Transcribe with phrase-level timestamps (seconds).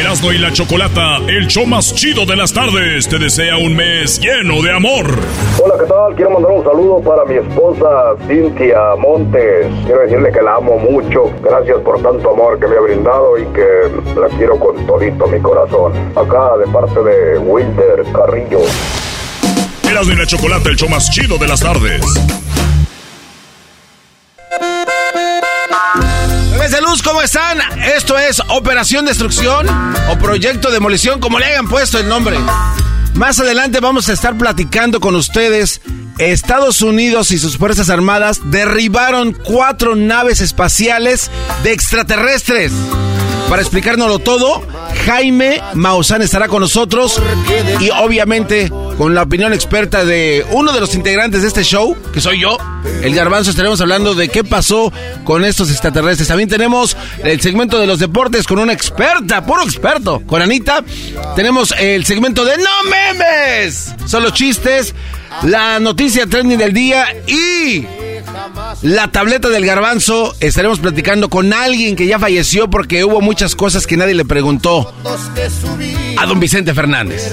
[0.00, 4.18] Erasmo y la Chocolata, el show más chido de las tardes, te desea un mes
[4.18, 5.06] lleno de amor.
[5.62, 6.16] Hola, ¿qué tal?
[6.16, 9.66] Quiero mandar un saludo para mi esposa Cintia Montes.
[9.84, 11.32] Quiero decirle que la amo mucho.
[11.40, 15.40] Gracias por tanto amor que me ha brindado y que la quiero con todito mi
[15.40, 15.92] corazón.
[16.16, 18.60] Acá de parte de Wilder Carrillo.
[19.88, 22.02] Erasmo y la Chocolata, el show más chido de las tardes.
[26.70, 27.58] De luz, ¿cómo están?
[27.94, 29.66] Esto es Operación Destrucción
[30.08, 32.38] o Proyecto Demolición, como le hayan puesto el nombre.
[33.12, 35.82] Más adelante vamos a estar platicando con ustedes.
[36.16, 41.30] Estados Unidos y sus Fuerzas Armadas derribaron cuatro naves espaciales
[41.62, 42.72] de extraterrestres.
[43.54, 44.66] Para explicárnoslo todo,
[45.06, 47.22] Jaime Maussan estará con nosotros
[47.78, 52.20] y obviamente con la opinión experta de uno de los integrantes de este show, que
[52.20, 52.58] soy yo,
[53.04, 56.26] el Garbanzo, estaremos hablando de qué pasó con estos extraterrestres.
[56.26, 60.82] También tenemos el segmento de los deportes con una experta, puro experto, con Anita.
[61.36, 64.96] Tenemos el segmento de No Memes, solo chistes,
[65.42, 67.86] la noticia trending del día y
[68.82, 70.34] la tableta del garbanzo.
[70.40, 74.92] Estaremos platicando con alguien que ya falleció porque hubo muchas cosas que nadie le preguntó
[76.16, 77.32] a don Vicente Fernández.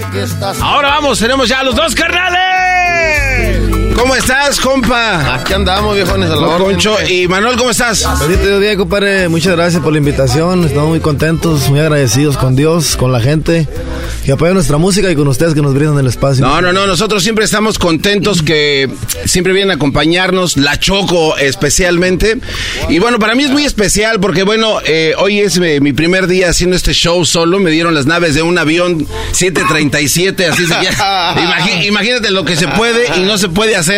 [0.61, 3.30] Ahora vamos, tenemos ya a los dos carnales.
[3.95, 5.35] ¿Cómo estás, compa?
[5.35, 6.57] Aquí andamos, viejones, a la.
[6.57, 6.95] Concho.
[7.07, 8.07] Y Manuel, ¿cómo estás?
[8.19, 9.29] Bendito día, compadre.
[9.29, 10.65] Muchas gracias por la invitación.
[10.65, 13.67] Estamos muy contentos, muy agradecidos con Dios, con la gente
[14.25, 16.45] que apoya nuestra música y con ustedes que nos brindan el espacio.
[16.45, 18.89] No, no, no, nosotros siempre estamos contentos que
[19.25, 22.37] siempre vienen a acompañarnos, la Choco especialmente.
[22.89, 26.27] Y bueno, para mí es muy especial porque bueno, eh, hoy es eh, mi primer
[26.27, 30.73] día haciendo este show solo, me dieron las naves de un avión 737, así se
[30.73, 31.35] llama.
[31.85, 33.90] Imagínate lo que se puede y no se puede hacer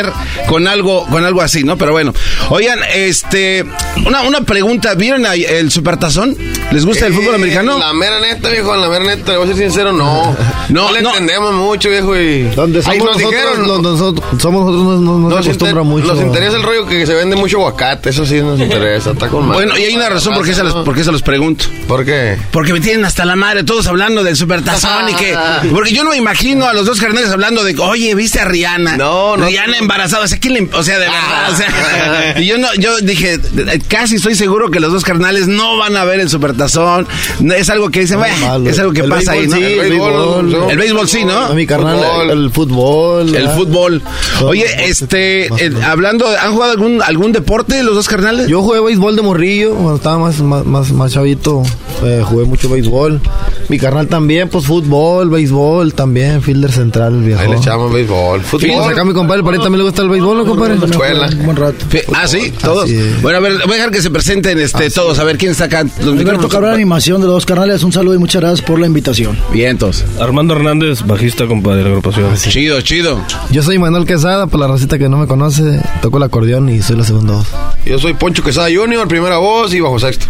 [0.47, 1.77] con algo, con algo así, ¿no?
[1.77, 2.13] Pero bueno,
[2.49, 3.63] oigan, este,
[4.05, 6.35] una, una pregunta, ¿vieron ahí el supertazón?
[6.71, 7.77] ¿Les gusta el fútbol Eh, americano?
[7.77, 10.35] La mera neta, viejo, la mera neta, le voy a ser sincero, no.
[10.69, 11.09] No, No, le no.
[11.09, 12.43] entendemos mucho, viejo, y...
[12.55, 15.81] Donde Ahí somos nos nosotros, dijeron, donde nosotros, somos nosotros no, no- no nos, acostumbra
[15.81, 16.07] inter- mucho.
[16.13, 19.45] nos interesa el rollo que se vende mucho aguacate, eso sí nos interesa, está con
[19.47, 19.65] madre.
[19.65, 21.65] Bueno, y hay una razón por qué se los, por qué se los pregunto.
[21.87, 22.37] ¿Por qué?
[22.51, 25.35] Porque me tienen hasta la madre todos hablando del supertazón y que...
[25.73, 28.97] Porque yo no me imagino a los dos carnales hablando de, oye, ¿viste a Rihanna?
[28.97, 29.45] No, no.
[29.45, 32.39] Rihanna embarazada, o sea, ¿quién le- O sea, de verdad, o sea...
[32.41, 33.39] Y yo no, yo dije,
[33.87, 37.07] casi estoy seguro que los dos carnales no van a ver el supertazón.
[37.55, 38.69] Es algo que dicen, No, "Bueno, malo.
[38.69, 39.57] es algo que El pasa ahí, béisbol, ¿no?
[39.57, 40.51] sí, El el béisbol, béisbol.
[40.51, 40.69] no.
[40.69, 41.53] El béisbol sí, ¿no?
[41.53, 42.29] Mi carnal, Fútbol.
[42.31, 43.35] el fútbol.
[43.35, 44.01] El fútbol.
[44.43, 48.47] Oye, este, eh, hablando, ¿han jugado algún, algún deporte los dos carnales?
[48.47, 51.63] Yo jugué béisbol de morrillo, cuando estaba más, más, más, más chavito,
[52.03, 53.21] eh, jugué mucho béisbol.
[53.69, 57.41] Mi carnal también, pues fútbol, béisbol también, fielder central, viejo.
[57.41, 58.41] Ahí le echamos béisbol.
[58.41, 58.91] Fútbol.
[58.91, 60.75] acá mi compadre, para él también le gusta el béisbol, ¿no, compadre?
[60.75, 61.29] escuela.
[61.31, 61.85] Un buen rato.
[62.15, 62.89] Ah, sí, todos.
[63.21, 65.65] Bueno, a ver, voy a dejar que se presenten este, todos, a ver quién está
[65.65, 65.79] acá.
[65.79, 66.49] Alberto.
[66.49, 67.83] Cabral, animación de los dos canales.
[67.83, 69.37] Un saludo y muchas gracias por la invitación.
[69.51, 70.05] Bien, entonces.
[70.19, 72.35] Armando Hernández, bajista, compadre, de la agrupación.
[72.35, 73.19] Chido, chido.
[73.51, 76.81] Yo soy Manuel Quesada, por la racita que no me conoce, toco el acordeón y
[76.81, 77.47] soy la segunda voz.
[77.85, 80.25] Yo soy Poncho Quesada Junior, primera voz y bajo sexto.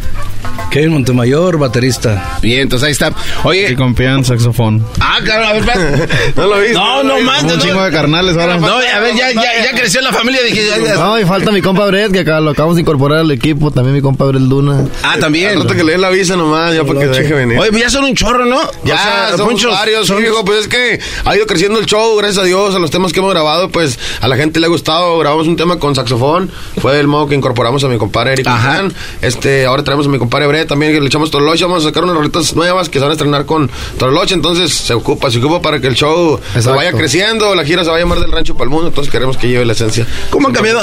[0.72, 2.40] Kevin Montemayor, baterista.
[2.42, 3.14] Bien, entonces ahí está.
[3.44, 4.86] Oye, Confian, saxofón.
[5.00, 6.14] ah, cabrón, a ver, espérate.
[6.36, 6.74] ¿No lo viste?
[6.74, 7.44] No, no lo más.
[7.44, 8.58] Un chingo de carnales ahora.
[8.58, 10.42] no, a ver, ya, ya, ya creció la familia.
[10.44, 10.96] Dije, ya, ya.
[10.96, 13.96] No, y falta mi compa Brett, que acá lo acabamos de incorporar al equipo, también
[13.96, 14.86] mi compa Brett Luna.
[15.04, 15.60] Ah, también.
[15.60, 17.58] rato que le den la visa nomás, ya para que deje venir.
[17.60, 18.60] Oye, pues ya son un chorro, ¿no?
[18.84, 22.16] Ya, O sea, somos Poncho, varios, son- pues es que ha ido creciendo el show,
[22.18, 24.70] gracias a Dios, a los temas que hemos grabado, pues a la gente le ha
[24.70, 28.48] gustado, grabamos un tema con saxofón, fue el modo que incorporamos a mi compadre Eric
[28.48, 28.84] Ajá.
[29.22, 32.04] Este, ahora traemos a mi compadre Brett también que le echamos Toroloche, vamos a sacar
[32.04, 35.80] unas rolitas nuevas que van a estrenar con Toroloche, entonces se ocupa, se ocupa para
[35.80, 38.66] que el show se vaya creciendo, la gira se vaya a llamar del rancho para
[38.66, 40.06] el mundo, entonces queremos que lleve la esencia.
[40.30, 40.82] ¿Cómo han cambiado,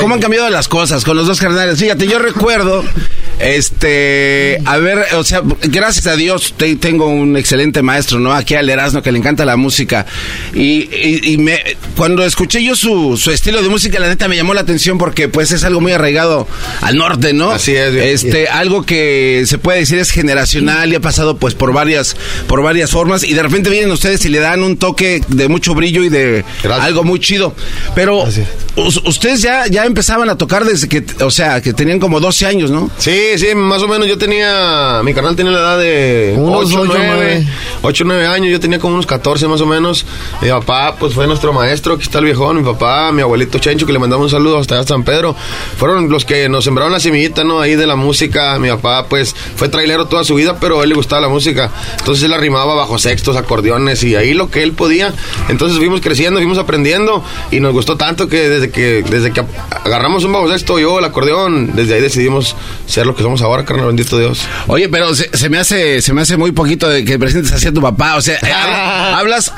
[0.00, 1.78] ¿cómo han cambiado las cosas con los dos carnales?
[1.78, 2.84] Fíjate, yo recuerdo,
[3.38, 8.32] este, a ver, o sea, gracias a Dios tengo un excelente maestro, ¿no?
[8.32, 10.06] Aquí al Erasmo que le encanta la música
[10.54, 10.88] y,
[11.32, 11.58] y, me,
[11.96, 15.28] cuando escuché yo su, su estilo de música, la neta me llamó la atención porque
[15.28, 16.46] pues es algo muy arraigado
[16.80, 17.50] al norte, ¿no?
[17.50, 17.94] Así es.
[17.94, 22.16] Este, algo que se puede decir es generacional y ha pasado pues por varias,
[22.46, 25.74] por varias formas y de repente vienen ustedes y le dan un toque de mucho
[25.74, 27.54] brillo y de algo muy chido.
[27.94, 28.24] Pero
[29.04, 32.70] ustedes ya, ya empezaban a tocar desde que, o sea, que tenían como 12 años,
[32.70, 32.90] ¿no?
[32.98, 37.46] Sí, sí, más o menos yo tenía, mi canal tenía la edad de 8, 9,
[37.82, 40.06] 8, 9 años, yo tenía como unos 14 más o menos.
[40.40, 43.86] Mi papá pues fue nuestro maestro, aquí está el viejón, mi papá, mi abuelito Chencho,
[43.86, 45.34] que le mandamos un saludo hasta allá San Pedro.
[45.76, 47.60] Fueron los que nos sembraron la semillita, ¿no?
[47.60, 48.58] Ahí de la música.
[48.58, 51.28] Mi papá pues fue trailero toda su vida, pero a él le gustaba la
[51.66, 51.70] música.
[51.98, 55.12] Entonces él arrimaba bajo sextos, acordeones y ahí lo que él podía.
[55.48, 59.44] Entonces fuimos creciendo, fuimos aprendiendo y nos gustó tanto que desde que desde que
[59.84, 62.56] agarramos un bajo sexto, yo el acordeón, desde ahí decidimos
[62.86, 64.46] ser lo que somos ahora, carnal, bendito Dios.
[64.66, 67.72] Oye, pero se, me hace se me hace muy poquito de que presentes así a
[67.72, 68.38] tu papá, o sea,
[69.18, 69.52] hablas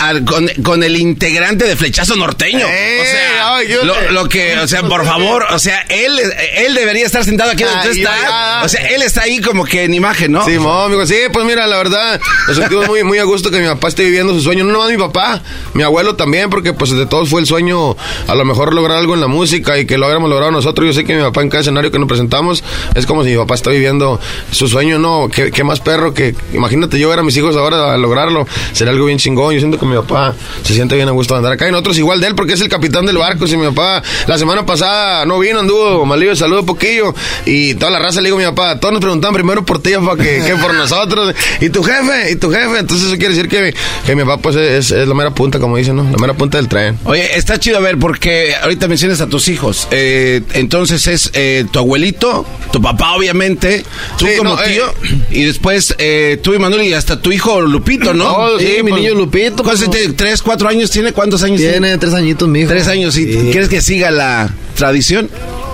[0.62, 2.66] con, el integrante de Flechazo Norteño.
[2.66, 6.18] o sea, lo, lo, que, o sea, por favor, o sea, él
[6.54, 8.62] él debería estar sentado aquí donde está.
[8.64, 10.44] O sea, él está ahí como que en imagen, ¿no?
[10.44, 13.66] Sí, amigo, sí, pues mira, la verdad, nos sentimos muy, muy a gusto que mi
[13.66, 14.64] papá esté viviendo su sueño.
[14.64, 15.42] No nomás mi papá,
[15.74, 17.96] mi abuelo también, porque pues de todos fue el sueño
[18.26, 20.86] a lo mejor lograr algo en la música y que lo hubiéramos logrado nosotros.
[20.86, 22.62] Yo sé que mi papá en cada escenario que nos presentamos
[22.94, 24.20] es como si mi papá está viviendo
[24.50, 27.98] su sueño, no, qué, más perro que, imagínate yo ver a mis hijos ahora a
[27.98, 29.54] lograrlo, sería algo bien chingón.
[29.54, 31.98] Yo siento que mi papá se siente bien a gusto de andar acá y nosotros
[31.98, 33.46] igual de él porque es el capitán del barco.
[33.46, 37.14] Si mi papá la semana pasada no vino, anduvo malillo, saludo poquillo
[37.46, 39.92] y toda la raza le digo a mi papá, todos nos preguntaban primero por ti,
[39.94, 41.34] papá, que, que, por nosotros.
[41.60, 42.78] Y tu jefe, y tu jefe.
[42.78, 43.74] Entonces eso quiere decir que,
[44.04, 46.04] que mi papá pues es, es, la mera punta, como dicen, ¿no?
[46.04, 46.98] La mera punta del tren.
[47.04, 49.88] Oye, está chido a ver porque ahorita mencionas a tus hijos.
[49.90, 53.84] Eh, entonces es eh, tu abuelito, tu papá obviamente,
[54.18, 54.84] tú como eh, tío,
[55.30, 55.96] y después
[56.42, 58.46] tú y Manuel y hasta tu hijo Lupito, ¿no?
[58.58, 59.62] sí, mi pues, niño Lupito.
[59.62, 61.12] ¿Cuántos, ¿Tres, cuatro años tiene?
[61.12, 61.72] ¿Cuántos años tiene?
[61.72, 62.68] Tiene tres añitos, mi hijo.
[62.68, 65.30] Tres años, ¿y quieres que siga la tradición?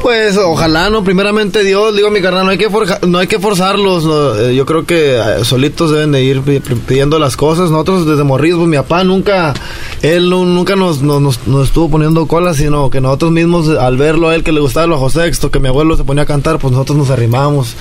[0.06, 1.02] Pues ojalá, ¿no?
[1.02, 2.68] Primeramente Dios, digo mi carnal, no hay que,
[3.08, 4.04] no hay que forzarlos,
[4.38, 7.72] eh, yo creo que eh, solitos deben de ir pidiendo las cosas.
[7.72, 9.52] Nosotros desde morridos, pues mi papá nunca,
[10.02, 14.44] él nunca nos, nos, estuvo poniendo cola, sino que nosotros mismos al verlo a él
[14.44, 16.96] que le gustaba el bajo sexto, que mi abuelo se ponía a cantar, pues nosotros
[16.96, 17.74] nos arrimamos.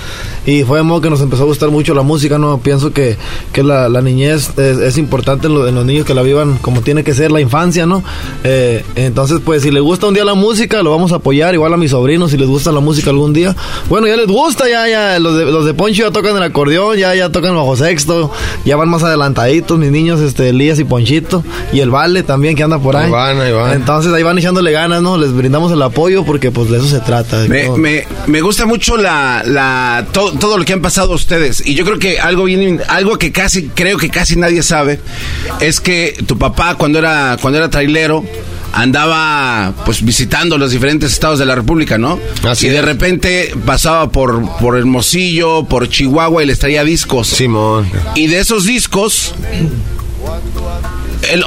[0.48, 2.58] Y fue de modo que nos empezó a gustar mucho la música, ¿no?
[2.58, 3.18] Pienso que,
[3.54, 7.32] que la, niñez es, importante en, los niños que la vivan como tiene que ser
[7.32, 8.04] la infancia, ¿no?
[8.44, 11.72] Eh, entonces, pues si le gusta un día la música, lo vamos a apoyar, igual
[11.72, 13.56] a mi sobrino si les gusta la música algún día.
[13.90, 16.98] Bueno, ya les gusta, ya, ya, los de, los de Poncho ya tocan el acordeón,
[16.98, 18.32] ya, ya tocan bajo sexto,
[18.66, 22.64] ya van más adelantaditos, mis niños, este, Elías y Ponchito, y el Vale también que
[22.64, 23.12] anda por ahí.
[23.74, 25.18] Entonces ahí van echándole ganas, ¿no?
[25.18, 27.38] Les brindamos el apoyo porque pues de eso se trata.
[27.48, 31.66] Me, me, me, gusta mucho la, la, todo, todo, lo que han pasado ustedes.
[31.66, 35.00] Y yo creo que algo bien, algo que casi, creo que casi nadie sabe,
[35.60, 38.24] es que tu papá cuando era, cuando era trailero,
[38.76, 42.20] andaba pues visitando los diferentes estados de la República, ¿no?
[42.62, 47.28] y de repente pasaba por, por Hermosillo, por Chihuahua y les traía discos.
[47.28, 47.90] Simón.
[48.16, 49.34] Y de esos discos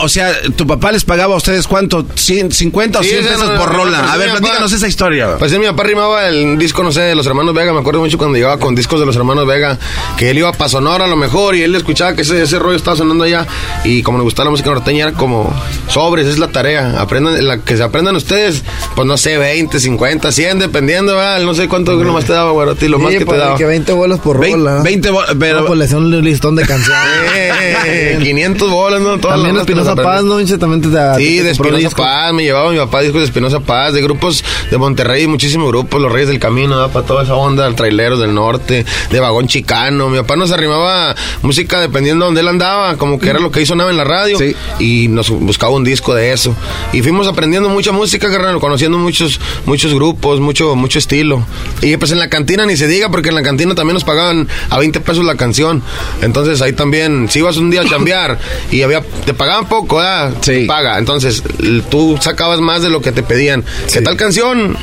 [0.01, 2.05] o sea, tu papá les pagaba a ustedes cuánto?
[2.05, 4.13] ¿50 o 100 pesos por rola?
[4.13, 5.37] a ver, platícanos esa historia.
[5.39, 7.73] Pues mi papá rimaba el disco, no sé, de los hermanos Vega.
[7.73, 9.79] Me acuerdo mucho cuando llegaba con discos de los hermanos Vega,
[10.17, 12.77] que él iba para Sonora a lo mejor y él escuchaba que ese, ese rollo
[12.77, 13.47] estaba sonando allá.
[13.85, 15.53] Y como le gustaba la música norteña, era como
[15.89, 17.01] sobres, es la tarea.
[17.01, 21.41] Aprendan, la, que se aprendan ustedes, pues no sé, 20, 50, 100, dependiendo, ¿verdad?
[21.41, 23.57] No sé cuánto más te daba, güey, a ti, lo más que te pues, daba.
[23.57, 24.83] que 20 bolas por rola.
[24.83, 25.67] 20 bolas, pero.
[25.67, 28.19] pues le hacen un listón de canciones.
[28.23, 29.19] 500 bolas, ¿no?
[29.19, 30.39] Todas También Espinosa Paz, ¿no?
[30.59, 34.01] También te Sí, de Espinosa Paz, me llevaba mi papá discos de Espinosa Paz, de
[34.01, 38.17] grupos de Monterrey, muchísimos grupos, Los Reyes del Camino, para toda esa onda, el trailero
[38.17, 40.09] del norte, de Vagón Chicano.
[40.09, 43.61] Mi papá nos arrimaba música dependiendo de dónde él andaba, como que era lo que
[43.61, 44.39] hizo nada en la radio,
[44.79, 46.55] y nos buscaba un disco de eso.
[46.95, 51.45] Y fuimos aprendiendo mucha música, carnal, conociendo muchos, muchos grupos, mucho, mucho estilo.
[51.83, 54.49] Y pues en la cantina ni se diga, porque en la cantina también nos pagaban
[54.71, 55.83] a 20 pesos la canción.
[56.23, 58.39] Entonces ahí también, si ibas un día a cambiar
[58.71, 60.33] y había, te pagaban pagaban poco, ¿verdad?
[60.43, 60.65] Sí.
[60.67, 60.99] Paga.
[60.99, 61.43] Entonces,
[61.91, 63.65] tú sacabas más de lo que te pedían.
[63.93, 64.77] ¿Qué tal canción?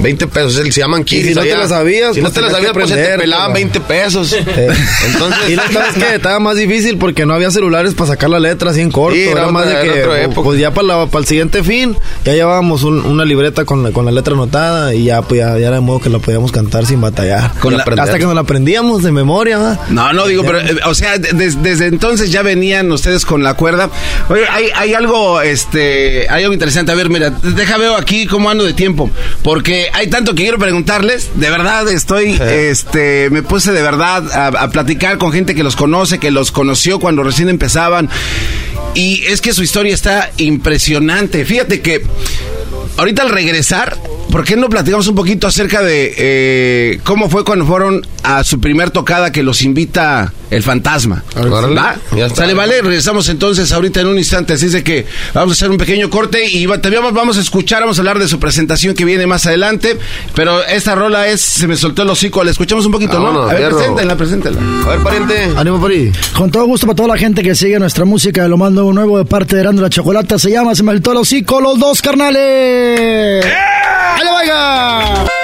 [0.00, 1.28] 20 pesos, se llaman Y kids.
[1.28, 3.52] si no te la sabías, Si no pues te la sabías, pues se te pelaban
[3.52, 4.32] 20 pesos.
[5.06, 8.38] Entonces, y la sabes que estaba más difícil porque no había celulares para sacar la
[8.40, 9.16] letra así en corto.
[9.16, 13.24] Sí, era más de que, pues ya para, el siguiente fin, ya llevábamos un- una
[13.24, 16.08] libreta con la, con la letra anotada y ya, pues ya, era de modo que
[16.10, 17.52] la podíamos cantar sin batallar.
[17.98, 19.78] Hasta que nos la aprendíamos de memoria.
[19.90, 23.42] No, no digo, pero, eh, o sea, de- des- desde entonces ya venían ustedes con
[23.42, 23.90] la cuerda.
[24.28, 26.92] Oye, hay, hay algo, este, hay algo interesante.
[26.92, 29.10] A ver, mira, deja veo aquí cómo ando de tiempo,
[29.42, 31.30] porque hay tanto que quiero preguntarles.
[31.34, 35.76] De verdad, estoy, este, me puse de verdad a, a platicar con gente que los
[35.76, 38.08] conoce, que los conoció cuando recién empezaban.
[38.94, 41.44] Y es que su historia está impresionante.
[41.44, 42.02] Fíjate que
[42.96, 43.96] ahorita al regresar,
[44.30, 48.60] ¿por qué no platicamos un poquito acerca de eh, cómo fue cuando fueron a su
[48.60, 51.24] primer tocada que los invita el fantasma?
[51.36, 51.96] ¿Va?
[52.14, 52.42] Ya está.
[52.42, 55.70] Sale, vale, regresamos entonces ahorita en un instante, así es de que vamos a hacer
[55.70, 59.04] un pequeño corte y también vamos a escuchar, vamos a hablar de su presentación que
[59.04, 59.98] viene más adelante,
[60.34, 63.42] pero esta rola es, se me soltó el hocico, la escuchamos un poquito, ¿no?
[63.42, 64.60] A ver, preséntenla, preséntenla.
[64.84, 65.50] a ver, pariente.
[65.56, 66.12] Ánimo por ahí.
[66.36, 69.18] Con todo gusto para toda la gente que sigue nuestra música, lo mando un nuevo
[69.18, 70.38] de parte de Grande la Chocolata.
[70.38, 73.44] Se llama Se me el hocico, los dos carnales.
[73.44, 75.41] ¡Ahí le vaya!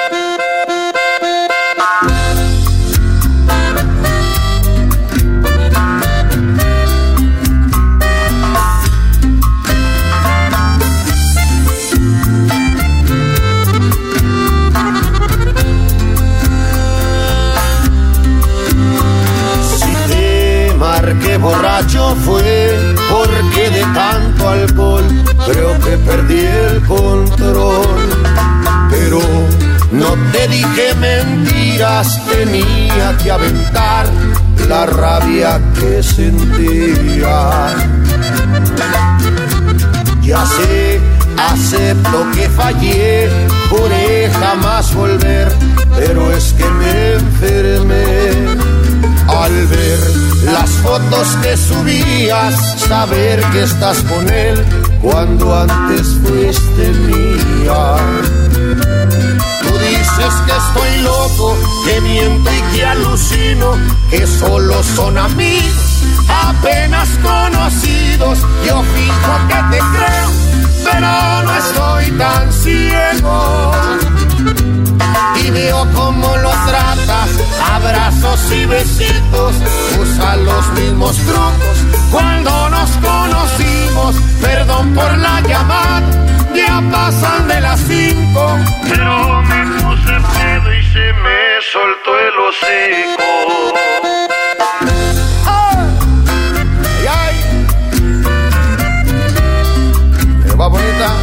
[51.42, 54.64] Que subías, saber que estás con él
[55.02, 57.96] cuando antes fuiste mía.
[59.62, 63.72] Tú dices que estoy loco, que miento y que alucino,
[64.10, 68.38] que solo son amigos, apenas conocidos.
[68.64, 70.30] Yo fijo que te creo,
[70.84, 73.72] pero no estoy tan ciego.
[75.48, 77.30] Y veo cómo lo tratas,
[77.72, 79.54] abrazos y besitos,
[79.98, 81.78] usa los mismos trucos
[82.10, 84.16] cuando nos conocimos.
[84.42, 86.02] Perdón por la llamada,
[86.54, 88.58] ya pasan de las cinco,
[88.90, 91.38] pero me puse pedo y se me
[91.72, 93.24] soltó el hocico.
[100.60, 101.14] Va bonita.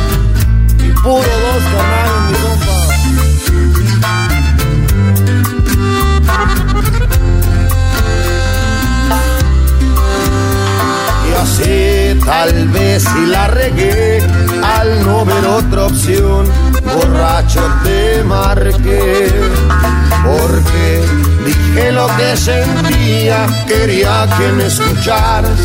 [0.79, 2.14] Y puro dos canales,
[11.57, 14.21] Así tal vez si la regué
[14.61, 16.45] al no ver otra opción,
[16.83, 19.31] borracho te marqué.
[20.25, 21.01] Porque
[21.45, 25.59] dije lo que sentía, quería que me escucharas,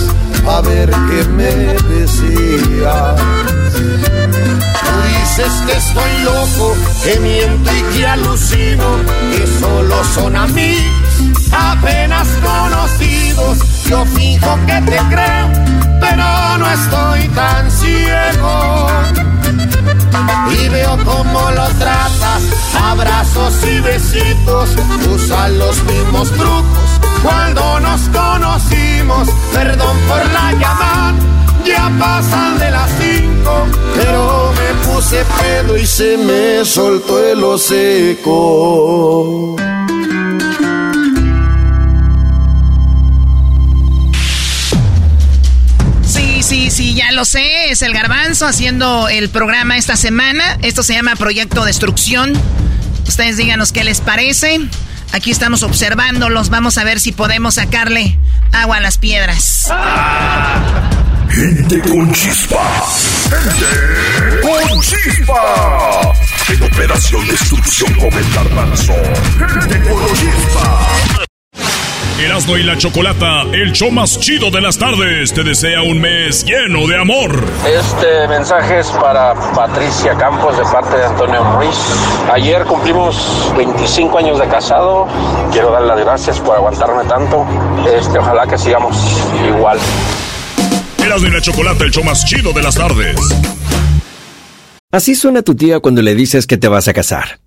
[0.48, 1.50] a ver qué me
[1.92, 3.16] decías.
[3.72, 8.96] Tú dices que estoy loco, que miento y que alucino,
[9.32, 13.58] que solo son amigos, apenas conocidos.
[13.88, 15.50] Yo fijo que te creo,
[16.00, 18.88] pero no estoy tan ciego.
[20.52, 22.42] Y veo cómo lo tratas,
[22.74, 24.70] abrazos y besitos,
[25.08, 29.28] usan los mismos trucos cuando nos conocimos.
[29.52, 31.14] Perdón por la llamada,
[31.64, 38.40] ya pasan de las cinco, pero me puse pedo y se me soltó el hocico.
[47.20, 47.70] Lo sé.
[47.70, 50.56] Es el garbanzo haciendo el programa esta semana.
[50.62, 52.32] Esto se llama Proyecto Destrucción.
[53.06, 54.58] Ustedes díganos qué les parece.
[55.12, 56.48] Aquí estamos observándolos.
[56.48, 58.18] Vamos a ver si podemos sacarle
[58.52, 59.70] agua a las piedras.
[61.28, 62.86] Gente con chispa.
[63.28, 66.12] Gente con chispa.
[66.48, 68.94] En Operación Destrucción con el garbanzo.
[69.36, 71.28] Gente con chispa.
[72.20, 76.44] Erasmo y la Chocolata, el show más chido de las tardes, te desea un mes
[76.44, 77.44] lleno de amor.
[77.66, 81.76] Este mensaje es para Patricia Campos de parte de Antonio Ruiz.
[82.30, 85.08] Ayer cumplimos 25 años de casado.
[85.50, 87.46] Quiero darle las gracias por aguantarme tanto.
[87.90, 88.98] Este, ojalá que sigamos
[89.48, 89.78] igual.
[91.02, 93.16] Erasmo y la Chocolata, el show más chido de las tardes.
[94.92, 97.40] Así suena tu tía cuando le dices que te vas a casar.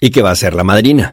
[0.00, 1.12] Y que va a ser la madrina.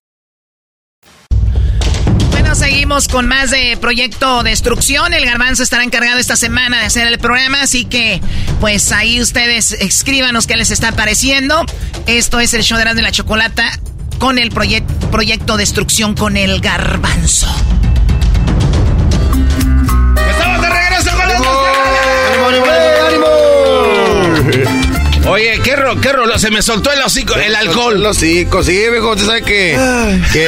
[2.51, 5.13] Bueno, seguimos con más de Proyecto Destrucción.
[5.13, 8.19] El Garbanzo estará encargado esta semana de hacer el programa, así que
[8.59, 11.65] pues ahí ustedes escríbanos qué les está pareciendo.
[12.07, 13.79] Esto es el show de de la Chocolata
[14.19, 17.47] con el Proyecto Destrucción con el Garbanzo.
[20.29, 21.29] ¡Estamos de regreso con
[24.67, 24.97] ¡Ánimo!
[25.27, 27.95] Oye, qué ro, qué rolo, se me soltó el hocico, el alcohol.
[27.95, 29.77] El hocico, sí, viejo, usted sabe que,
[30.33, 30.47] que,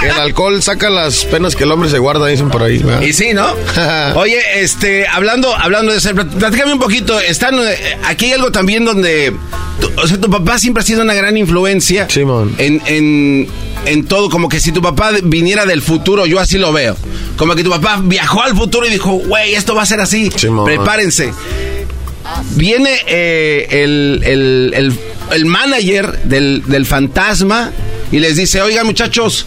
[0.00, 2.78] que, el alcohol saca las penas que el hombre se guarda, dicen por ahí.
[2.78, 3.02] ¿verdad?
[3.02, 3.46] Y sí, ¿no?
[4.14, 8.84] Oye, este, hablando, hablando de eso, platícame un poquito, están, eh, aquí hay algo también
[8.84, 9.34] donde,
[9.80, 12.08] tu, o sea, tu papá siempre ha sido una gran influencia.
[12.08, 12.54] Simón.
[12.58, 13.48] En, en,
[13.84, 16.96] en todo, como que si tu papá viniera del futuro, yo así lo veo.
[17.36, 20.30] Como que tu papá viajó al futuro y dijo, güey, esto va a ser así,
[20.34, 20.64] Simón.
[20.64, 21.32] prepárense
[22.56, 24.98] viene eh, el, el, el,
[25.32, 27.72] el, manager del, del, fantasma
[28.10, 29.46] y les dice, oigan muchachos,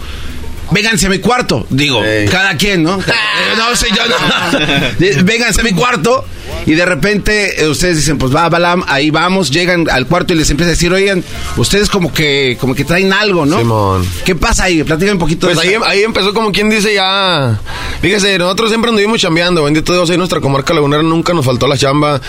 [0.72, 1.66] vénganse a mi cuarto.
[1.70, 2.28] Digo, hey.
[2.30, 2.98] cada quien, ¿no?
[3.58, 5.24] no sé, yo no.
[5.24, 6.26] vénganse a mi cuarto.
[6.66, 10.38] Y de repente eh, ustedes dicen, pues va, Balam, ahí vamos, llegan al cuarto y
[10.38, 11.24] les empieza a decir, oigan,
[11.58, 13.60] ustedes como que, como que traen algo, ¿no?
[13.60, 14.08] Simón.
[14.24, 14.84] ¿Qué pasa ahí?
[14.84, 15.86] Platícame un poquito pues de ahí, eso.
[15.86, 17.60] ahí empezó como quien dice ya.
[18.02, 21.78] Fíjese, nosotros siempre anduvimos chambeando, bendito Dios, ahí nuestra comarca lagunera nunca nos faltó la
[21.78, 22.20] chamba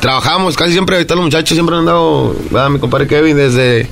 [0.00, 2.70] trabajamos casi siempre, ahorita los muchachos siempre han andado, ¿verdad?
[2.70, 3.88] mi compadre Kevin, desde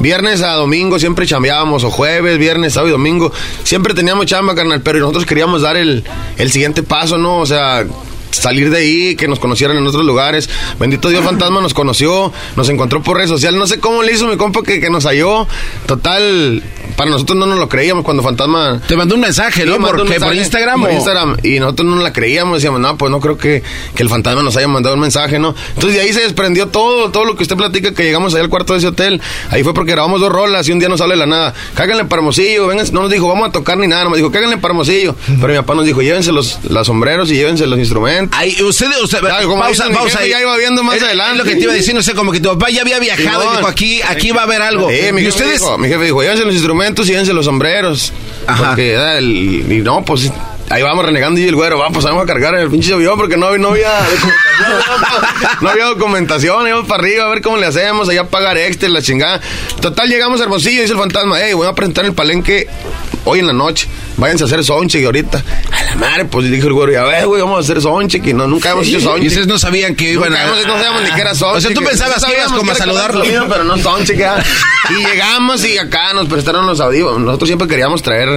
[0.00, 3.32] viernes a domingo siempre chambeábamos, o jueves, viernes, sábado y domingo,
[3.64, 6.04] siempre teníamos chamba, carnal, pero nosotros queríamos dar el,
[6.36, 7.38] el siguiente paso, ¿no?
[7.38, 7.84] O sea,
[8.30, 10.48] salir de ahí, que nos conocieran en otros lugares.
[10.78, 13.58] Bendito Dios, Fantasma nos conoció, nos encontró por redes sociales.
[13.58, 15.46] No sé cómo le hizo mi compa que, que nos halló.
[15.86, 16.62] Total,
[16.96, 18.80] para nosotros no nos lo creíamos cuando Fantasma.
[18.86, 19.78] Te mandó un mensaje, ¿no?
[19.78, 20.06] ¿Por?
[20.06, 20.80] ¿Por Instagram?
[20.80, 20.92] Por?
[20.92, 21.36] Instagram.
[21.42, 22.56] Y nosotros no la creíamos.
[22.58, 23.62] Decíamos, no, pues no creo que,
[23.94, 25.54] que el Fantasma nos haya mandado un mensaje, ¿no?
[25.74, 28.48] Entonces de ahí se desprendió todo, todo lo que usted platica que llegamos ahí al
[28.48, 29.20] cuarto de ese hotel.
[29.50, 31.54] Ahí fue porque grabamos dos rolas y un día nos sale de la nada.
[31.74, 32.86] Cáganle para Hermosillo, vengan.
[32.92, 34.04] No nos dijo, vamos a tocar ni nada.
[34.04, 35.14] Nos dijo, cáganle para Hermosillo.
[35.26, 38.17] Pero mi papá nos dijo, llévense los, los sombreros y llévense los instrumentos.
[38.32, 40.26] Ahí, ustedes, usted, Claro, como pausa, pausa.
[40.26, 41.32] ya iba viendo más es, adelante.
[41.32, 43.54] Es lo que te iba no sé, como que tu papá ya había viajado Simón.
[43.54, 44.88] y dijo, aquí, aquí va a haber algo.
[44.90, 45.60] Sí, mi, y jefe ustedes...
[45.60, 48.12] dijo, mi jefe dijo, llévense los instrumentos y llévense los sombreros.
[48.46, 48.68] Ajá.
[48.68, 49.26] Porque, era el,
[49.70, 50.30] y no, pues
[50.70, 53.56] ahí vamos renegando y el güero, vamos, vamos a cargar el pinche avión porque no,
[53.58, 54.34] no había documentación.
[55.60, 59.02] no había documentación, íbamos para arriba a ver cómo le hacemos, allá pagar extra, la
[59.02, 59.40] chingada.
[59.80, 62.68] Total, llegamos a Hermosillo, dice el fantasma, hey, voy a presentar el palenque
[63.24, 63.88] hoy en la noche.
[64.18, 65.42] Váyanse a hacer sonche ahorita.
[65.72, 68.34] A la madre, pues dijo el güero, ya ves, güey, vamos a hacer sonche, que
[68.34, 69.24] no, nunca hemos hecho sonche.
[69.24, 70.46] Y ustedes no sabían que iban Nunca a...
[70.48, 71.58] hemos- no sabíamos ni qué era sonche.
[71.58, 73.22] O sea, tú pensabas que ibas como a saludarlo.
[73.48, 74.42] Pero no sonche, que era.
[74.90, 77.20] Y llegamos y acá nos prestaron los audífonos.
[77.20, 78.28] Nosotros siempre queríamos traer...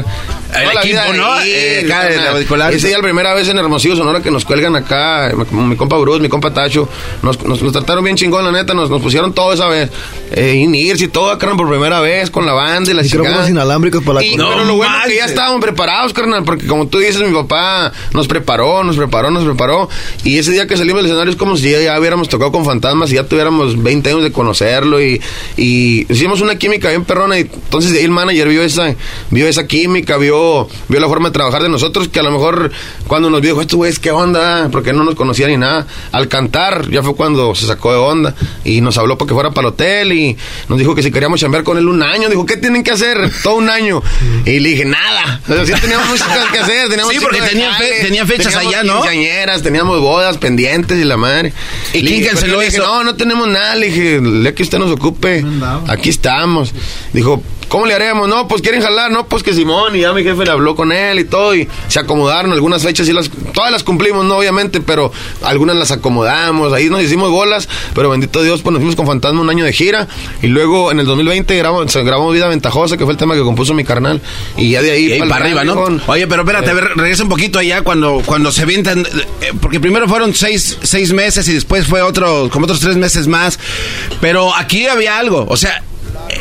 [0.53, 1.31] la equipo, vida ¿no?
[1.33, 2.73] ahí, Eh, acá, el auricular.
[2.73, 6.19] Ese día la primera vez en Hermosillo, Sonora, que nos cuelgan acá, mi, compa Bruce,
[6.19, 6.87] mi compa Tacho,
[7.21, 9.89] nos, nos, nos trataron bien chingón, la neta, nos, nos pusieron todo esa vez,
[10.31, 13.49] eh, INIRS y todo, carnal, por primera vez, con la banda y la Micrófonos chingada.
[13.49, 14.49] inalámbricos para la Y- corona.
[14.55, 17.91] pero lo bueno es que ya estábamos preparados, carnal, porque como tú dices, mi papá
[18.13, 19.89] nos preparó, nos preparó, nos preparó.
[20.23, 22.65] Y ese día que salimos del escenario es como si ya, ya hubiéramos tocado con
[22.65, 25.01] fantasmas y ya tuviéramos 20 años de conocerlo.
[25.01, 25.21] Y,
[25.57, 27.38] y hicimos una química bien perrona.
[27.39, 28.93] Y entonces el manager vio esa,
[29.29, 32.71] vio esa química, vio, vio la forma de trabajar de nosotros, que a lo mejor
[33.07, 34.69] cuando nos vio, dijo, estos güeyes, ¿qué onda?
[34.71, 35.88] Porque no nos conocía ni nada.
[36.12, 39.51] Al cantar, ya fue cuando se sacó de onda y nos habló para que fuera
[39.51, 40.38] para el hotel y
[40.69, 43.31] nos dijo que si queríamos chambear con él un año, dijo, ¿qué tienen que hacer?
[43.43, 44.01] Todo un año.
[44.45, 45.41] Y le dije, nada.
[45.65, 46.89] Sí teníamos muchas cosas que hacer.
[46.89, 47.86] Teníamos Sí, porque tenían fe-
[48.28, 49.02] fechas teníamos allá, ¿no?
[49.02, 51.54] quinceañeras, teníamos bodas pendientes y la madre.
[51.93, 52.86] ¿Y Le quién dije, canceló pero le dije, eso?
[52.88, 53.76] no, no tenemos nada.
[53.76, 55.43] Le dije, le que usted nos ocupe.
[55.88, 56.74] Aquí estamos.
[57.13, 58.27] Dijo, ¿cómo le haremos?
[58.27, 59.95] No, pues quieren jalar, no, pues que Simón.
[59.95, 61.55] Y ya mi jefe le habló con él y todo.
[61.55, 62.51] Y se acomodaron.
[62.51, 66.73] Algunas fechas y las, todas las cumplimos, no, obviamente, pero algunas las acomodamos.
[66.73, 67.69] Ahí nos hicimos bolas.
[67.95, 70.07] Pero bendito Dios, pues nos fuimos con Fantasma un año de gira.
[70.41, 73.73] Y luego en el 2020 grabamos, grabamos Vida Ventajosa, que fue el tema que compuso
[73.73, 74.21] mi carnal.
[74.57, 75.86] Y ya de ahí, pa'l para arriba, ¿no?
[76.07, 79.05] Oye, pero espérate, a ver, regresa un poquito allá cuando, cuando se avientan,
[79.41, 83.27] eh, porque primero fueron seis, seis meses y después fue otro, como otros tres meses
[83.27, 83.60] más,
[84.19, 85.90] pero aquí había algo, o sea, eh,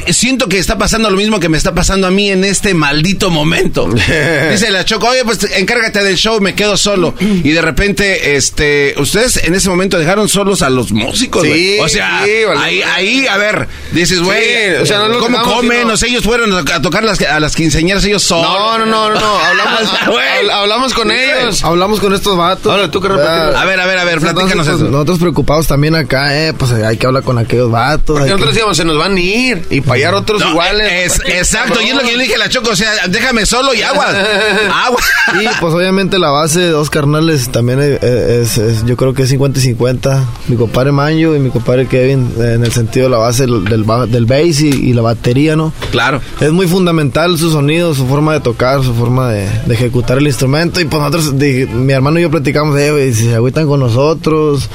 [0.09, 3.31] siento que está pasando lo mismo que me está pasando a mí en este maldito
[3.31, 3.87] momento.
[4.51, 7.15] Dice la Choco, oye, pues encárgate del show, me quedo solo.
[7.21, 11.75] Y de repente, este, ustedes en ese momento dejaron solos a los músicos, güey.
[11.75, 12.61] Sí, O sea, sí, vale.
[12.61, 15.81] ahí, ahí, a ver, dices, güey, Sí, o sea, no los ¿cómo comen?
[15.81, 18.49] sino- O sea, ellos fueron a tocar las, a las quinceañeras ellos solos.
[18.51, 19.39] No, no, no, no, no.
[19.39, 21.63] Hablamos, con ellos.
[21.65, 22.73] Hablamos con estos vatos.
[22.73, 24.79] Ahora, tú que Ah, A ver, a ver, a ver, platícanos eso.
[24.79, 28.05] Nosotros preocupados también acá, eh, pues hay que hablar con aquellos vatos.
[28.07, 31.15] Porque que- nosotros decíamos, se nos van a ir y para hallar otros No, iguales.
[31.15, 33.47] es- exacto, y es lo que yo le dije a la Choco, o sea, déjame
[33.47, 34.07] solo y agua.
[34.87, 35.01] Agua.
[35.41, 39.23] Y pues obviamente la base de dos carnales también es, es- es- yo creo que
[39.23, 40.25] es 50 y 50.
[40.49, 43.65] Mi compadre Manjo y mi compadre Kevin, eh, en el sentido de la base del,
[43.65, 45.73] del, del bass y, y la batería, ¿no?
[45.91, 46.21] Claro.
[46.41, 50.27] Es muy fundamental su sonido, su forma de tocar, su forma de, de ejecutar el
[50.27, 50.81] instrumento.
[50.81, 53.81] Y pues nosotros, dije, mi hermano y yo platicamos, eh, güey, si se agüitan con
[53.81, 54.69] nosotros,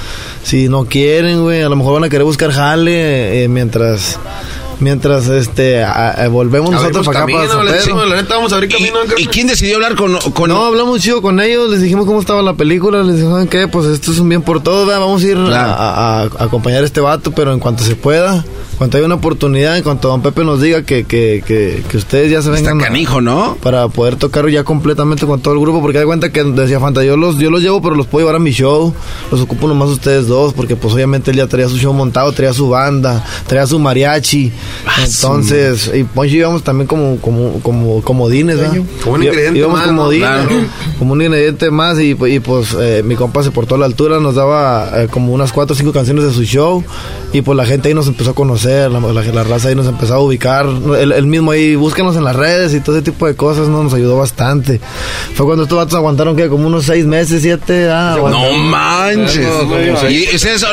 [0.44, 4.18] si no quieren, güey, a lo mejor van a querer buscar jale eh, mientras...
[4.80, 7.78] Mientras este a- a- volvemos nosotros para acá para San le Pedro.
[7.78, 8.98] decimos, la neta, vamos a abrir camino.
[9.18, 12.20] ¿Y, y quién decidió hablar con, con No, hablamos chido con ellos, les dijimos cómo
[12.20, 13.68] estaba la película, les dijimos, ¿saben qué?
[13.68, 15.00] Pues esto es un bien por todo, ¿verdad?
[15.02, 18.44] vamos a ir a, a- a acompañar a este vato, pero en cuanto se pueda,
[18.76, 21.96] en cuanto haya una oportunidad, en cuanto don Pepe nos diga que, que, que, que
[21.98, 23.56] ustedes ya se vengan a- canijo, ¿no?
[23.64, 27.02] para poder tocar ya completamente con todo el grupo, porque hay cuenta que decía Fanta,
[27.04, 28.94] yo los, yo los llevo, pero los puedo llevar a mi show,
[29.32, 32.52] los ocupo nomás ustedes dos, porque pues obviamente él ya traía su show montado, traía
[32.54, 34.52] su banda, traía su mariachi,
[35.06, 38.78] entonces, y Poncho íbamos también como, como, como, comodines, ¿verdad?
[39.04, 40.48] Como un ingrediente íbamos más, comodines, ¿no?
[40.48, 40.50] Claro.
[41.00, 44.20] como un ingrediente más y, y, pues eh, mi compa se portó a la altura,
[44.20, 46.84] nos daba eh, como unas cuatro o cinco canciones de su show
[47.34, 49.88] y pues la gente ahí nos empezó a conocer, la, la- la raza ahí nos
[49.88, 50.66] empezó a ubicar,
[51.00, 53.84] él, él mismo ahí, búsquenos en las redes y todo ese tipo de cosas, ¿no?
[53.84, 54.80] nos ayudó bastante.
[55.36, 59.48] Fue cuando estos vatos aguantaron que como unos seis meses, siete, ah, No manches.
[60.10, 60.66] Y ustedes,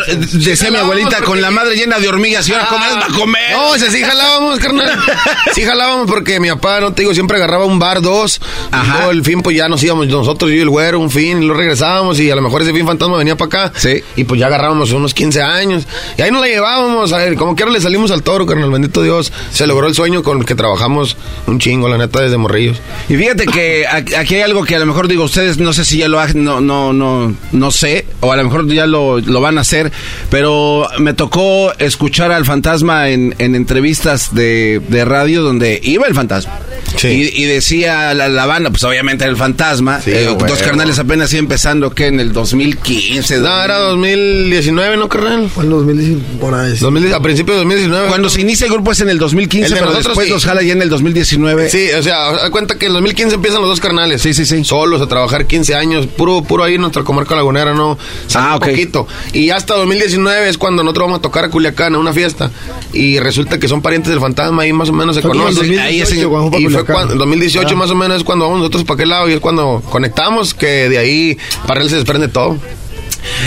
[0.44, 3.18] decía mi abuelita, con la madre llena de hormigas, y ahora cómo les va a
[3.18, 3.52] comer.
[3.52, 4.90] No, o sea, sí jalábamos, carnal.
[5.54, 8.40] Sí jalábamos porque mi papá, no te digo, siempre agarraba un bar, dos.
[8.72, 11.42] Y luego el fin, pues ya nos íbamos nosotros, yo y el güero, un fin,
[11.42, 12.18] y lo regresábamos.
[12.20, 13.72] Y a lo mejor ese fin fantasma venía para acá.
[13.78, 14.02] Sí.
[14.16, 15.86] Y pues ya agarrábamos unos 15 años.
[16.16, 17.12] Y ahí nos la llevábamos.
[17.12, 19.32] A ver, como quiera le salimos al toro, carnal, bendito Dios.
[19.52, 21.16] Se logró el sueño con el que trabajamos
[21.46, 22.80] un chingo, la neta, desde morrillos.
[23.08, 25.98] Y fíjate que aquí hay algo que a lo mejor digo ustedes, no sé si
[25.98, 29.40] ya lo han, no, no, no, no sé, o a lo mejor ya lo, lo
[29.40, 29.92] van a hacer,
[30.30, 36.14] pero me tocó escuchar al fantasma en, en entrevistas de, de radio donde iba el
[36.14, 36.58] fantasma.
[37.02, 40.00] Y, y decía la, la banda, pues obviamente era el fantasma.
[40.06, 40.44] eh, huevo.
[40.46, 43.38] dos carnales apenas iba empezando, que en el 2015.
[43.38, 45.48] No, era 2019, ¿no, carnal?
[45.48, 46.76] Fue en 2019, por ahí.
[46.78, 47.71] 2010, a principios de 2019.
[48.08, 50.32] Cuando se inicia el grupo es en el 2015, El de pero nosotros después sí.
[50.32, 51.70] los jala ya en el 2019.
[51.70, 54.22] Sí, o sea, cuenta que en 2015 empiezan los dos carnales.
[54.22, 54.64] Sí, sí, sí.
[54.64, 57.98] Solos a trabajar 15 años, puro puro ahí en nuestra comarca lagunera, ¿no?
[58.34, 58.66] Ah, ok.
[58.68, 59.06] poquito.
[59.32, 62.50] Y hasta 2019 es cuando nosotros vamos a tocar a Culiacán a una fiesta.
[62.92, 65.54] Y resulta que son parientes del fantasma, ahí más o menos se conocen.
[65.54, 66.18] 2018 Ahí es en-
[66.60, 67.76] y fue cuando, en 2018 Ah.
[67.76, 70.88] más o menos es cuando vamos nosotros para aquel lado y es cuando conectamos, que
[70.88, 72.56] de ahí para él se desprende todo.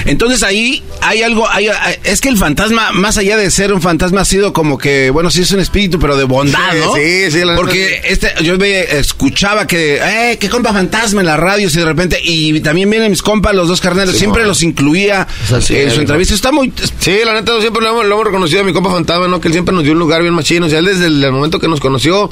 [0.05, 1.69] Entonces ahí hay algo, hay-
[2.03, 5.29] es que el fantasma, más allá de ser un fantasma, ha sido como que, bueno,
[5.29, 6.95] sí es un espíritu, pero de bondad, Sí, ¿no?
[6.95, 11.27] sí, sí, la neta, Porque este, yo ve- escuchaba que, eh, que compa fantasma en
[11.27, 14.43] la radio, y de repente, y también vienen mis compas, los dos carnales, Sí, siempre
[14.43, 14.49] no.
[14.49, 15.27] los incluía
[15.61, 16.33] sí, en su entrevista.
[16.33, 19.27] Está muy, Sí, la neta siempre lo hemos, lo hemos reconocido a mi compa Fantasma,
[19.27, 19.39] ¿no?
[19.41, 20.65] Que él siempre nos dio un lugar bien machino.
[20.65, 22.29] O sea, él desde el, el momento que nos conoció,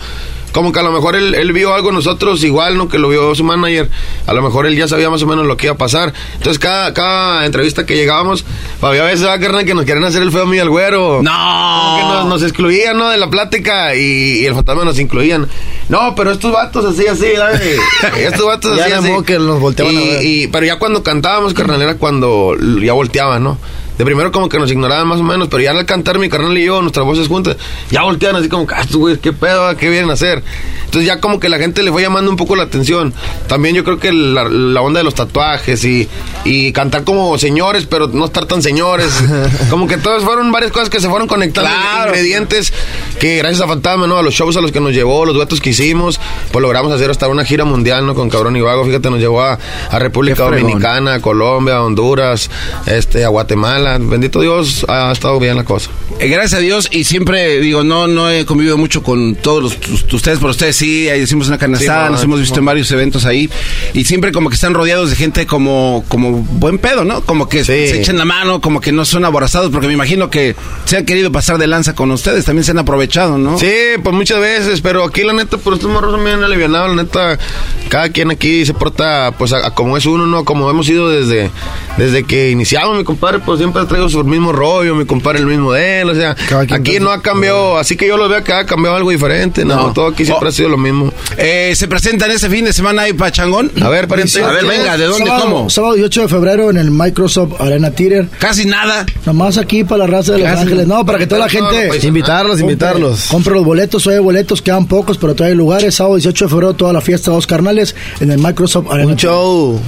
[0.54, 2.88] como que a lo mejor él, él vio algo nosotros igual, ¿no?
[2.88, 3.89] Que lo vio su manager.
[4.28, 6.13] A lo mejor él ya sabía más o menos lo que iba a pasar.
[6.36, 8.46] Entonces, cada, cada entrevista que llegábamos,
[8.82, 11.22] había veces, ¿verdad, carnal, que nos querían hacer el feo a mí y al güero.
[11.22, 11.96] ¡No!
[11.98, 13.10] Que nos, nos excluían, ¿no?
[13.10, 15.48] De la plática y, y el fantasma nos incluían.
[15.89, 17.62] No, pero estos vatos así, así, ¿sabes?
[18.20, 19.12] estos vatos así, así.
[19.26, 20.24] que nos volteaban y, a ver.
[20.26, 23.58] y- pero ya cuando cantábamos, carnal, era cuando ya volteaban, ¿no?
[23.98, 26.58] De primero como que nos ignoraban más o menos, pero ya al cantar mi carnal
[26.58, 27.58] y yo, nuestras voces juntas,
[27.92, 28.84] ya voltean así como ah,
[29.22, 30.44] qué pedo, qué vienen a hacer.
[30.86, 33.14] Entonces ya como que la gente le fue llamando un poco la atención.
[33.48, 36.08] También yo creo que la, la onda de los tatuajes y,
[36.44, 39.12] y cantar como señores, pero no estar tan señores.
[39.70, 41.70] como que todas fueron varias cosas que se fueron conectando,
[42.06, 42.74] ingredientes
[43.20, 44.18] que gracias a Fantasma, ¿no?
[44.18, 46.20] A los shows a los que nos llevó, los duetos que hicimos,
[46.52, 48.16] pues logramos hacer hasta una gira mundial, ¿no?
[48.16, 49.58] Con Cabrón y Vago, fíjate, nos llevó a,
[49.90, 50.44] a República.
[50.44, 52.50] Dominicana, a Colombia, a Honduras,
[52.86, 53.83] este, a Guatemala.
[54.00, 55.89] Bendito Dios, ha estado bien la cosa.
[56.19, 59.78] Eh, gracias a Dios y siempre digo, no no he convivido mucho con todos los,
[59.80, 62.56] tus- ustedes, pero ustedes sí, ahí hicimos una carne Sí, asada, no, nos hemos visto
[62.56, 62.60] no.
[62.60, 63.50] en varios eventos ahí
[63.93, 67.22] y siempre como que están rodeados de gente como como buen pedo, ¿no?
[67.22, 70.56] Como que se echan la mano, como que no son aborazados, porque me imagino que
[70.86, 73.58] se han querido pasar de lanza con ustedes, también se han aprovechado, ¿no?
[73.58, 73.72] Sí,
[74.04, 77.39] pues muchas veces, pero aquí la neta, por estos morros bien alivianados, la neta,
[77.89, 80.46] cada quien aquí se porta, pues, a, a como es uno, ¿no?
[80.46, 81.50] Como hemos ido desde,
[81.98, 85.46] desde que iniciamos, mi compadre, pues, siempre ha traído su mismo rollo, mi compadre el
[85.46, 86.36] mismo de él, o sea,
[86.72, 89.76] aquí no ha cambiado, así que yo lo veo que ha cambiado algo diferente, no,
[89.76, 89.94] No.
[89.94, 90.50] todo aquí siempre Oh.
[90.50, 91.12] ha sido lo mismo.
[91.38, 93.72] Eh, se presentan este fin de semana ahí Pachangón.
[93.82, 94.42] A ver, pariente.
[94.44, 95.70] A ver, venga, ¿de dónde, sábado, cómo?
[95.70, 98.28] Sábado 18 de febrero en el Microsoft Arena Theater.
[98.40, 99.06] Casi nada.
[99.26, 100.62] Nomás aquí para la raza de Los Casi.
[100.64, 100.88] Ángeles.
[100.88, 101.88] No, para que toda la gente...
[101.88, 103.26] pues, Invitarlos, compre- invitarlos.
[103.28, 105.96] Compre los boletos, hoy hay boletos, quedan pocos, pero todavía hay lugares.
[105.96, 109.80] Sábado 18 de febrero, toda la fiesta Dos Carnales en el Microsoft Arena Un show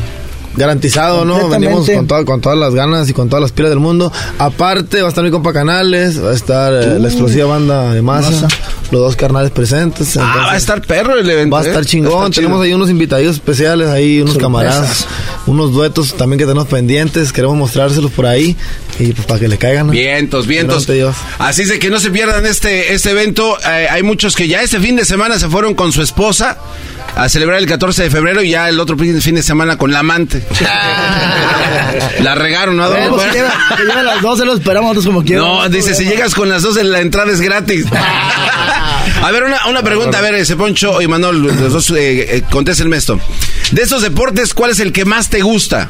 [0.58, 1.50] garantizado, ¿no?
[1.50, 4.12] Venimos con, todo- con todas las ganas y con todas las pilas del mundo.
[4.40, 8.02] Aparte, va a estar mi compa Canales, va a estar eh, la explosiva banda de
[8.02, 8.48] masa, Masa.
[8.92, 10.18] los dos carnales presentes.
[10.18, 11.56] Ah, va a estar perro el evento.
[11.56, 11.86] Va a estar ¿eh?
[11.86, 12.14] chingón.
[12.14, 12.62] A estar tenemos chido.
[12.64, 15.08] ahí unos invitaditos especiales, ahí unos camaradas,
[15.48, 17.32] unos duetos también que tenemos pendientes.
[17.32, 18.56] Queremos mostrárselos por ahí
[19.00, 19.88] y pues para que le caigan.
[19.88, 19.92] ¿no?
[19.92, 20.88] Vientos, vientos.
[21.40, 23.58] Así es de que no se pierdan este, este evento.
[23.68, 26.58] Eh, hay muchos que ya este fin de semana se fueron con su esposa
[27.16, 29.92] a celebrar el 14 de febrero y ya el otro fin fin de semana con
[29.92, 30.44] la amante.
[32.22, 32.90] la regaron, ¿no?
[32.90, 33.32] Bueno, Bueno.
[33.32, 35.46] si llega, llega a las 12 lo esperamos nosotros como quieran.
[35.46, 37.86] No, dice, si llegas con las dos, la entrada es gratis.
[37.92, 42.44] a ver, una, una pregunta, a ver, ese Poncho y Manuel, los dos, eh, eh,
[42.50, 43.20] contéstenme esto.
[43.72, 45.90] De estos deportes, ¿cuál es el que más te gusta?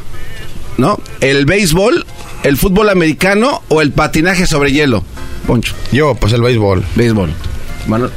[0.78, 1.00] ¿No?
[1.22, 2.06] ¿El béisbol,
[2.44, 5.04] el fútbol americano o el patinaje sobre hielo?
[5.48, 5.74] Poncho.
[5.92, 6.84] Yo, pues el béisbol.
[6.96, 7.32] Béisbol.
[7.88, 8.12] Manuel.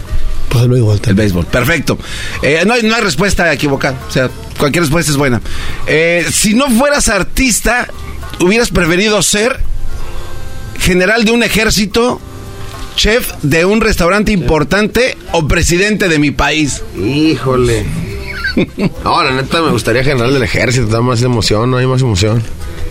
[0.48, 1.00] Pues el béisbol.
[1.06, 1.98] El béisbol, perfecto.
[2.42, 5.40] Eh, no, hay, no hay respuesta equivocada, o sea, cualquier respuesta es buena.
[5.86, 7.88] Eh, si no fueras artista,
[8.40, 9.60] ¿hubieras preferido ser
[10.80, 12.20] general de un ejército,
[12.96, 16.82] chef de un restaurante importante o presidente de mi país?
[16.96, 17.86] Híjole.
[19.04, 22.42] No, la neta me gustaría general del ejército, da más emoción, no hay más emoción.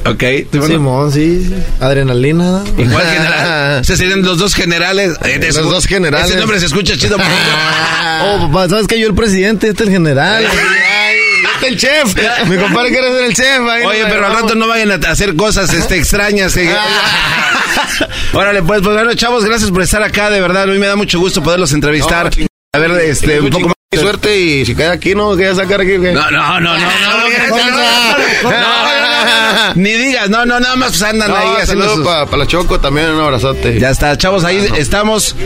[0.05, 0.23] Ok,
[0.65, 1.53] Simón, sí.
[1.79, 2.63] Adrenalina.
[2.77, 3.81] Igual general.
[3.81, 5.17] Ustedes serían los dos generales.
[5.25, 6.29] Eh, Los dos generales.
[6.29, 7.17] Ese nombre se escucha chido.
[8.19, 10.43] Oh, papá, ¿sabes que yo el presidente, este el general?
[11.57, 12.15] Este el chef.
[12.47, 13.61] Mi compadre quiere ser el chef.
[13.69, 14.41] ahí Oye, nos pero al vamos.
[14.43, 16.55] rato no vayan a hacer cosas este, extrañas.
[16.57, 16.69] eh.
[18.33, 20.63] Órale, pues, pues bueno, chavos, gracias por estar acá, de verdad.
[20.63, 22.31] A mí me da mucho gusto poderlos entrevistar.
[22.37, 25.79] No, a ver, este, un poco más suerte y si queda aquí no queda sacar
[25.79, 26.85] aquí no no no no no
[29.75, 33.79] ni digas no no nada más andan ahí haciendo para la Choco también un abrazote
[33.79, 35.37] ya está chavos ahí estamos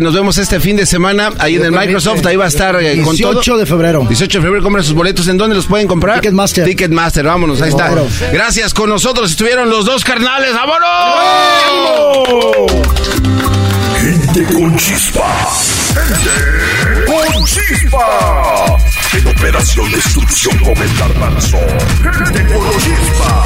[0.00, 2.72] nos vemos este fin de semana ahí en el Microsoft ahí va a estar
[3.04, 6.20] con 18 de febrero 18 de febrero compren sus boletos en dónde los pueden comprar
[6.20, 7.92] Ticketmaster Ticketmaster vámonos ahí está
[8.32, 10.88] gracias con nosotros estuvieron los dos carnales vámonos
[14.00, 15.50] gente con chispa
[15.92, 18.78] gente con chispa.
[19.18, 21.58] En operación destrucción con el garbanzo.
[21.98, 23.44] Gente con chispa.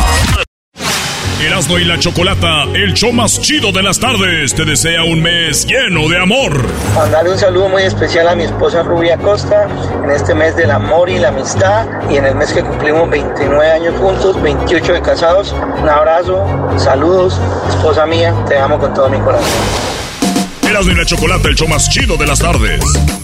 [1.41, 5.67] Erasmo y la Chocolata, el show más chido de las tardes, te desea un mes
[5.67, 6.67] lleno de amor.
[6.95, 9.67] Mandarle un saludo muy especial a mi esposa Rubia Costa
[10.05, 13.71] en este mes del amor y la amistad y en el mes que cumplimos 29
[13.71, 15.55] años juntos, 28 de casados.
[15.83, 16.47] Un abrazo,
[16.79, 19.49] saludos, esposa mía, te amo con todo mi corazón.
[20.63, 23.24] Erasmo y la Chocolata, el show más chido de las tardes.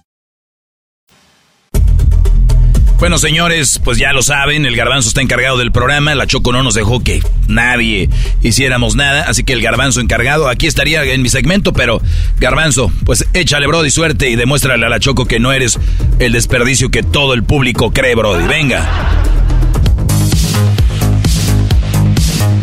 [3.01, 6.61] Bueno, señores, pues ya lo saben, el garbanzo está encargado del programa, la Choco no
[6.61, 8.11] nos dejó que nadie
[8.43, 11.99] hiciéramos nada, así que el garbanzo encargado, aquí estaría en mi segmento, pero
[12.37, 15.79] garbanzo, pues échale, Brody, suerte y demuéstrale a la Choco que no eres
[16.19, 18.45] el desperdicio que todo el público cree, Brody.
[18.45, 18.87] Venga.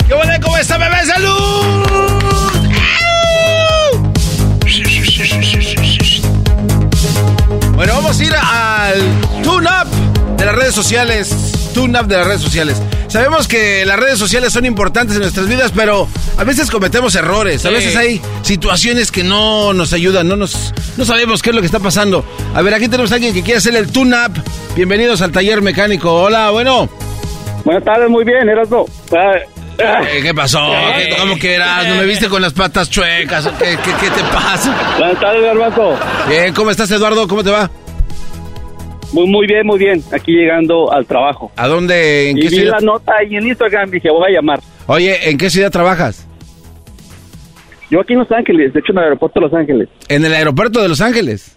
[0.06, 0.32] ¿Qué bueno?
[0.40, 1.04] ¿Cómo está, bebé?
[1.04, 1.88] ¡Salud!
[7.74, 11.54] Bueno, vamos a ir al Tune Up de las redes sociales.
[11.74, 12.80] Tune Up de las redes sociales.
[13.08, 17.64] Sabemos que las redes sociales son importantes en nuestras vidas, pero a veces cometemos errores.
[17.66, 21.62] A veces hay situaciones que no nos ayudan, no nos no sabemos qué es lo
[21.62, 22.24] que está pasando.
[22.54, 24.32] A ver, aquí tenemos a alguien que quiere hacer el Tune Up.
[24.74, 26.12] Bienvenidos al taller mecánico.
[26.22, 26.88] Hola, bueno.
[27.64, 28.86] Buenas tardes, muy bien, Erasmo.
[29.12, 29.32] Ah,
[29.80, 30.72] Eh, ¿Qué pasó?
[30.96, 31.86] ¿Qué- ¿Cómo que eras?
[31.86, 33.46] ¿No me viste con las patas chuecas?
[33.46, 34.74] ¿O ¿Qué, qué, qué te pasa?
[34.98, 35.96] Buenas tardes, Garbanzo.
[36.28, 37.28] Bien, ¿cómo estás, Eduardo?
[37.28, 37.70] ¿Cómo te va?
[39.12, 40.02] Muy, muy bien, muy bien.
[40.12, 41.50] Aquí llegando al trabajo.
[41.56, 42.30] ¿A dónde?
[42.30, 42.78] ¿En y qué vi ciudad?
[42.80, 44.60] la nota ahí en Instagram, dije, voy a llamar.
[44.86, 46.26] Oye, ¿en qué ciudad trabajas?
[47.90, 49.88] Yo aquí en Los Ángeles, de hecho en el aeropuerto de Los Ángeles.
[50.08, 51.56] En el aeropuerto de Los Ángeles.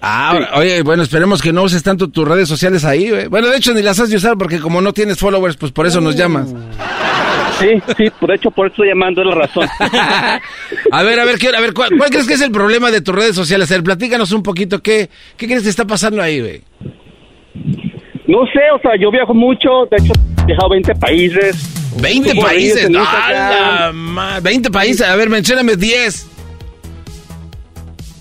[0.00, 3.26] Ah, oye, bueno, esperemos que no uses tanto tus redes sociales ahí, güey.
[3.26, 5.86] Bueno, de hecho ni las has de usar porque como no tienes followers, pues por
[5.86, 6.52] eso nos llamas.
[7.60, 9.68] Sí, sí, por hecho, por eso estoy llamando, es la razón.
[10.90, 13.00] A ver, a ver, ¿qué- a ver, ¿cuál, cuál crees que es el problema de
[13.00, 13.70] tus redes sociales?
[13.70, 16.62] A ver, platícanos un poquito, ¿qué, qué crees que está pasando ahí, güey?
[18.26, 20.12] No sé, o sea, yo viajo mucho, de hecho,
[20.42, 21.92] he viajado 20 países.
[22.00, 23.52] 20 Subo países, no, Instagram.
[23.52, 26.30] ¡Hala, ma- 20 países, a ver, mencióname 10.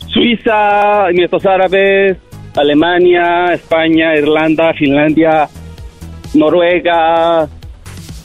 [0.08, 2.18] Suiza, Emiratos Árabes,
[2.56, 5.48] Alemania, España, Irlanda, Finlandia,
[6.36, 7.48] Noruega,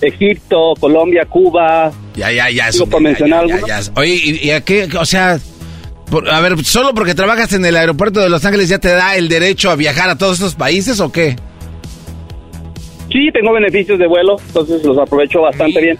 [0.00, 1.90] Egipto, Colombia, Cuba.
[2.14, 2.70] Ya, ya, ya.
[2.70, 3.68] Digo, ya, mencionar ya, algunos.
[3.68, 3.92] ya, ya.
[4.00, 4.88] Oye, ¿y, y a qué?
[4.98, 5.38] O sea,
[6.10, 9.16] por- a ver, ¿solo porque trabajas en el aeropuerto de Los Ángeles ya te da
[9.16, 11.36] el derecho a viajar a todos estos países o qué?
[13.10, 15.98] Sí, tengo beneficios de vuelo, entonces los aprovecho bastante bien.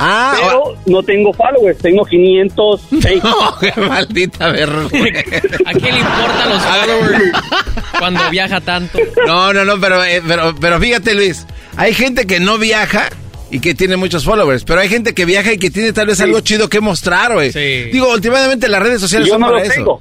[0.00, 3.22] Ah, pero no tengo followers, tengo 506.
[3.60, 5.20] qué maldita vergüenza.
[5.66, 7.32] ¿A quién le importan los followers
[7.98, 8.98] cuando viaja tanto?
[9.26, 13.08] No, no, no, pero, eh, pero, pero fíjate, Luis, hay gente que no viaja
[13.50, 16.20] y que tiene muchos followers, pero hay gente que viaja y que tiene tal vez
[16.20, 17.50] algo chido que mostrar, güey.
[17.90, 19.74] Digo, últimamente las redes sociales Yo son no para lo eso.
[19.74, 20.00] tengo.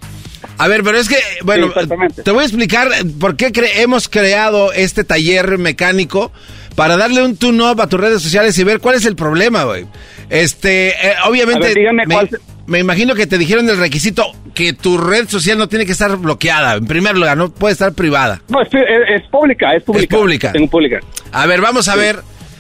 [0.60, 4.08] A ver, pero es que, bueno, Sí, te voy a explicar por qué cre- hemos
[4.10, 6.32] creado este taller mecánico
[6.76, 9.86] para darle un tune-up a tus redes sociales y ver cuál es el problema, güey.
[10.30, 12.30] Este, eh, obviamente, ver, dígame me, cuál
[12.66, 16.16] me imagino que te dijeron el requisito que tu red social no tiene que estar
[16.18, 18.42] bloqueada, en primer lugar, no puede estar privada.
[18.50, 20.16] No, es, es- es pública, es pública.
[20.16, 20.52] Es pública.
[20.52, 21.00] Tengo pública.
[21.32, 22.00] A ver, vamos a Sí.
[22.00, 22.20] ver,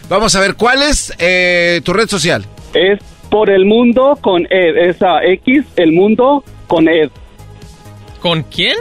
[0.09, 2.45] vamos a ver, ¿cuál es eh, tu red social?
[2.73, 7.09] Es por el mundo con Ed, esa X, el mundo con Ed.
[8.21, 8.75] ¿Con quién?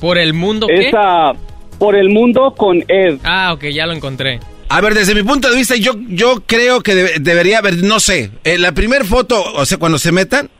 [0.00, 0.88] ¿Por el mundo qué?
[0.88, 1.32] Esa,
[1.78, 3.18] por el mundo con Ed.
[3.24, 4.40] Ah, ok, ya lo encontré.
[4.68, 8.00] A ver, desde mi punto de vista, yo, yo creo que debe- debería haber, no
[8.00, 10.50] sé, eh, la primera foto, o sea, cuando se metan,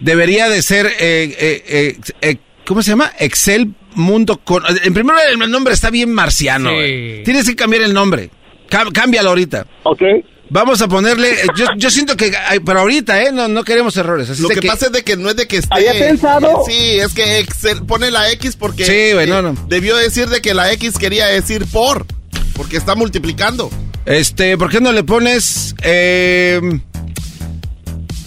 [0.00, 2.36] debería de ser, eh, eh, eh, eh,
[2.66, 3.12] ¿cómo se llama?
[3.18, 4.62] Excel Mundo con...
[4.84, 6.68] En primer lugar, el nombre está bien marciano.
[6.70, 7.22] Sí.
[7.24, 8.28] Tienes que cambiar el nombre.
[8.68, 9.66] Cá- cámbialo ahorita.
[9.84, 10.02] Ok.
[10.48, 12.32] Vamos a ponerle, eh, yo, yo siento que,
[12.64, 13.32] pero ahorita, ¿eh?
[13.32, 14.30] No, no queremos errores.
[14.30, 15.74] Así Lo que, pasa es de que no es de que esté.
[15.74, 18.84] Había pensado- Sí, es que Excel pone la X porque.
[18.86, 19.56] Sí, güey, no, no.
[19.68, 22.06] Debió decir de que la X quería decir por.
[22.54, 23.70] Porque está multiplicando.
[24.04, 26.60] Este, ¿por qué no le pones, eh,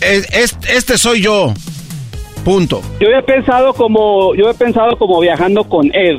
[0.01, 1.53] es- es- este soy yo,
[2.43, 2.81] punto.
[2.99, 6.17] Yo había pensado como, yo había pensado como viajando con Ed.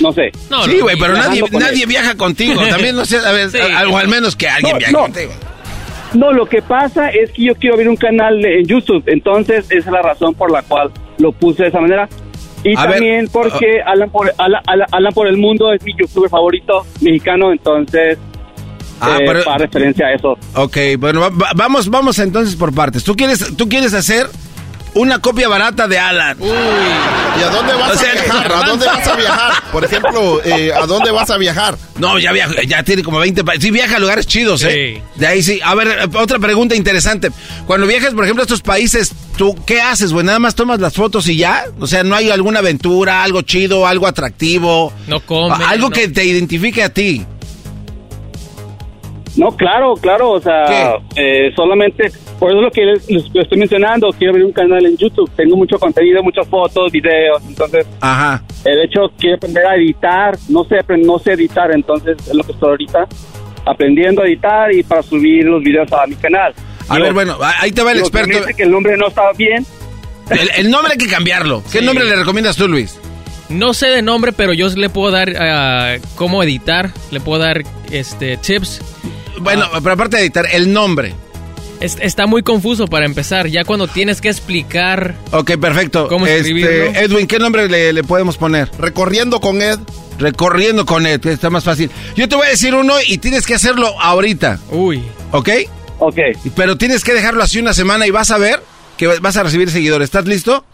[0.00, 0.30] No sé.
[0.64, 2.60] sí, güey, pero nadie, con nadie viaja contigo.
[2.70, 3.58] También no sé, a ver, Sí.
[3.58, 4.98] a- o al menos que alguien No, viaje no.
[5.00, 5.32] contigo.
[6.14, 9.76] No, lo que pasa es que yo quiero abrir un canal en YouTube, entonces esa
[9.78, 12.08] es la razón por la cual lo puse de esa manera.
[12.64, 16.86] Y también porque Alan, por, Alan, Alan- Alan por el Mundo es mi youtuber favorito
[17.00, 18.18] mexicano, entonces,
[19.00, 20.38] Ah, eh, pero- para referencia a eso.
[20.54, 23.02] Ok, bueno, va- va- vamos, vamos entonces por partes.
[23.02, 24.26] ¿Tú quieres, tú quieres hacer
[24.94, 26.36] una copia barata de Alan?
[26.40, 28.52] ¿Y a dónde vas O sea, a viajar?
[28.52, 29.52] ¿A dónde vas a viajar?
[29.72, 31.76] Por ejemplo, eh, ¿a dónde vas a viajar?
[31.98, 33.64] No, ya viaja, ya tiene como 20 países.
[33.64, 35.02] Sí, viaja a lugares chidos, ¿eh?
[35.14, 35.60] De ahí sí.
[35.64, 37.30] A ver, eh, otra pregunta interesante.
[37.66, 40.26] Cuando viajas, por ejemplo, a estos países, ¿tú qué haces, güey?
[40.26, 41.64] ¿Nada más tomas las fotos y ya?
[41.80, 44.92] O sea, ¿no hay alguna aventura, algo chido, algo atractivo?
[45.06, 45.54] No come.
[45.54, 47.24] A- Algo no- que te identifique a ti.
[49.36, 53.58] No, claro, claro, o sea, eh, solamente, por eso es lo que les, les estoy
[53.58, 58.42] mencionando, quiero abrir un canal en YouTube, tengo mucho contenido, muchas fotos, videos, entonces, Ajá.
[58.64, 62.52] de hecho, quiero aprender a editar, no sé, no sé editar, entonces, es lo que
[62.52, 63.06] estoy ahorita,
[63.64, 66.52] aprendiendo a editar y para subir los videos a mi canal.
[66.88, 68.44] A ver, bueno, ahí te va el experto.
[68.46, 69.64] que que el nombre no estaba bien.
[70.30, 71.62] El, el nombre hay que cambiarlo.
[71.72, 71.84] ¿Qué Sí.
[71.84, 72.98] nombre le recomiendas tú, Luis?
[73.48, 77.62] No sé de nombre, pero yo le puedo dar ah, cómo editar, le puedo dar
[77.90, 78.80] este tips.
[79.42, 81.14] Bueno, pero aparte de editar, el nombre.
[81.80, 86.06] Es- está muy confuso para empezar, ya cuando tienes que explicar Ok, perfecto.
[86.08, 86.70] ¿Cómo escribirlo?
[86.70, 88.70] Este, Edwin, ¿qué nombre le, le podemos poner?
[88.78, 89.78] Recorriendo con Ed.
[90.18, 91.90] Recorriendo con Ed, que está más fácil.
[92.14, 94.60] Yo te voy a decir uno y tienes que hacerlo ahorita.
[94.70, 95.02] Uy.
[95.32, 95.48] ¿Ok?
[95.98, 96.18] Ok.
[96.54, 98.62] Pero tienes que dejarlo así una semana y vas a ver
[98.96, 100.04] que vas a recibir seguidores.
[100.06, 100.64] ¿Estás listo?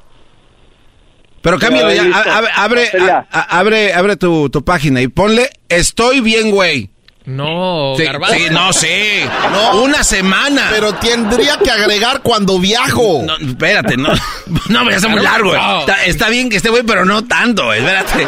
[1.40, 2.02] Pero cámbialo ya.
[2.12, 2.90] Abre, abre,
[3.30, 6.90] abre, abre tu, tu página y ponle Estoy bien, güey.
[7.28, 8.34] No, Sí, garbanzo.
[8.36, 9.20] sí, no, sí.
[9.52, 9.82] No.
[9.82, 10.68] Una semana.
[10.70, 13.22] Pero tendría que agregar cuando viajo.
[13.26, 14.08] No, espérate, no.
[14.70, 15.54] No, me hace muy largo.
[15.54, 15.80] No.
[15.80, 17.80] Está, está bien que esté güey, pero no tanto, güey.
[17.80, 18.26] Espérate.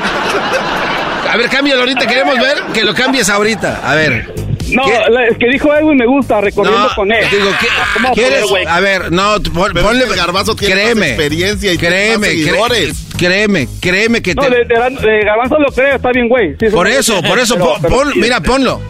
[1.30, 2.06] A ver, cámbialo ahorita.
[2.06, 3.80] Queremos ver que lo cambies ahorita.
[3.84, 4.34] A ver.
[4.74, 4.84] No,
[5.20, 7.24] es que dijo Edwin me gusta, recorriendo No, con él.
[7.30, 8.44] digo, ¿qué- ¿Cómo va a ¿quieres?
[8.46, 8.64] güey?
[8.66, 10.00] A ver, no, tú pon- Pero ponle.
[10.00, 12.36] es que el Garbanzo tiene más créeme, experiencia y tiene créeme, más
[12.70, 14.50] cre- créeme, créeme que No, te.
[14.50, 16.56] de, de, de Garbanzo lo creo, está bien, güey.
[16.58, 18.80] Sí, Por eso, por eso, pero- pon- pero pon- sí, mira, ponlo.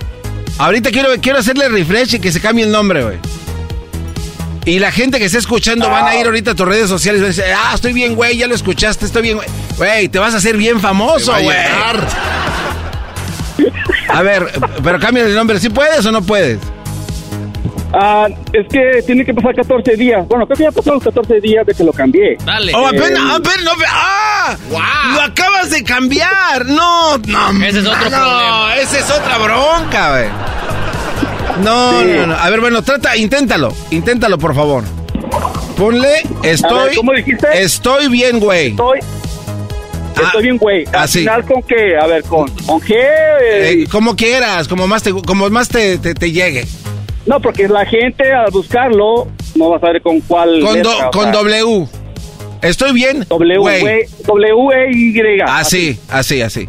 [0.59, 3.17] Ahorita quiero, quiero hacerle refresh y que se cambie el nombre, güey.
[4.67, 7.23] Y la gente que está escuchando van a ir ahorita a tus redes sociales y
[7.23, 9.49] van a decir, ah, estoy bien, güey, ya lo escuchaste, estoy bien, güey.
[9.79, 11.57] Güey, te vas a hacer bien famoso, Te va a güey.
[14.09, 14.47] A ver,
[14.83, 16.59] pero cambia el nombre, ¿sí puedes o no puedes?
[17.93, 20.27] Ah, es que tiene que pasar 14 días.
[20.29, 22.37] Bueno, creo que ya pasaron los 14 días de que lo cambié.
[22.45, 22.73] Dale.
[22.75, 24.57] Oh, apenas, Eh, apenas, no, ¡ah!
[25.15, 26.67] Lo acabas de cambiar.
[26.67, 27.51] No, no.
[27.65, 28.77] Ese es otro no, problema.
[28.77, 30.29] esa es otra bronca, güey.
[31.65, 32.07] No, Sí.
[32.17, 32.35] no, no.
[32.37, 33.75] A ver, bueno, trata, inténtalo.
[33.91, 34.85] Inténtalo, por favor.
[35.77, 36.95] Ponle, estoy.
[36.95, 37.47] ¿cómo dijiste?
[37.63, 38.69] Estoy bien, güey.
[38.71, 39.01] Estoy,
[40.27, 40.85] estoy bien, güey.
[40.89, 41.19] Al así.
[41.21, 41.97] final, ¿con qué?
[41.97, 43.03] A ver, ¿con, con qué?
[43.43, 46.65] Eh, como quieras, como más te, como más te, te, te llegue.
[47.27, 50.61] No, porque la gente al buscarlo no va a saber con cuál.
[50.63, 51.87] Con, do- letra, con W.
[52.63, 53.25] ¿Estoy bien?
[53.29, 53.81] W, güey.
[53.81, 54.05] güey.
[54.27, 55.41] W-E-Y.
[55.47, 56.69] Así, así, así.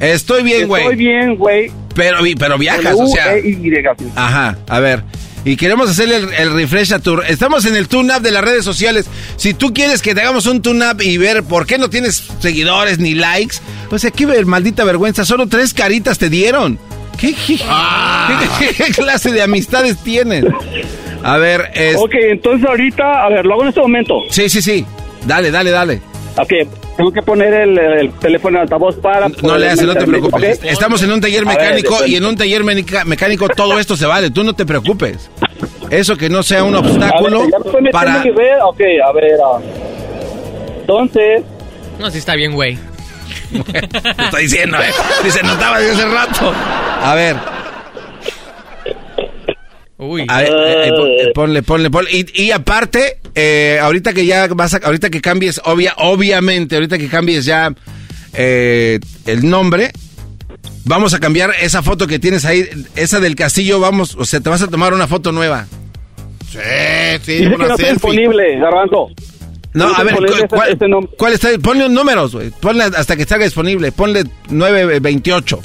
[0.00, 0.82] Estoy bien, güey.
[0.82, 1.70] Estoy bien, güey.
[1.94, 3.34] Pero, vi- pero viajas, o sea.
[3.40, 3.72] Sí.
[4.16, 5.02] Ajá, a ver.
[5.44, 7.20] Y queremos hacerle el, el refresh a tu...
[7.22, 9.06] Estamos en el tune-up de las redes sociales.
[9.36, 13.00] Si tú quieres que te hagamos un tune-up y ver por qué no tienes seguidores
[13.00, 13.56] ni likes,
[13.90, 15.24] o sea, qué ver- maldita vergüenza.
[15.24, 16.78] Solo tres caritas te dieron.
[17.18, 17.58] ¿Qué, qué-
[18.58, 20.44] qué- qué clase de amistades tienes?
[21.24, 21.96] A ver, es...
[21.96, 24.14] Ok, entonces ahorita, a ver, lo hago en este momento.
[24.30, 24.86] Sí, sí, sí.
[25.26, 26.02] Dale, dale, dale.
[26.38, 26.52] Ok,
[26.96, 29.28] tengo que poner el, el teléfono en altavoz para...
[29.42, 30.60] No le haces, no te preocupes.
[30.62, 34.30] Estamos en un taller ver, mecánico y en un taller mecánico todo esto se vale.
[34.30, 35.30] Tú no te preocupes.
[35.90, 38.22] Eso que no sea un obstáculo A ver, para...
[38.22, 38.62] red.
[38.64, 39.38] Ok, a ver.
[39.44, 39.58] ah.
[40.80, 41.42] Entonces,
[41.98, 42.78] No, sí está bien, güey.
[43.52, 44.90] Te está diciendo, eh.
[45.22, 46.52] Si se notaba desde hace rato.
[47.02, 47.36] A ver.
[50.04, 50.24] Uy.
[50.28, 52.10] A ver, eh, eh, eh, ponle, ponle, ponle.
[52.10, 56.98] Y, y aparte, eh, ahorita que ya vas a, ahorita que cambies, obvia, obviamente, ahorita
[56.98, 57.72] que cambies ya
[58.34, 59.92] eh, el nombre,
[60.84, 64.48] vamos a cambiar esa foto que tienes ahí, esa del castillo, vamos, o sea, te
[64.48, 65.66] vas a tomar una foto nueva.
[66.50, 66.58] Sí,
[67.24, 69.08] sí, dice que no está disponible, Garbanzo.
[69.74, 71.16] No, a ver, disponible ¿cu- ese- ¿cuál, ese nombre.
[71.16, 71.48] cuál está?
[71.62, 72.50] Ponle un números, güey.
[72.50, 73.90] Ponle hasta que salga disponible.
[73.90, 75.60] Ponle 928.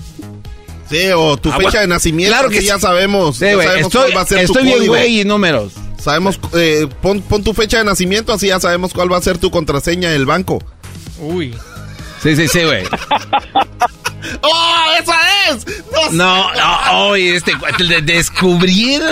[0.89, 2.33] Sí, o tu Ah, fecha bueno, de nacimiento.
[2.33, 3.37] claro que ya sabemos.
[3.37, 5.73] Sí, ya güey, sabemos estoy, cuál va a ser estoy tu bien, güey, y números.
[6.01, 9.37] Sabemos, eh, pon, pon tu fecha de nacimiento, así ya sabemos cuál va a ser
[9.37, 10.59] tu contraseña del banco.
[11.19, 11.53] Uy.
[12.23, 12.83] Sí, sí, sí, güey.
[14.41, 15.15] ¡Oh, esa
[15.49, 15.65] es!
[16.13, 19.01] No, no, oye, este cuate, el de descubrir.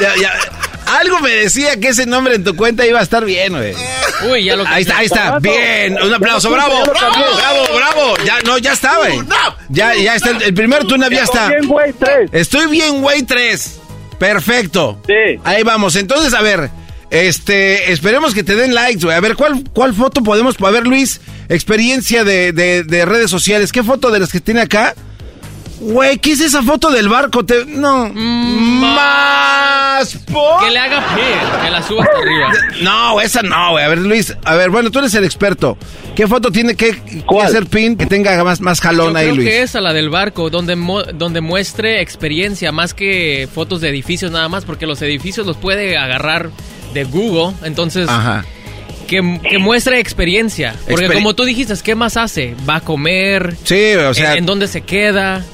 [0.00, 0.32] Ya, ya.
[1.00, 3.74] Algo me decía que ese nombre en tu cuenta iba a estar bien, güey.
[4.30, 5.38] Uy, ya lo Ahí está, ahí está.
[5.40, 8.14] Bien, un aplauso, bravo, bravo, bravo, bravo.
[8.24, 9.20] Ya, no, ya está, güey.
[9.70, 10.30] Ya, ya está.
[10.30, 11.46] El primer tune ya está.
[11.46, 12.30] Estoy bien, güey, tres.
[12.32, 13.78] Estoy bien, güey, 3.
[14.18, 15.00] Perfecto.
[15.06, 15.40] Sí.
[15.44, 15.96] Ahí vamos.
[15.96, 16.70] Entonces, a ver,
[17.10, 19.16] Este, esperemos que te den likes, güey.
[19.16, 20.56] A ver, ¿cuál, ¿cuál foto podemos...
[20.60, 23.70] A ver, Luis, experiencia de, de, de redes sociales.
[23.72, 24.94] ¿Qué foto de las que tiene acá?
[25.80, 27.44] Güey, ¿qué es esa foto del barco?
[27.44, 27.64] Te...
[27.66, 28.08] No.
[28.14, 30.18] Mm, más.
[30.64, 31.24] Que le haga pie,
[31.64, 32.52] que la suba hasta arriba.
[32.82, 33.84] No, esa no, güey.
[33.84, 34.34] A ver, Luis.
[34.44, 35.76] A ver, bueno, tú eres el experto.
[36.14, 39.36] ¿Qué foto tiene que, que hacer pin que tenga más, más jalón Yo ahí, creo
[39.36, 39.48] Luis?
[39.48, 44.30] que esa, la del barco, donde, mo- donde muestre experiencia, más que fotos de edificios
[44.30, 46.50] nada más, porque los edificios los puede agarrar
[46.92, 48.08] de Google, entonces...
[48.08, 48.44] Ajá.
[49.08, 50.74] Que, que muestre experiencia.
[50.88, 52.54] Porque Experi- como tú dijiste, ¿qué más hace?
[52.68, 53.54] ¿Va a comer?
[53.64, 55.44] Sí, o sea- ¿En, en dónde se queda?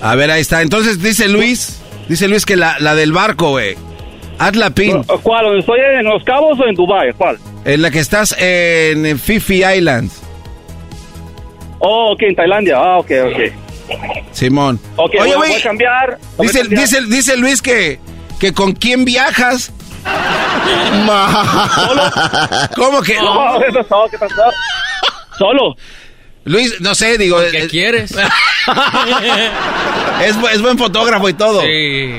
[0.00, 0.62] A ver, ahí está.
[0.62, 3.76] Entonces dice Luis, dice Luis que la, la del barco, güey.
[4.38, 5.02] Haz la pin.
[5.22, 5.44] ¿Cuál?
[5.44, 7.12] ¿Dónde ¿Estoy en Los Cabos o en Dubai?
[7.12, 7.38] ¿Cuál?
[7.66, 10.22] En la que estás en Fifi Islands.
[11.80, 12.76] Oh, ok, en Tailandia.
[12.78, 13.40] Ah, ok, ok.
[14.32, 14.80] Simón.
[14.96, 16.18] Ok, Oye, bueno, voy a cambiar.
[16.38, 16.82] Dice, cambiar.
[16.82, 17.98] dice, dice Luis que,
[18.38, 19.72] que con quién viajas.
[22.76, 23.16] ¿Cómo que?
[23.16, 24.06] No, ¿qué pasó?
[24.10, 24.42] ¿Qué pasó?
[25.38, 25.76] Solo.
[26.50, 27.38] Luis, no sé, digo.
[27.52, 28.10] ¿Qué eh, quieres?
[28.10, 28.18] es,
[30.36, 31.60] bu- es buen fotógrafo y todo.
[31.62, 32.10] Sí.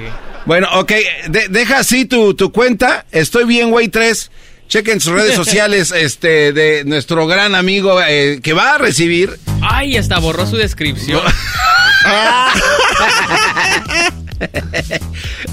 [0.46, 0.92] Bueno, ok,
[1.28, 3.06] de- deja así tu, tu cuenta.
[3.12, 4.32] Estoy bien, güey, 3.
[4.70, 9.38] Chequen sus redes sociales este, de nuestro gran amigo eh, que va a recibir.
[9.62, 11.22] Ay, hasta borró su descripción.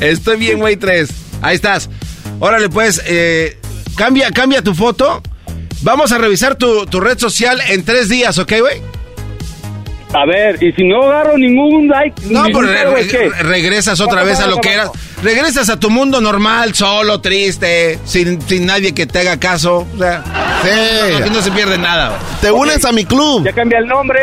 [0.00, 1.08] Estoy bien, güey, 3.
[1.42, 1.90] Ahí estás.
[2.38, 3.58] Órale, pues, eh,
[3.96, 5.20] cambia, cambia tu foto.
[5.82, 8.82] Vamos a revisar tu, tu red social en tres días, ¿ok, güey?
[10.14, 13.28] A ver, y si no agarro ningún like, No, ningún pero re- follow, re- ¿qué?
[13.42, 14.90] regresas otra vez a lo que eras.
[15.22, 19.86] Regresas a tu mundo normal, solo, triste, sin, sin nadie que te haga caso.
[19.94, 20.24] O sea,
[20.62, 21.14] Sí.
[21.20, 22.08] aquí no se pierde nada.
[22.08, 22.20] güey.
[22.40, 23.44] Te unes a mi club.
[23.44, 24.20] Ya cambié el nombre.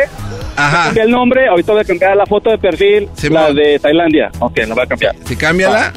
[0.56, 0.78] Ajá.
[0.78, 1.46] Ya cambié el nombre.
[1.48, 4.30] Ahorita voy a cambiar la foto de perfil, la de Tailandia.
[4.40, 5.14] Ok, la voy a cambiar.
[5.24, 5.92] Sí, cámbiala.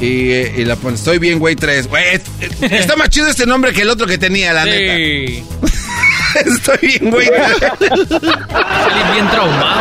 [0.00, 1.00] Y, eh, y la pones.
[1.00, 1.88] Estoy bien, güey, 3.
[1.88, 2.22] Güey, es-
[2.62, 4.94] es- está más chido este nombre que el otro que tenía, la neta.
[6.44, 7.26] Estoy bien, güey.
[7.78, 9.80] Salí bien traumado.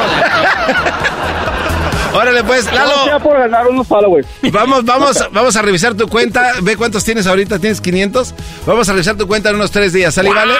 [2.13, 3.05] Órale, pues, Lalo.
[3.05, 4.27] Ya por ganar unos followers.
[4.51, 6.53] Vamos, vamos, vamos a revisar tu cuenta.
[6.63, 7.59] Ve cuántos tienes ahorita.
[7.59, 8.33] ¿Tienes 500?
[8.65, 10.15] Vamos a revisar tu cuenta en unos tres días.
[10.15, 10.53] ¿Sale, vale?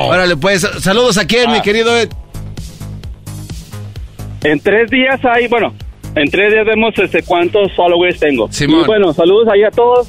[0.00, 0.66] Órale, pues.
[0.80, 2.08] Saludos a quién, mi querido Ed.
[4.42, 5.72] En tres días hay, bueno,
[6.14, 8.50] en tres días vemos este, cuántos followers tengo.
[8.50, 8.82] Simón.
[8.82, 10.08] Y bueno, saludos ahí a todos.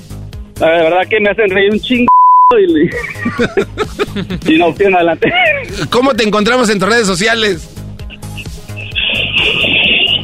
[0.60, 2.08] La verdad que me hacen reír un chingo.
[4.45, 5.34] Y, y no, siguen adelante.
[5.89, 7.68] ¿Cómo te encontramos en tus redes sociales?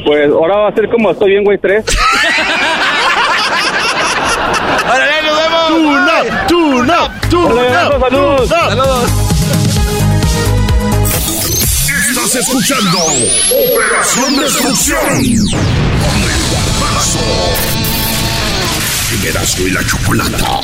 [0.04, 1.84] Pues ahora va a ser como estoy bien, güey, tres.
[4.86, 5.50] ¡Órale, nos vemos!
[6.90, 8.00] Up, tune up.
[8.00, 8.48] Saludos.
[8.48, 9.19] Saludos.
[12.30, 12.98] Estás escuchando
[13.50, 15.00] Operación Destrucción
[16.00, 16.38] con el.
[19.26, 20.60] Erasmo y la Chocolata.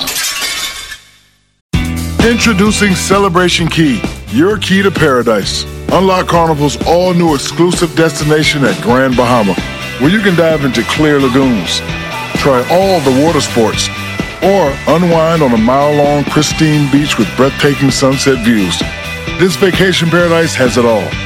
[2.22, 5.66] Introducing Celebration Key, your key to paradise.
[5.90, 9.54] Unlock Carnival's all new exclusive destination at Grand Bahama,
[9.98, 11.80] where you can dive into clear lagoons,
[12.36, 13.88] try all the water sports,
[14.40, 18.80] or unwind on a mile long, pristine beach with breathtaking sunset views.
[19.40, 21.25] This vacation paradise has it all.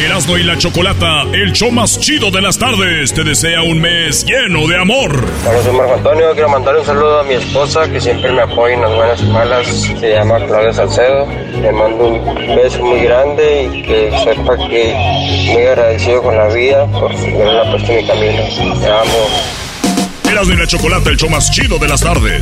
[0.00, 4.24] Erasmo y la Chocolata, el show más chido de las tardes, te desea un mes
[4.24, 5.12] lleno de amor.
[5.46, 6.32] Hola, soy Marco Antonio.
[6.32, 9.24] Quiero mandar un saludo a mi esposa que siempre me apoya en las buenas y
[9.26, 9.66] malas.
[9.66, 11.26] Se llama Claudia Salcedo.
[11.60, 14.94] Le mando un beso muy grande y que sepa que
[15.52, 18.42] muy agradecido con la vida por haberla puesto en mi camino.
[18.80, 20.30] Te amo.
[20.30, 22.40] Erasmo y la Chocolata, el show más chido de las tardes.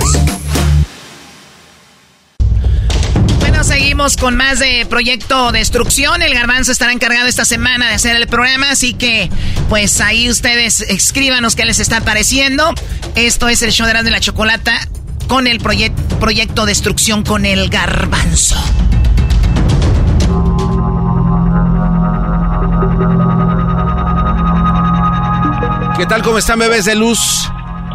[3.98, 6.22] Con más de Proyecto Destrucción.
[6.22, 9.28] El Garbanzo estará encargado esta semana de hacer el programa, así que
[9.68, 12.72] pues ahí ustedes escríbanos qué les está pareciendo.
[13.16, 14.78] Esto es el show de Erasmo y la Chocolata
[15.26, 18.56] con el proye- Proyecto Destrucción con el Garbanzo.
[25.96, 26.22] ¿Qué tal?
[26.22, 27.50] ¿Cómo están, bebés de luz?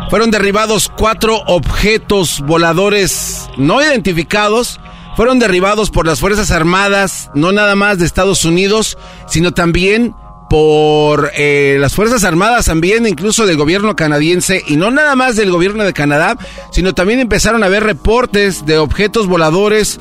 [0.10, 4.80] Fueron derribados cuatro objetos voladores no identificados.
[5.16, 8.98] Fueron derribados por las Fuerzas Armadas, no nada más de Estados Unidos,
[9.28, 10.16] sino también
[10.50, 15.52] por eh, las Fuerzas Armadas, también incluso del gobierno canadiense, y no nada más del
[15.52, 16.38] gobierno de Canadá,
[16.72, 20.00] sino también empezaron a haber reportes de objetos voladores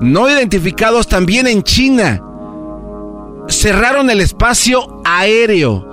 [0.00, 2.20] no identificados también en China.
[3.48, 5.92] Cerraron el espacio aéreo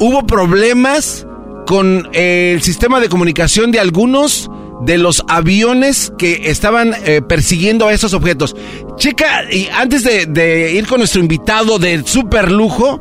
[0.00, 1.26] hubo problemas
[1.66, 4.50] con eh, el sistema de comunicación de algunos
[4.80, 8.56] de los aviones que estaban eh, persiguiendo a esos objetos.
[8.96, 13.00] Checa, y antes de, ir con nuestro invitado de super lujo,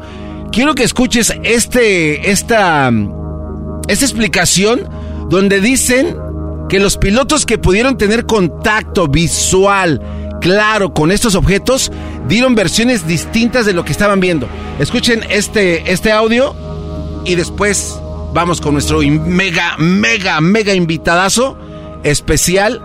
[0.52, 2.92] quiero que escuches este, esta,
[3.88, 4.88] esta explicación
[5.30, 6.16] donde dicen
[6.68, 10.02] que los pilotos que pudieron tener contacto visual
[10.42, 11.92] claro con estos objetos
[12.28, 14.48] dieron versiones distintas de lo que estaban viendo.
[14.80, 16.56] Escuchen este, este audio
[17.26, 18.00] y después
[18.34, 21.58] vamos con nuestro mega, mega, mega invitadazo
[22.04, 22.82] especial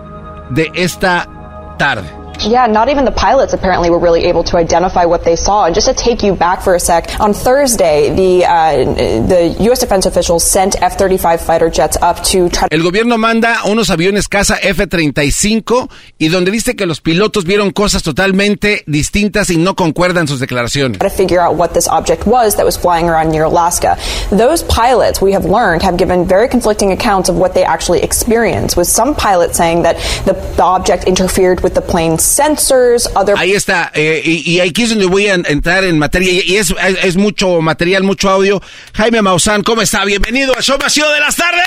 [0.49, 2.24] de esta tarde.
[2.45, 5.65] Yeah, not even the pilots apparently were really able to identify what they saw.
[5.65, 8.85] And just to take you back for a sec, on Thursday, the uh,
[9.27, 9.79] the U.S.
[9.79, 12.67] defense officials sent F-35 fighter jets up to try.
[12.71, 15.89] El gobierno manda unos aviones caza F-35
[16.19, 20.99] y donde dice que los pilotos vieron cosas totalmente distintas y no concuerdan sus declaraciones.
[20.99, 23.97] To figure out what this object was that was flying around near Alaska.
[24.29, 28.77] Those pilots, we have learned, have given very conflicting accounts of what they actually experienced.
[28.77, 33.35] With some pilots saying that the, the object interfered with the plane's sensors, other...
[33.37, 36.71] Ahí está, eh, y, y, aquí es donde voy a entrar en materia, y es,
[36.71, 38.61] es, es mucho material, mucho audio.
[38.93, 40.03] Jaime Maussan, ¿cómo está?
[40.05, 41.63] Bienvenido a Show Vacío de las Tardes.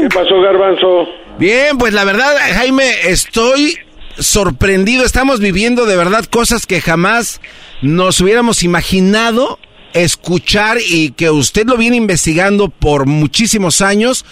[0.00, 1.06] ¿Qué pasó, Garbanzo?
[1.38, 3.78] Bien, pues la verdad, Jaime, estoy
[4.18, 5.04] sorprendido.
[5.04, 7.40] Estamos viviendo de verdad cosas que jamás
[7.82, 9.58] nos hubiéramos imaginado
[9.92, 14.24] escuchar y que usted lo viene investigando por muchísimos años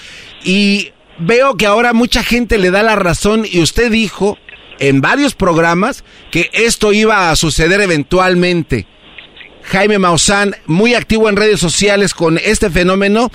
[0.45, 4.39] y veo que ahora mucha gente le da la razón y usted dijo
[4.81, 8.87] en varios programas que esto iba a suceder eventualmente.
[9.65, 13.29] Jaime Maussan, muy activo en redes sociales con este fenómeno.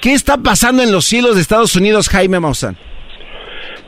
[0.00, 2.76] ¿Qué está pasando en los cielos de Estados Unidos, Jaime Maussan?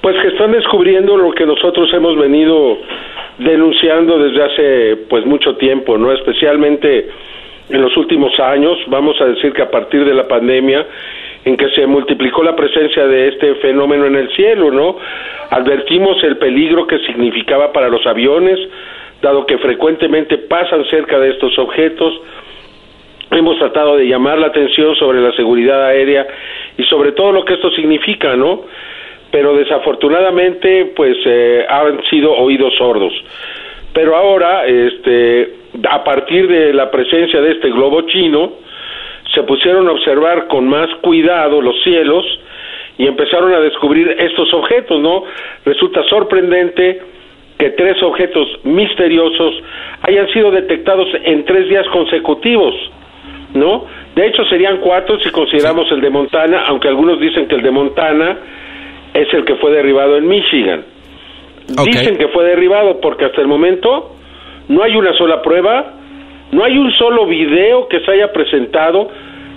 [0.00, 2.78] Pues que están descubriendo lo que nosotros hemos venido
[3.38, 6.12] denunciando desde hace pues mucho tiempo, ¿no?
[6.12, 7.08] Especialmente
[7.70, 10.84] en los últimos años, vamos a decir que a partir de la pandemia
[11.44, 14.96] en que se multiplicó la presencia de este fenómeno en el cielo, ¿no?
[15.50, 18.58] Advertimos el peligro que significaba para los aviones,
[19.20, 22.14] dado que frecuentemente pasan cerca de estos objetos.
[23.30, 26.26] Hemos tratado de llamar la atención sobre la seguridad aérea
[26.76, 28.62] y sobre todo lo que esto significa, ¿no?
[29.30, 33.12] Pero desafortunadamente, pues eh, han sido oídos sordos.
[33.92, 35.54] Pero ahora, este,
[35.88, 38.52] a partir de la presencia de este globo chino,
[39.34, 42.24] se pusieron a observar con más cuidado los cielos
[42.98, 45.24] y empezaron a descubrir estos objetos, ¿no?
[45.64, 47.00] Resulta sorprendente
[47.58, 49.54] que tres objetos misteriosos
[50.02, 52.74] hayan sido detectados en tres días consecutivos,
[53.54, 53.86] ¿no?
[54.14, 57.70] De hecho serían cuatro si consideramos el de Montana, aunque algunos dicen que el de
[57.70, 58.38] Montana
[59.14, 60.84] es el que fue derribado en Michigan.
[61.72, 61.92] Okay.
[61.92, 64.16] Dicen que fue derribado porque hasta el momento
[64.68, 65.94] no hay una sola prueba,
[66.52, 69.08] no hay un solo video que se haya presentado.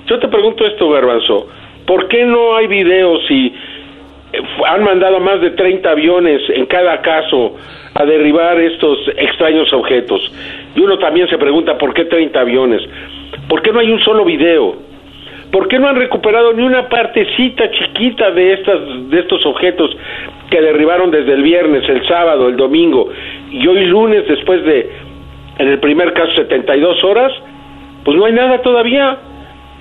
[0.07, 1.47] Yo te pregunto esto, Garbanzo,
[1.85, 3.53] ¿por qué no hay videos si
[4.65, 7.55] han mandado más de 30 aviones en cada caso
[7.93, 10.31] a derribar estos extraños objetos?
[10.73, 12.81] Y uno también se pregunta, ¿por qué 30 aviones?
[13.49, 14.75] ¿Por qué no hay un solo video?
[15.51, 19.95] ¿Por qué no han recuperado ni una partecita chiquita de estas de estos objetos
[20.49, 23.09] que derribaron desde el viernes, el sábado, el domingo
[23.51, 25.04] y hoy lunes después de
[25.57, 27.31] en el primer caso 72 horas?
[28.03, 29.17] Pues no hay nada todavía.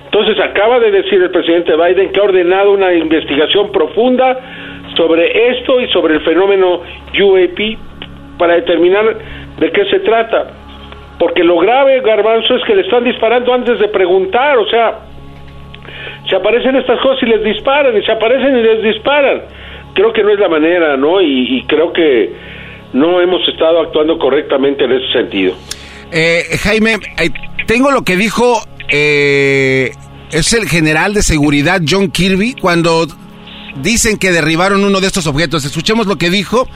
[0.05, 4.39] Entonces acaba de decir el presidente Biden que ha ordenado una investigación profunda
[4.95, 6.81] sobre esto y sobre el fenómeno
[7.19, 7.77] UAP
[8.37, 9.17] para determinar
[9.59, 10.47] de qué se trata.
[11.19, 14.99] Porque lo grave, Garbanzo, es que le están disparando antes de preguntar, o sea,
[16.29, 19.41] se aparecen estas cosas y les disparan, y se aparecen y les disparan.
[19.93, 21.21] Creo que no es la manera, ¿no?
[21.21, 22.33] Y, y creo que
[22.95, 25.53] no hemos estado actuando correctamente en ese sentido.
[26.11, 27.29] Eh, Jaime, eh,
[27.67, 29.91] tengo lo que dijo eh,
[30.31, 33.05] es el general de seguridad John Kirby cuando
[33.81, 35.65] dicen que derribaron uno de estos objetos.
[35.65, 36.69] Escuchemos lo que dijo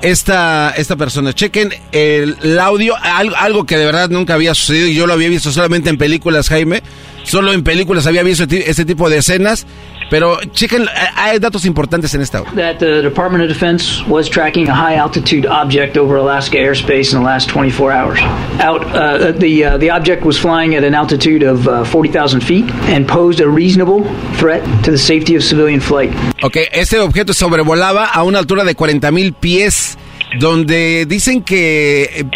[0.00, 1.34] esta, esta persona.
[1.34, 5.12] Chequen el, el audio, algo, algo, que de verdad nunca había sucedido y yo lo
[5.12, 6.82] había visto solamente en películas, Jaime.
[7.24, 9.66] Solo en películas había visto este tipo de escenas.
[10.10, 12.52] Pero chequen, hay datos importantes en esta audio.
[12.56, 17.20] That the Department of Defense was tracking a high altitude object over Alaska airspace in
[17.20, 18.18] the last 24 hours.
[18.58, 22.68] Out, uh, the uh, the object was flying at an altitude of uh, 40,000 feet
[22.88, 24.02] and posed a reasonable
[24.34, 26.10] threat to the safety of civilian flight.
[26.42, 29.96] Okay, este objeto sobrevolaba a una altura de 40,000 pies,
[30.40, 32.26] donde dicen que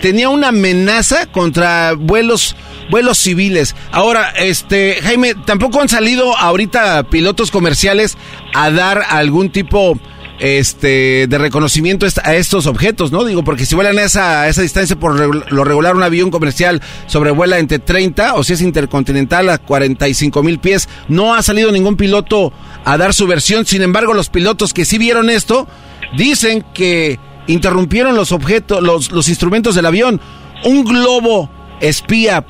[0.00, 2.56] tenía una amenaza contra vuelos
[2.90, 3.74] vuelos civiles.
[3.92, 8.16] Ahora, este Jaime, tampoco han salido ahorita pilotos comerciales
[8.54, 9.98] a dar algún tipo
[10.40, 13.24] este de reconocimiento a estos objetos, ¿no?
[13.24, 17.58] Digo, porque si vuelan a esa, esa distancia por lo regular un avión comercial sobrevuela
[17.58, 22.52] entre 30 o si es intercontinental a 45 mil pies, no ha salido ningún piloto
[22.84, 25.68] a dar su versión, sin embargo los pilotos que sí vieron esto
[26.16, 30.20] dicen que interrumpieron los objetos, los, los instrumentos del avión.
[30.64, 32.44] Un globo espía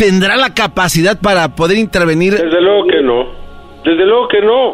[0.00, 2.32] tendrá la capacidad para poder intervenir.
[2.32, 3.28] Desde luego que no.
[3.84, 4.68] Desde luego que no.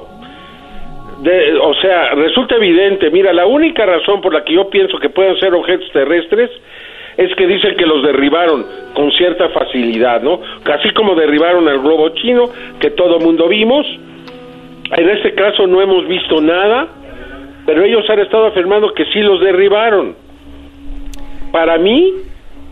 [1.63, 5.37] o sea, resulta evidente, mira, la única razón por la que yo pienso que pueden
[5.41, 6.51] ser objetos terrestres
[7.17, 8.65] es que dicen que los derribaron
[8.95, 10.41] con cierta facilidad, ¿no?
[10.65, 12.45] Así como derribaron al globo chino,
[12.79, 13.85] que todo mundo vimos.
[14.97, 16.89] En este caso no hemos visto nada
[17.67, 20.15] pero ellos han estado afirmando que sí los derribaron.
[21.51, 22.15] Para mí,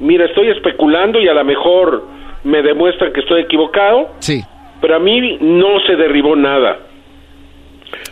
[0.00, 2.04] mira, estoy especulando y a lo mejor
[2.44, 4.10] me demuestran que estoy equivocado.
[4.20, 4.42] Sí.
[4.80, 6.78] Pero a mí no se derribó nada.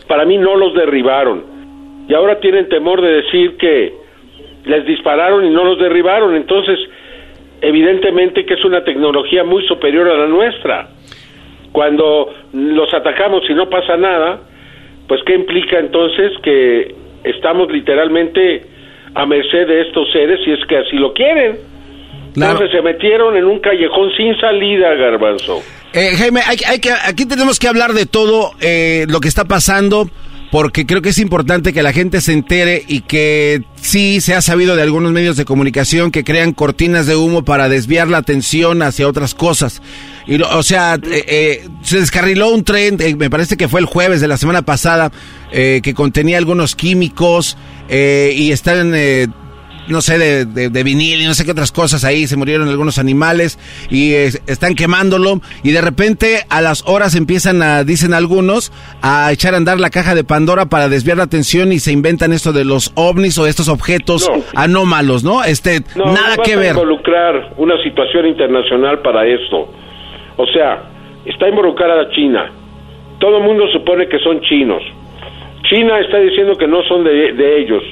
[0.08, 1.44] Para mí no los derribaron.
[2.08, 3.94] Y ahora tienen temor de decir que
[4.64, 6.34] les dispararon y no los derribaron.
[6.34, 6.78] Entonces,
[7.60, 10.88] evidentemente que es una tecnología muy superior a la nuestra.
[11.72, 14.40] Cuando los atacamos y no pasa nada,
[15.08, 18.62] pues ¿qué implica entonces que estamos literalmente
[19.14, 21.71] a merced de estos seres si es que así lo quieren?
[22.34, 25.62] Entonces se metieron en un callejón sin salida, Garbanzo.
[25.92, 30.08] Eh, Jaime, hay, que, aquí tenemos que hablar de todo eh, lo que está pasando
[30.52, 34.42] porque creo que es importante que la gente se entere y que sí se ha
[34.42, 38.82] sabido de algunos medios de comunicación que crean cortinas de humo para desviar la atención
[38.82, 39.80] hacia otras cosas.
[40.26, 43.86] Y, o sea, eh, eh, se descarriló un tren, eh, me parece que fue el
[43.86, 45.10] jueves de la semana pasada,
[45.50, 47.56] que contenía algunos químicos
[47.90, 48.94] y están
[49.88, 52.98] no sé, de, de, vinil y no sé qué otras cosas ahí, se murieron algunos
[52.98, 53.58] animales
[53.90, 58.72] y están quemándolo y de repente a las horas empiezan a, dicen algunos,
[59.02, 62.32] a echar a andar la caja de Pandora para desviar la atención y se inventan
[62.32, 65.42] esto de los ovnis o estos objetos anómalos, ¿no?
[65.42, 66.72] Este, nada que ver.
[66.72, 69.68] involucrar una situación internacional para esto.
[70.36, 70.84] O sea,
[71.24, 72.52] está involucrada China.
[73.18, 74.82] Todo el mundo supone que son chinos.
[75.68, 77.82] China está diciendo que no son de, de ellos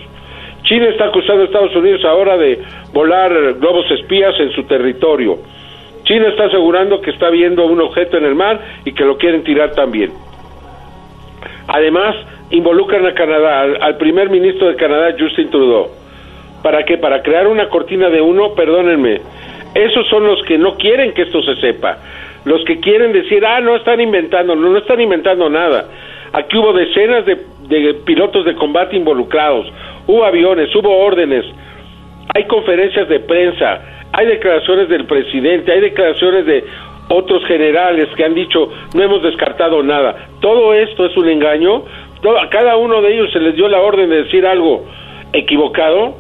[0.65, 2.61] China está acusando a Estados Unidos ahora de
[2.93, 5.39] volar globos espías en su territorio.
[6.05, 9.45] China está asegurando que está viendo un objeto en el mar y que lo quieren
[9.45, 10.13] tirar también.
[11.69, 12.17] Además,
[12.51, 15.89] involucran a Canadá, al, primer ministro de Canadá, Justin Trudeau.
[16.63, 16.99] ¿Para qué?
[16.99, 19.21] Para crear una cortina de uno, perdónenme.
[19.75, 21.99] Esos son los que no quieren que esto se sepa.
[22.45, 25.87] Los que quieren decir, ah, no están inventando, no, no están inventando nada.
[26.33, 27.37] Aquí hubo decenas de
[28.05, 29.67] pilotos de combate involucrados
[30.11, 31.45] hubo aviones, hubo órdenes,
[32.35, 33.81] hay conferencias de prensa,
[34.13, 36.65] hay declaraciones del presidente, hay declaraciones de
[37.09, 40.29] otros generales que han dicho no hemos descartado nada.
[40.41, 41.85] Todo esto es un engaño.
[42.41, 44.85] a cada uno de ellos se les dio la orden de decir algo
[45.33, 46.15] equivocado.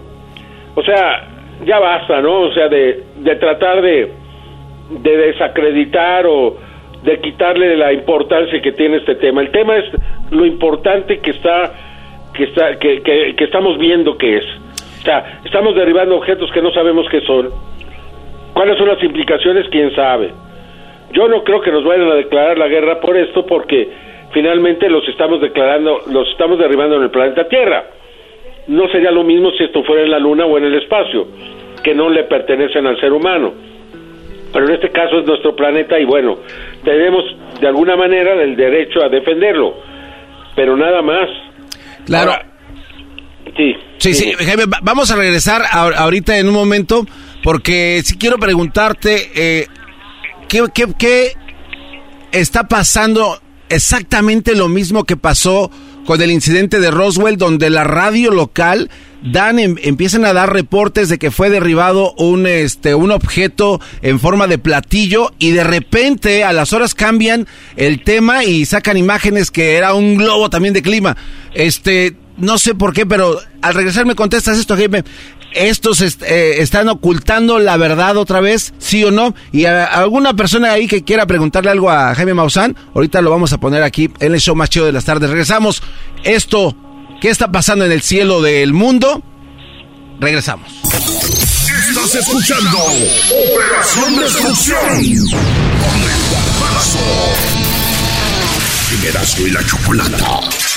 [0.74, 1.29] O sea,
[1.64, 2.40] ya basta, ¿no?
[2.42, 4.12] O sea, de, de tratar de,
[4.90, 6.56] de desacreditar o
[7.02, 9.40] de quitarle la importancia que tiene este tema.
[9.40, 9.84] El tema es
[10.30, 11.72] lo importante que está
[12.34, 13.02] que, está, que,
[13.36, 14.44] que, estamos viendo que es.
[15.00, 17.50] O sea, estamos derribando objetos que no sabemos qué son.
[18.52, 19.66] ¿Cuáles son las implicaciones?
[19.70, 20.30] ¿Quién sabe?
[21.12, 23.88] Yo no creo que nos vayan a declarar la guerra por esto porque
[24.32, 27.84] finalmente los estamos declarando, los estamos derribando en el planeta Tierra.
[28.68, 31.26] No sería lo mismo si esto fuera en la Luna o en el espacio,
[31.82, 33.52] que no le pertenecen al ser humano.
[34.52, 36.38] Pero en este caso es nuestro planeta y bueno,
[36.84, 37.24] tenemos
[37.60, 39.74] de alguna manera el derecho a defenderlo,
[40.56, 41.28] pero nada más.
[42.06, 42.32] Claro.
[43.56, 43.74] sí.
[43.98, 47.04] Sí, sí, Jaime, vamos a regresar ahorita en un momento
[47.42, 49.66] porque si quiero preguntarte eh,
[50.48, 51.32] ¿qué, qué, qué
[52.32, 53.38] está pasando
[53.68, 55.70] exactamente lo mismo que pasó
[56.06, 58.90] con el incidente de Roswell, donde la radio local
[59.22, 64.18] dan em, empiezan a dar reportes de que fue derribado un este un objeto en
[64.18, 67.46] forma de platillo y de repente a las horas cambian
[67.76, 71.16] el tema y sacan imágenes que era un globo también de clima.
[71.54, 75.04] Este, no sé por qué, pero al regresar me contestas esto, Jaime.
[75.52, 78.72] ¿Estos eh, están ocultando la verdad otra vez?
[78.78, 79.34] ¿Sí o no?
[79.52, 83.52] Y a, alguna persona ahí que quiera preguntarle algo a Jaime Maussan, ahorita lo vamos
[83.52, 85.28] a poner aquí en el show más chido de las tardes.
[85.28, 85.82] Regresamos.
[86.22, 86.76] Esto
[87.20, 89.22] ¿Qué está pasando en el cielo del mundo?
[90.20, 90.72] Regresamos.
[90.82, 94.78] Estás escuchando Operación Destrucción
[95.80, 96.30] con el
[99.46, 100.69] y la.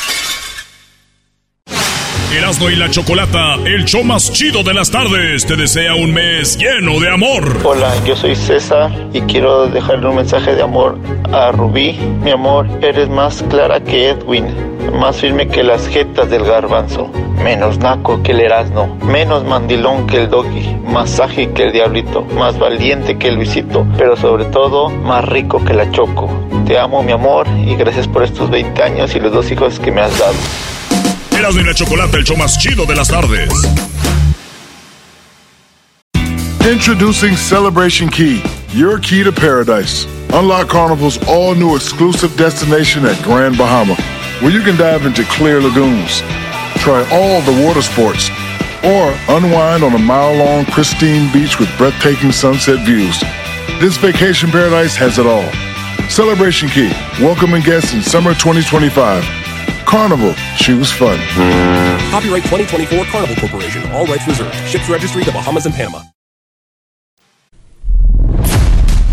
[2.34, 6.58] Erasmo y la Chocolata, el show más chido de las tardes, te desea un mes
[6.58, 7.44] lleno de amor.
[7.64, 10.98] Hola, yo soy César y quiero dejarle un mensaje de amor
[11.32, 11.94] a Rubí.
[12.24, 14.48] Mi amor, eres más clara que Edwin,
[15.00, 17.12] más firme que las jetas del garbanzo,
[17.44, 22.24] menos naco que el Erasmo, menos mandilón que el doggy, más ágil que el diablito,
[22.24, 26.32] más valiente que el visito, pero sobre todo más rico que la choco.
[26.66, 29.92] Te amo, mi amor, y gracias por estos 20 años y los dos hijos que
[29.92, 30.34] me has dado.
[31.38, 33.50] Erasmo y la el show más chido de las tardes.
[36.64, 40.06] Introducing Celebration Key, your key to paradise.
[40.34, 43.96] Unlock Carnival's all new exclusive destination at Grand Bahama,
[44.42, 46.22] where you can dive into clear lagoons,
[46.78, 48.30] try all the water sports,
[48.84, 53.20] or unwind on a mile long pristine beach with breathtaking sunset views.
[53.82, 55.50] This vacation paradise has it all.
[56.10, 59.43] Celebration Key, welcoming guests in summer 2025.
[59.84, 61.18] Carnival, choose fun.
[62.12, 63.84] Copyright 2024 Carnival Corporation.
[63.92, 64.54] All rights reserved.
[64.68, 66.04] Ships registry the Bahamas and Panama.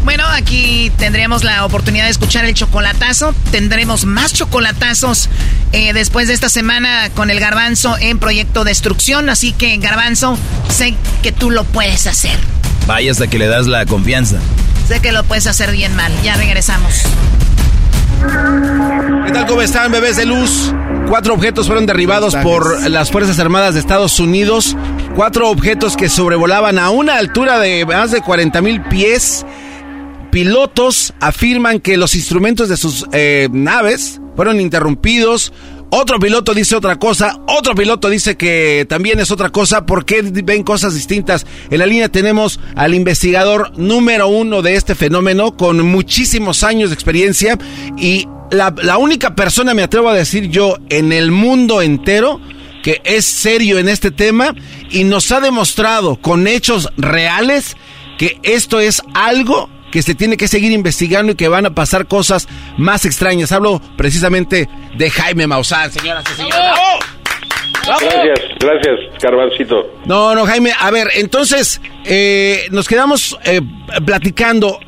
[0.04, 3.34] Bueno, aquí tendremos la oportunidad de escuchar el chocolatazo.
[3.52, 5.28] Tendremos más chocolatazos
[5.72, 9.28] eh, después de esta semana con el garbanzo en Proyecto Destrucción.
[9.28, 10.36] Así que, garbanzo,
[10.68, 12.38] sé que tú lo puedes hacer.
[12.86, 14.40] Vaya hasta que le das la confianza.
[14.88, 16.12] Sé que lo puedes hacer bien mal.
[16.24, 17.04] Ya regresamos.
[18.20, 19.46] ¿Qué tal?
[19.46, 20.74] ¿Cómo están, bebés de luz?
[21.08, 24.76] Cuatro objetos fueron derribados por las Fuerzas Armadas de Estados Unidos.
[25.16, 29.46] Cuatro objetos que sobrevolaban a una altura de más de 40 mil pies.
[30.30, 35.52] Pilotos afirman que los instrumentos de sus eh, naves fueron interrumpidos.
[35.92, 40.62] Otro piloto dice otra cosa, otro piloto dice que también es otra cosa, porque ven
[40.62, 41.46] cosas distintas.
[41.68, 46.94] En la línea tenemos al investigador número uno de este fenómeno, con muchísimos años de
[46.94, 47.58] experiencia,
[47.98, 52.40] y la, la única persona, me atrevo a decir yo, en el mundo entero,
[52.84, 54.54] que es serio en este tema,
[54.90, 57.76] y nos ha demostrado con hechos reales
[58.16, 62.06] que esto es algo que se tiene que seguir investigando y que van a pasar
[62.06, 63.52] cosas más extrañas.
[63.52, 66.56] Hablo precisamente de Jaime Maussan, señoras y señores.
[67.86, 69.90] Gracias, gracias, Carvancito.
[70.04, 73.60] No, no, Jaime, a ver, entonces eh, nos quedamos eh,
[74.04, 74.78] platicando.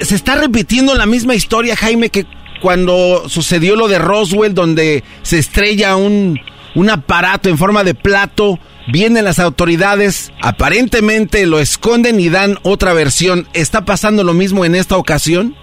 [0.00, 2.26] Se está repitiendo la misma historia, Jaime, que
[2.60, 6.40] cuando sucedió lo de Roswell, donde se estrella un,
[6.74, 12.92] un aparato en forma de plato Vienen las autoridades, aparentemente lo esconden y dan otra
[12.92, 13.44] versión.
[13.54, 15.54] ¿Está pasando lo mismo en esta ocasión?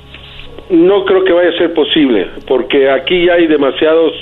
[0.72, 4.14] No creo que vaya a ser posible, porque aquí hay demasiados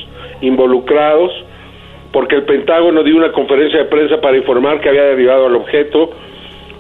[0.42, 1.32] involucrados,
[2.12, 6.10] porque el Pentágono dio una conferencia de prensa para informar que había derribado al objeto.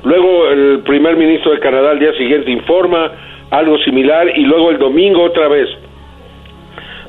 [0.03, 3.11] Luego el primer ministro de Canadá al día siguiente informa
[3.49, 5.69] algo similar y luego el domingo otra vez.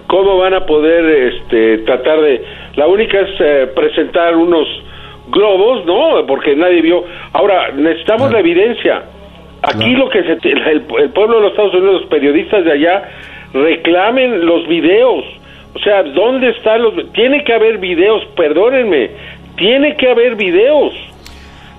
[0.07, 2.45] ¿Cómo van a poder este, tratar de...
[2.77, 4.67] La única es eh, presentar unos
[5.31, 7.05] globos, no, porque nadie vio.
[7.33, 9.03] Ahora, necesitamos la evidencia.
[9.63, 13.09] Aquí lo que se, el, pueblo de los Estados Unidos, los periodistas de allá,
[13.53, 15.25] reclamen los videos.
[15.75, 17.13] O sea, ¿dónde están los...?
[17.13, 19.11] Tiene que haber videos, perdónenme,
[19.57, 20.95] tiene que haber videos.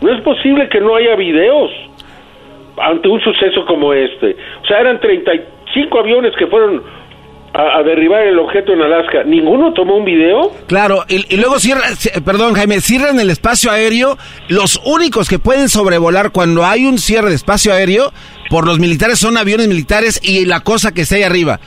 [0.01, 1.71] No es posible que no haya videos
[2.77, 4.35] ante un suceso como este.
[4.63, 6.83] O sea, eran 35 aviones que fueron
[7.53, 10.51] a, derribar el objeto en Alaska, ¿ninguno tomó un video?
[10.67, 11.83] Claro, y, luego cierra,
[12.23, 17.29] perdón Jaime, cierran el espacio aéreo, los únicos que pueden sobrevolar cuando hay un cierre
[17.29, 18.13] de espacio aéreo
[18.49, 21.59] por los militares son aviones militares y la cosa que está ahí arriba.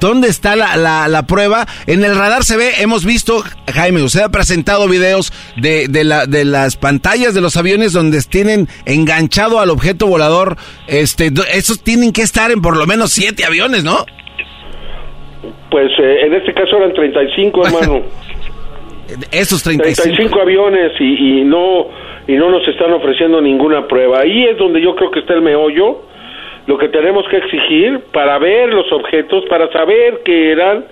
[0.00, 0.76] ¿Dónde está la,
[1.08, 1.66] la, prueba?
[1.86, 3.42] En el radar se ve, hemos visto,
[3.72, 8.20] Jaime, usted ha presentado videos de, de, la, de las pantallas de los aviones donde
[8.22, 10.56] tienen enganchado al objeto volador.
[10.88, 14.04] Este, esos tienen que estar en por lo menos siete aviones, ¿no?
[15.70, 18.02] Pues eh, en este caso eran 35, hermano.
[19.30, 20.02] Esos 35.
[20.02, 21.88] 35 aviones y, y, no
[22.26, 24.20] y no nos están ofreciendo ninguna prueba.
[24.20, 26.02] Ahí es donde yo creo que está el meollo.
[26.66, 30.84] Lo que tenemos que exigir para ver los objetos, para saber qué eran,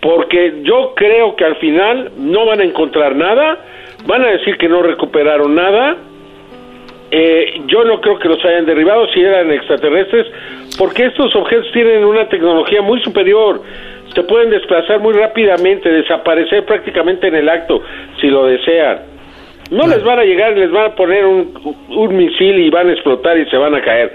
[0.00, 3.58] porque yo creo que al final no van a encontrar nada,
[4.06, 5.96] van a decir que no recuperaron nada.
[7.14, 10.26] Eh, yo no creo que los hayan derribado si eran extraterrestres,
[10.78, 13.60] porque estos objetos tienen una tecnología muy superior.
[14.14, 17.82] Se pueden desplazar muy rápidamente, desaparecer prácticamente en el acto,
[18.18, 19.00] si lo desean.
[19.70, 21.52] No les van a llegar, les van a poner un,
[21.90, 24.10] un misil y van a explotar y se van a caer.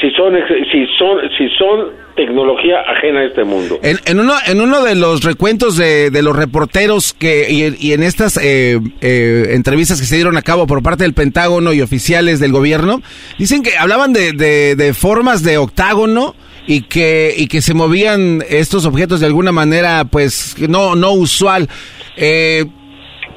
[0.00, 0.34] Si son,
[0.70, 3.78] si son, si son tecnología ajena a este mundo.
[3.82, 8.02] En, en, uno, en uno de los recuentos de, de los reporteros que y, en
[8.02, 12.40] estas eh, eh, entrevistas que se dieron a cabo por parte del Pentágono y oficiales
[12.40, 13.00] del gobierno,
[13.38, 16.34] dicen que hablaban de, de, formas de octágono
[16.66, 21.68] y que, y que se movían estos objetos de alguna manera, pues, no, no usual.
[22.16, 22.64] Eh,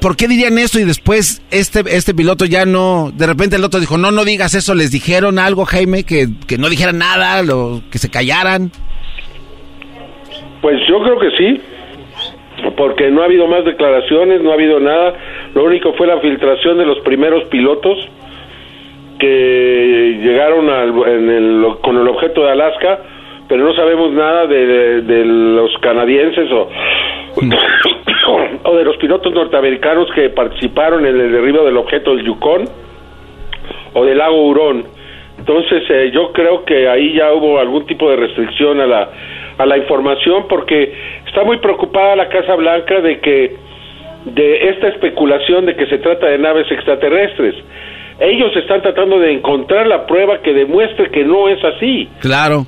[0.00, 3.80] ¿por qué dirían esto y después este, este piloto ya no, de repente el otro
[3.80, 7.82] dijo, no, no digas eso, les dijeron algo, Jaime, que, que no dijeran nada, lo,
[7.90, 8.70] que se callaran?
[10.62, 11.60] Pues yo creo que sí,
[12.76, 15.14] porque no ha habido más declaraciones, no ha habido nada,
[15.54, 17.98] lo único fue la filtración de los primeros pilotos
[19.18, 20.66] que llegaron
[21.82, 23.00] con el objeto de Alaska,
[23.48, 26.68] pero no sabemos nada de, de los canadienses o,
[28.62, 32.64] o de los pilotos norteamericanos que participaron en el derribo del objeto del Yukon
[33.94, 34.84] o del lago Hurón.
[35.38, 39.10] Entonces eh, yo creo que ahí ya hubo algún tipo de restricción a la,
[39.56, 40.92] a la información porque
[41.26, 43.56] está muy preocupada la Casa Blanca de que
[44.24, 47.54] de esta especulación de que se trata de naves extraterrestres.
[48.18, 52.08] Ellos están tratando de encontrar la prueba que demuestre que no es así.
[52.20, 52.66] Claro.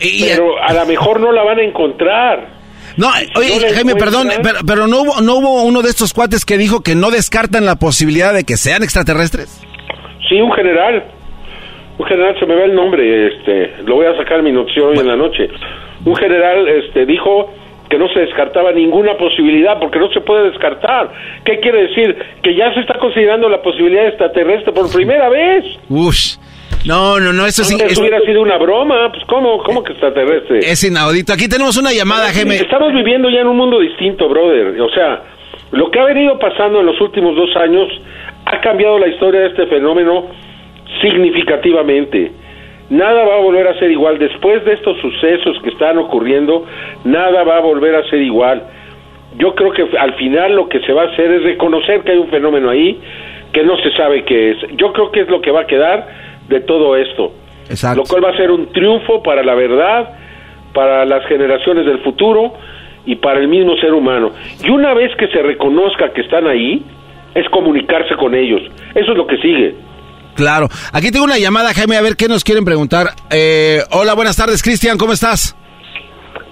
[0.00, 2.61] pero a lo mejor no la van a encontrar.
[2.96, 4.28] No, oye, Jaime, perdón,
[4.66, 7.76] pero, no, hubo, no hubo uno de estos cuates que dijo que no descartan la
[7.76, 9.60] posibilidad de que sean extraterrestres.
[10.28, 11.04] Sí, un general.
[11.98, 14.98] Un general, se me ve el nombre, este, lo voy a sacar mi noticia hoy
[14.98, 15.48] en la noche.
[16.04, 17.52] Un general este, dijo
[17.88, 21.12] que no se descartaba ninguna posibilidad, porque no se puede descartar.
[21.44, 22.16] ¿Qué quiere decir?
[22.42, 25.64] Que ya se está considerando la posibilidad extraterrestre por primera vez.
[25.90, 26.36] Ush.
[26.84, 27.76] No, no, no, eso sí.
[27.80, 30.58] Eso hubiera sido una broma, pues ¿cómo, cómo que extraterrestre?
[30.58, 31.32] Es inaudito.
[31.32, 32.56] Aquí tenemos una llamada, Geme.
[32.56, 34.80] Estamos viviendo ya en un mundo distinto, brother.
[34.80, 35.22] O sea,
[35.70, 37.88] lo que ha venido pasando en los últimos dos años
[38.46, 40.26] ha cambiado la historia de este fenómeno
[41.00, 42.32] significativamente.
[42.90, 44.18] Nada va a volver a ser igual.
[44.18, 46.66] Después de estos sucesos que están ocurriendo,
[47.04, 48.62] nada va a volver a ser igual.
[49.38, 52.18] Yo creo que al final lo que se va a hacer es reconocer que hay
[52.18, 53.00] un fenómeno ahí
[53.52, 54.58] que no se sabe qué es.
[54.76, 56.06] Yo creo que es lo que va a quedar
[56.52, 57.32] de todo esto.
[57.96, 60.10] Lo cual va a ser un triunfo para la verdad,
[60.74, 62.52] para las generaciones del futuro
[63.06, 64.30] y para el mismo ser humano.
[64.62, 66.82] Y una vez que se reconozca que están ahí,
[67.34, 68.60] es comunicarse con ellos.
[68.94, 69.74] Eso es lo que sigue.
[70.34, 70.68] Claro.
[70.92, 73.08] Aquí tengo una llamada, Jaime, a ver qué nos quieren preguntar.
[73.30, 75.56] Eh, hola, buenas tardes, Cristian, ¿cómo estás?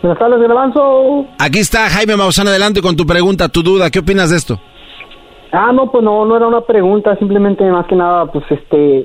[0.03, 1.26] Buenas tardes, Avanzo.
[1.38, 3.90] Aquí está Jaime Maussan, adelante con tu pregunta, tu duda.
[3.90, 4.59] ¿Qué opinas de esto?
[5.53, 9.05] Ah, no, pues no, no era una pregunta, simplemente más que nada, pues este,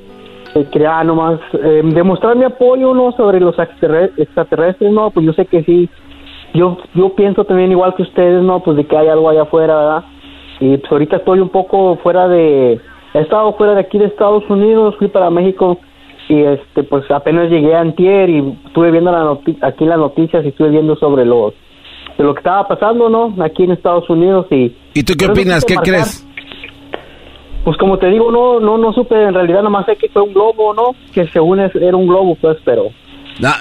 [0.63, 5.63] quería nomás eh, demostrar mi apoyo no sobre los extraterrestres no pues yo sé que
[5.63, 5.89] sí.
[6.53, 9.75] Yo yo pienso también igual que ustedes no pues de que hay algo allá afuera
[9.75, 10.03] verdad
[10.61, 12.79] y pues ahorita estoy un poco fuera de
[13.13, 15.77] he estado fuera de aquí de Estados Unidos fui para México
[16.29, 19.37] y este pues apenas llegué a Antier y estuve viendo la
[19.67, 21.53] aquí las noticias y estuve viendo sobre los
[22.17, 25.65] de lo que estaba pasando no aquí en Estados Unidos y y tú qué opinas
[25.65, 26.25] qué crees
[27.65, 30.33] pues como te digo, no, no, no supe, en realidad nomás sé que fue un
[30.33, 30.95] globo, ¿no?
[31.11, 32.91] Que según es, era un globo, pues, pero...
[33.39, 33.57] ya,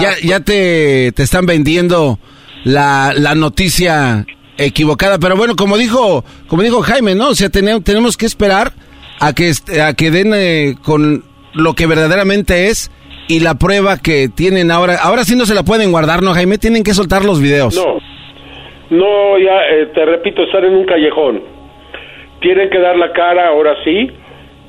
[0.00, 2.20] ya, ya, te, te están vendiendo
[2.62, 4.24] la, la noticia
[4.56, 7.30] equivocada, pero bueno, como dijo, como dijo Jaime, ¿no?
[7.30, 8.70] O sea, tenemos, tenemos que esperar
[9.18, 9.50] a que,
[9.82, 12.92] a que den eh, con lo que verdaderamente es
[13.26, 14.98] y la prueba que tienen ahora.
[15.02, 16.58] Ahora sí no se la pueden guardar, ¿no, Jaime?
[16.58, 17.74] Tienen que soltar los videos.
[17.74, 17.94] No,
[18.96, 21.57] no, ya eh, te repito, estar en un callejón
[22.40, 24.10] tienen que dar la cara ahora sí,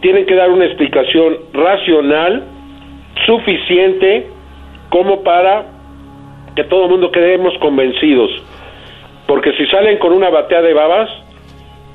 [0.01, 2.43] tienen que dar una explicación racional,
[3.26, 4.28] suficiente,
[4.89, 5.65] como para
[6.55, 8.32] que todo el mundo quedemos convencidos.
[9.28, 11.09] Porque si salen con una batea de babas,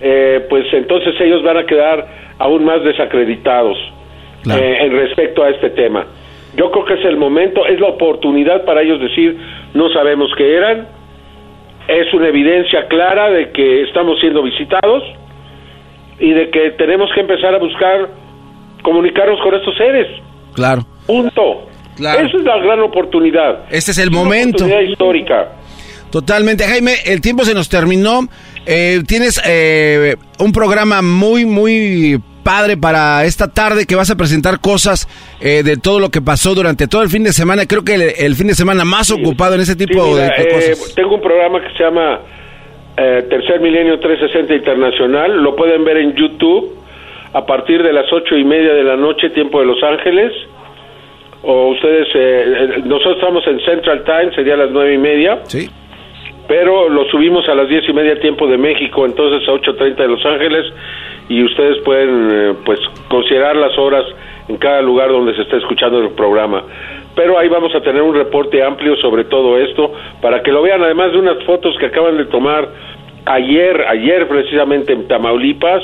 [0.01, 2.07] eh, pues entonces ellos van a quedar
[2.39, 3.77] aún más desacreditados
[4.51, 6.07] eh, en respecto a este tema.
[6.57, 9.37] Yo creo que es el momento, es la oportunidad para ellos decir,
[9.73, 10.87] no sabemos qué eran,
[11.89, 15.03] es una evidencia clara de que estamos siendo visitados,
[16.19, 18.11] y de que tenemos que empezar a buscar
[18.83, 20.07] comunicarnos con estos seres.
[20.55, 20.87] Claro.
[21.07, 21.67] Punto.
[21.97, 23.65] Esa es la gran oportunidad.
[23.71, 24.65] Este es el momento.
[24.65, 25.49] Oportunidad histórica.
[26.11, 26.65] Totalmente.
[26.65, 28.21] Jaime, el tiempo se nos terminó.
[28.67, 34.61] Eh, tienes eh, un programa muy, muy padre para esta tarde que vas a presentar
[34.61, 35.09] cosas
[35.41, 37.67] eh, de todo lo que pasó durante todo el fin de semana.
[37.67, 40.95] Creo que el, fin de semana más ocupado en ese tipo de, cosas.
[40.95, 42.21] Tengo un programa que se llama
[42.97, 45.43] eh, Tercer Milenio 360 Internacional.
[45.43, 46.75] Lo pueden ver en YouTube
[47.33, 50.33] a partir de las ocho y media de la noche, tiempo de Los Ángeles.
[51.43, 55.41] O ustedes, eh, nosotros estamos en Central Time, sería a las nueve y media.
[55.45, 55.69] Sí.
[56.47, 60.09] Pero lo subimos a las diez y media tiempo de México, entonces a 8.30 de
[60.09, 60.65] Los Ángeles.
[61.29, 62.79] Y ustedes pueden, eh, pues,
[63.09, 64.05] considerar las horas
[64.49, 66.63] en cada lugar donde se está escuchando el programa
[67.15, 70.83] pero ahí vamos a tener un reporte amplio sobre todo esto para que lo vean,
[70.83, 72.69] además de unas fotos que acaban de tomar
[73.27, 75.83] ayer, ayer precisamente en Tamaulipas,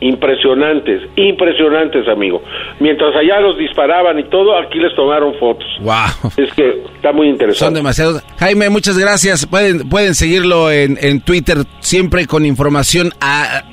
[0.00, 2.42] impresionantes, impresionantes, amigo.
[2.78, 5.66] Mientras allá los disparaban y todo, aquí les tomaron fotos.
[5.80, 6.30] Wow.
[6.36, 7.64] Es que está muy interesante.
[7.64, 8.22] Son demasiados.
[8.38, 9.46] Jaime, muchas gracias.
[9.46, 13.64] Pueden, pueden seguirlo en, en Twitter, siempre con información a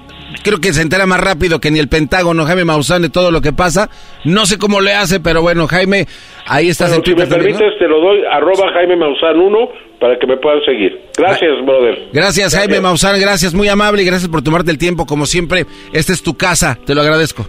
[0.45, 3.41] creo que se entera más rápido que ni el Pentágono, Jaime Maussan, de todo lo
[3.41, 3.89] que pasa.
[4.25, 6.05] No sé cómo le hace, pero bueno, Jaime,
[6.45, 7.29] ahí estás en si me Twitter.
[7.29, 7.57] también, ¿no?
[7.57, 9.57] permites, te lo doy, arroba Jaime Maussan 1,
[9.99, 11.01] para que me puedan seguir.
[11.17, 12.09] Gracias, brother.
[12.13, 15.07] Gracias, Jaime Maussan, gracias, muy amable y gracias por tomarte el tiempo.
[15.07, 17.47] Como siempre, esta es tu casa, te lo agradezco.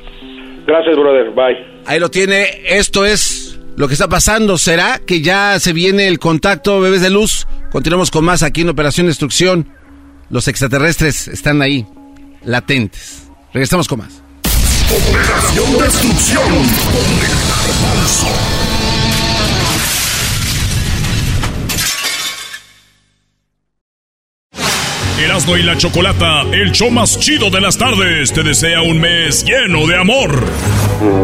[0.67, 1.33] Gracias, brother.
[1.33, 1.83] Bye.
[1.85, 4.57] Ahí lo tiene, esto es lo que está pasando.
[4.57, 7.47] ¿Será que ya se viene el contacto, bebés de luz?
[7.71, 9.69] Continuamos con más aquí en Operación Destrucción.
[10.31, 11.87] Los extraterrestres están ahí,
[12.47, 13.25] latentes.
[13.53, 14.23] Regresamos con más.
[14.91, 16.67] Operación Destrucción.
[25.19, 29.47] Erasmo y la Chocolata, el show más chido de las tardes, te desea un mes
[29.47, 30.31] lleno de amor.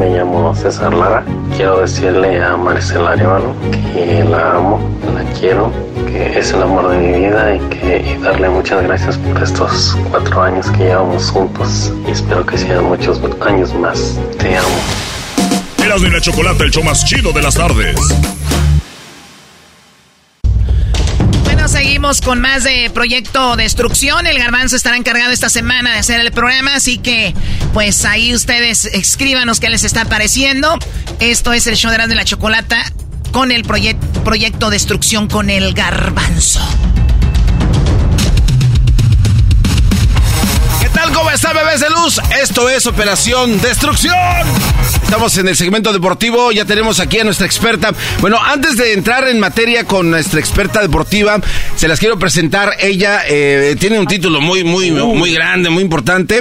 [0.00, 1.22] Me llamo César Lara.
[1.54, 3.54] Quiero decirle a Marcela Arevalo
[3.92, 4.80] que la amo,
[5.14, 5.70] la quiero,
[6.06, 9.94] que es el amor de mi vida y, que, y darle muchas gracias por estos
[10.10, 11.92] cuatro años que llevamos juntos.
[12.08, 14.18] Y espero que sean muchos años más.
[14.38, 14.68] Te amo.
[15.84, 17.96] Erasmo y la Chocolata, el show más chido de las tardes.
[21.68, 24.26] Seguimos con más de Proyecto Destrucción.
[24.26, 27.34] El Garbanzo estará encargado esta semana de hacer el programa, así que
[27.72, 30.78] pues ahí ustedes escríbanos qué les está pareciendo.
[31.20, 32.82] Esto es el show de y la Chocolata
[33.32, 36.60] con el proye- Proyecto Destrucción con el Garbanzo.
[40.92, 41.12] Tal?
[41.12, 42.20] ¿Cómo está, bebés de luz?
[42.42, 44.14] Esto es Operación Destrucción.
[45.02, 47.92] Estamos en el segmento deportivo, ya tenemos aquí a nuestra experta.
[48.20, 51.40] Bueno, antes de entrar en materia con nuestra experta deportiva,
[51.76, 52.74] se las quiero presentar.
[52.80, 56.40] Ella eh, tiene un título muy, muy, muy grande, muy importante.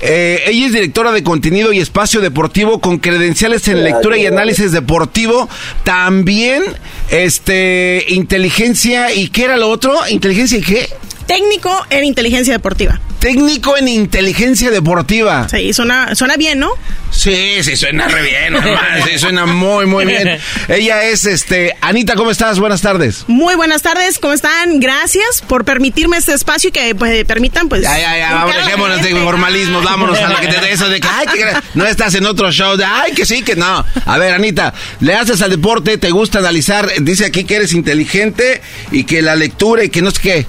[0.00, 4.72] Eh, ella es directora de contenido y espacio deportivo con credenciales en lectura y análisis
[4.72, 5.48] deportivo.
[5.84, 6.62] También,
[7.10, 9.96] este, inteligencia y ¿qué era lo otro?
[10.08, 10.88] ¿Inteligencia y qué?
[11.26, 13.00] Técnico en inteligencia deportiva.
[13.18, 15.46] Técnico en inteligencia deportiva.
[15.48, 16.70] Sí, suena, suena bien, ¿no?
[17.12, 20.40] Sí, sí, suena re bien, hermano, sí, suena muy, muy bien.
[20.68, 22.58] Ella es, este, Anita, ¿cómo estás?
[22.58, 23.24] Buenas tardes.
[23.28, 24.80] Muy buenas tardes, ¿cómo están?
[24.80, 27.82] Gracias por permitirme este espacio y que pues, permitan, pues.
[27.82, 31.00] Ya, ya, ya, vamos, dejémonos de formalismos, vámonos a lo que te de eso de
[31.00, 31.44] que, ay, que
[31.74, 33.84] no estás en otro show, de, ay, que sí, que no.
[34.06, 38.62] A ver, Anita, le haces al deporte, te gusta analizar, dice aquí que eres inteligente
[38.90, 40.46] y que la lectura y que no sé qué.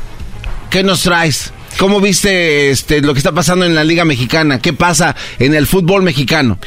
[0.73, 1.51] ¿Qué nos traes?
[1.77, 4.59] ¿Cómo viste este, lo que está pasando en la Liga Mexicana?
[4.59, 6.57] ¿Qué pasa en el fútbol mexicano?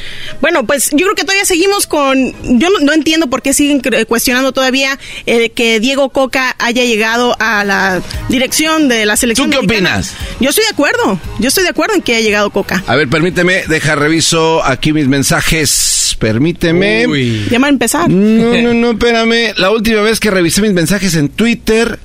[0.40, 2.32] Bueno, pues yo creo que todavía seguimos con.
[2.56, 4.96] Yo no, no entiendo por qué siguen cuestionando todavía
[5.26, 9.50] eh, que Diego Coca haya llegado a la dirección de la selección.
[9.50, 9.96] ¿Tú qué mexicana.
[9.96, 10.14] opinas?
[10.38, 11.18] Yo estoy de acuerdo.
[11.40, 12.84] Yo estoy de acuerdo en que haya llegado Coca.
[12.86, 16.16] A ver, permíteme, deja reviso aquí mis mensajes.
[16.20, 17.06] Permíteme.
[17.50, 18.08] Ya van a empezar.
[18.08, 19.52] No, no, no, espérame.
[19.56, 21.98] La última vez que revisé mis mensajes en Twitter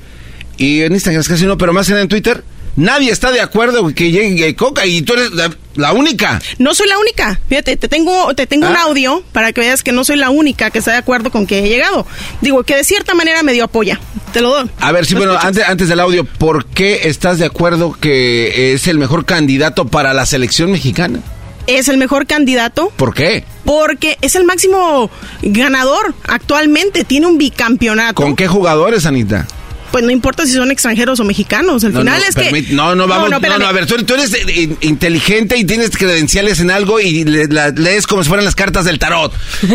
[0.57, 2.43] y en Instagram casi no, pero más en Twitter,
[2.75, 6.41] nadie está de acuerdo que llegue Coca y tú eres la, la única.
[6.57, 7.39] No soy la única.
[7.49, 8.83] Fíjate, te tengo, te tengo un Ah.
[8.83, 11.59] audio para que veas que no soy la única que está de acuerdo con que
[11.59, 12.05] he llegado.
[12.41, 13.99] Digo, que de cierta manera me dio apoya.
[14.33, 14.69] Te lo doy.
[14.79, 15.47] A ver, sí, ¿Lo bueno, escuchas?
[15.49, 20.13] antes, antes del audio, ¿por qué estás de acuerdo que es el mejor candidato para
[20.13, 21.19] la selección mexicana?
[21.67, 23.43] Es el mejor candidato ¿Por qué?
[23.65, 25.11] porque es el máximo
[25.43, 27.03] ganador actualmente.
[27.03, 28.15] Tiene un bicampeonato.
[28.15, 29.47] ¿Con qué jugadores, Anita?
[29.91, 31.83] Pues no importa si son extranjeros o mexicanos.
[31.83, 32.73] Al No, final no, es que.
[32.73, 33.29] No, no, vamos.
[33.29, 33.63] No, no, espérame.
[33.67, 37.47] a ver, tú, tú eres eh, in- inteligente y tienes credenciales en algo y le-
[37.47, 39.33] la- lees como si fueran las cartas del tarot.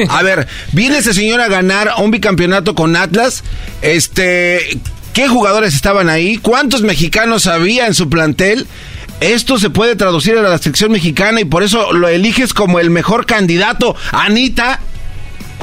[0.09, 3.45] A ver, viene ese señor a ganar un bicampeonato con Atlas.
[3.83, 4.79] Este.
[5.13, 6.37] ¿Qué jugadores estaban ahí?
[6.37, 8.67] ¿Cuántos mexicanos había en su plantel?
[9.21, 12.91] Esto se puede traducir a la selección mexicana y por eso lo eliges como el
[12.91, 13.97] mejor candidato.
[14.13, 14.81] Anita,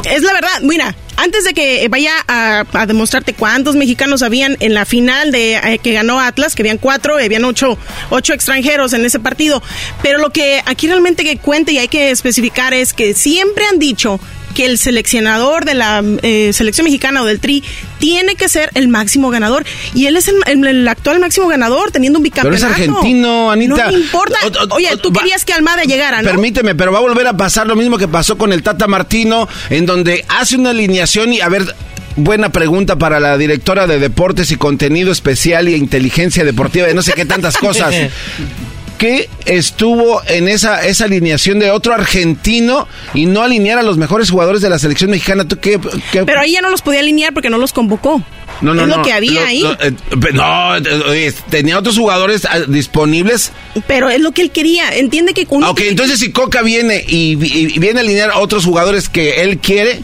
[0.05, 4.85] Es la verdad, mira, antes de que vaya a, demostrarte cuántos mexicanos habían en la
[4.85, 7.77] final de eh, que ganó Atlas, que habían cuatro, y habían ocho,
[8.09, 9.63] ocho extranjeros en ese partido,
[10.01, 13.79] pero lo que aquí realmente que cuenta y hay que especificar es que siempre han
[13.79, 14.19] dicho
[14.53, 17.63] que el seleccionador de la eh, selección mexicana o del Tri
[17.99, 21.91] tiene que ser el máximo ganador y él es el, el- el actual máximo ganador
[21.91, 22.81] teniendo un Pero es bicampeonato.
[22.99, 23.85] argentino, Anita.
[23.85, 24.37] No me importa.
[24.71, 26.29] Oye, tú querías que Almada llegara, ¿no?
[26.29, 29.47] Permíteme, pero va a volver a pasar lo mismo que pasó con el Tata Martino,
[29.69, 31.75] en donde hace una alineación y a ver.
[32.15, 37.01] Buena pregunta para la directora de deportes y contenido especial y inteligencia deportiva de no
[37.01, 37.91] sé qué tantas cosas.
[39.03, 44.29] ¿Qué estuvo en esa, esa alineación de otro argentino y no alinear a los mejores
[44.29, 45.45] jugadores de la selección mexicana?
[45.45, 45.77] ¿Tú qué,
[46.13, 48.23] qué- Pero ahí ya no los podía alinear porque no los convocó.
[48.61, 49.59] no, no, es lo no, que había lo- ahí.
[49.61, 49.93] lo- eh,
[50.33, 53.51] no, eh, tenía otros jugadores ah, disponibles
[53.87, 54.95] Pero es lo que él quería.
[54.95, 58.37] Entiende que uno Ok, entonces si Coca viene y, y- y viene a alinear a
[58.39, 59.99] otros jugadores que él quiere,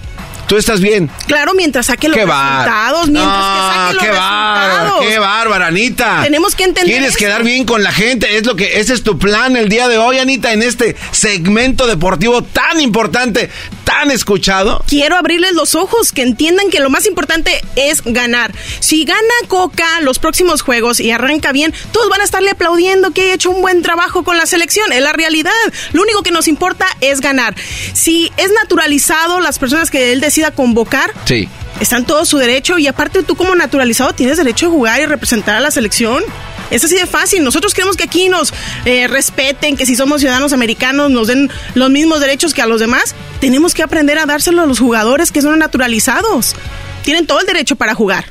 [0.49, 1.09] tú estás bien.
[1.27, 5.05] Claro, mientras saque los resultados, mientras que saque No, los qué resultados.
[5.07, 6.19] qué bárbara, Anita.
[6.23, 7.19] Tenemos que entender Quieres eso.
[7.19, 9.97] quedar bien con la gente, es lo que ese es tu plan el día de
[9.97, 13.49] hoy, Anita, en este segmento deportivo tan importante,
[13.83, 14.83] tan escuchado.
[14.87, 18.51] Quiero abrirles los ojos, que entiendan que lo más importante es ganar.
[18.79, 23.21] Si gana Coca los próximos juegos y arranca bien, todos van a estarle aplaudiendo que
[23.21, 24.91] haya hecho un buen trabajo con la selección.
[24.91, 25.51] Es la realidad.
[25.93, 27.53] Lo único que nos importa es ganar.
[27.93, 31.47] Si es naturalizado las personas que él decida convocar, Sí.
[31.79, 35.55] están todo su derecho y aparte tú como naturalizado tienes derecho a jugar y representar
[35.55, 36.23] a la selección.
[36.71, 37.43] Es así de fácil.
[37.43, 38.53] Nosotros queremos que aquí nos
[38.85, 42.79] eh, respeten, que si somos ciudadanos americanos nos den los mismos derechos que a los
[42.79, 43.15] demás.
[43.41, 46.55] Tenemos que aprender a dárselo a los jugadores que son naturalizados.
[47.03, 48.25] Tienen todo el derecho para jugar.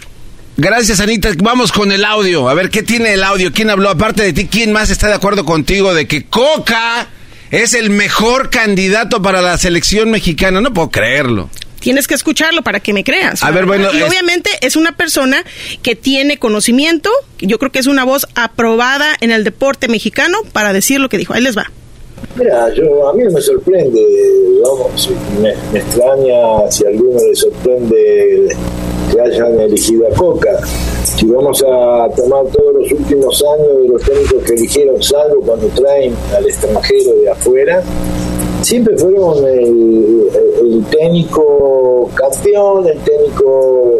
[0.56, 1.30] Gracias, Anita.
[1.38, 2.48] Vamos con el audio.
[2.48, 3.52] A ver, ¿qué tiene el audio?
[3.52, 3.90] ¿Quién habló?
[3.90, 7.08] Aparte de ti, ¿quién más está de acuerdo contigo de que Coca
[7.50, 10.60] es el mejor candidato para la selección mexicana?
[10.60, 11.48] No puedo creerlo.
[11.88, 13.42] Tienes que escucharlo para que me creas.
[13.42, 15.42] A ver, bueno, Y es- obviamente es una persona
[15.82, 17.08] que tiene conocimiento.
[17.38, 21.16] Yo creo que es una voz aprobada en el deporte mexicano para decir lo que
[21.16, 21.32] dijo.
[21.32, 21.64] Ahí les va.
[22.36, 24.02] Mira, yo, a mí me sorprende,
[24.62, 25.08] vamos,
[25.40, 28.48] me, me extraña si a alguno le sorprende
[29.10, 30.60] que hayan elegido a Coca.
[31.04, 35.66] Si vamos a tomar todos los últimos años de los técnicos que eligieron, salvo cuando
[35.68, 37.82] traen al extranjero de afuera,
[38.62, 43.98] siempre fueron el, técnico campeón, el técnico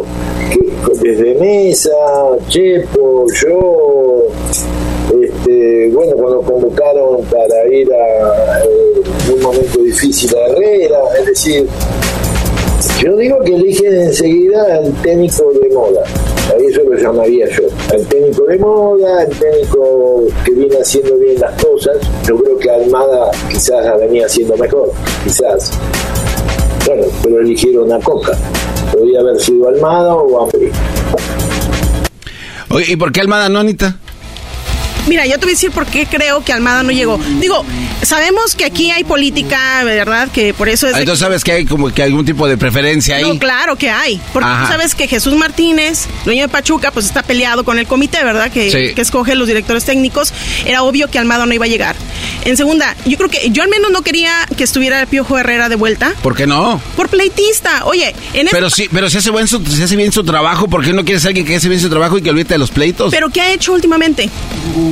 [1.01, 4.23] desde Mesa, Chepo, yo,
[5.21, 11.67] este, bueno, cuando convocaron para ir a eh, un momento difícil a Herrera, es decir,
[13.01, 18.05] yo digo que eligen enseguida al técnico de moda, a eso lo llamaría yo, al
[18.07, 21.97] técnico de moda, al técnico que viene haciendo bien las cosas,
[22.27, 24.91] yo creo que Almada quizás la venía haciendo mejor,
[25.23, 25.71] quizás,
[26.85, 28.37] bueno, pero eligieron a Coca,
[28.91, 30.71] podría haber sido Almada o Ambrí.
[32.87, 33.97] ¿y por qué Almada no, Anita?
[35.09, 37.19] Mira, yo te voy a decir por qué creo que Almada no llegó.
[37.39, 37.65] Digo,
[38.03, 40.29] sabemos que aquí hay política, ¿verdad?
[40.31, 40.95] Que por eso es...
[40.95, 43.23] Entonces sabes que hay como que algún tipo de preferencia ahí.
[43.23, 44.21] No, claro que hay.
[44.31, 48.23] Porque tú sabes que Jesús Martínez, dueño de Pachuca, pues está peleado con el comité,
[48.23, 48.51] ¿verdad?
[48.51, 48.93] Que, Sí.
[48.93, 50.31] que escoge los directores técnicos.
[50.63, 51.95] Era obvio que Almada no iba a llegar.
[52.45, 55.69] En segunda, yo creo que yo al menos no quería que estuviera el Piojo Herrera
[55.69, 56.13] de vuelta.
[56.21, 56.79] ¿Por qué no?
[56.95, 57.85] Por pleitista.
[57.85, 60.85] Oye, en Pero sí, pero si hace, buen su, si hace bien su trabajo, ¿por
[60.85, 62.69] qué no quieres a alguien que hace bien su trabajo y que olvide de los
[62.69, 63.11] pleitos?
[63.11, 64.29] ¿Pero qué ha hecho últimamente?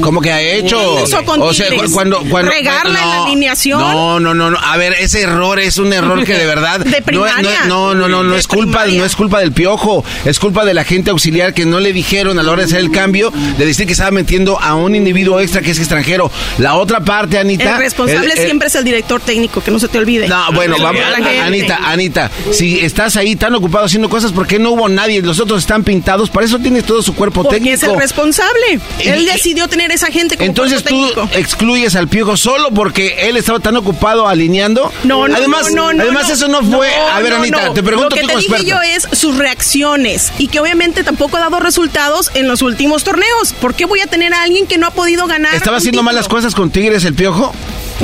[0.07, 0.95] ¿Cómo que ha hecho?
[0.95, 1.91] ¿Qué hizo con o sea, Tigres?
[1.91, 3.77] cuando, cuando ¿Regarla en la alineación?
[3.81, 4.57] No, no, no, no.
[4.57, 7.65] A ver, ese error es un error que de verdad De no, primaria.
[7.65, 10.73] no, no, no, no, no es culpa, no es culpa del piojo, es culpa de
[10.73, 13.65] la gente auxiliar que no le dijeron a la hora de hacer el cambio de
[13.65, 16.31] decir que estaba metiendo a un individuo extra que es extranjero.
[16.57, 17.73] La otra parte, Anita.
[17.73, 20.29] el responsable el- el- siempre es el director técnico, que no se te olvide.
[20.29, 21.01] No, bueno, vamos.
[21.43, 25.21] Anita, Anita, si estás ahí tan ocupado haciendo cosas, ¿por qué no hubo nadie?
[25.21, 27.75] Los otros están pintados, para eso tienes todo su cuerpo Porque técnico.
[27.75, 28.79] es el responsable.
[29.03, 31.29] Y- Él decidió tener esa gente como Entonces tú técnico.
[31.33, 34.91] excluyes al piojo solo porque él estaba tan ocupado alineando.
[35.03, 36.33] No, no, además, no, no, además no.
[36.33, 36.89] eso no fue.
[36.95, 38.85] A ver, Anita, te pregunto Lo que tú te como dije experta.
[38.85, 43.53] yo es sus reacciones y que obviamente tampoco ha dado resultados en los últimos torneos.
[43.59, 45.55] ¿Por qué voy a tener a alguien que no ha podido ganar?
[45.55, 46.03] ¿Estaba haciendo título?
[46.03, 47.53] malas cosas con Tigres el piojo?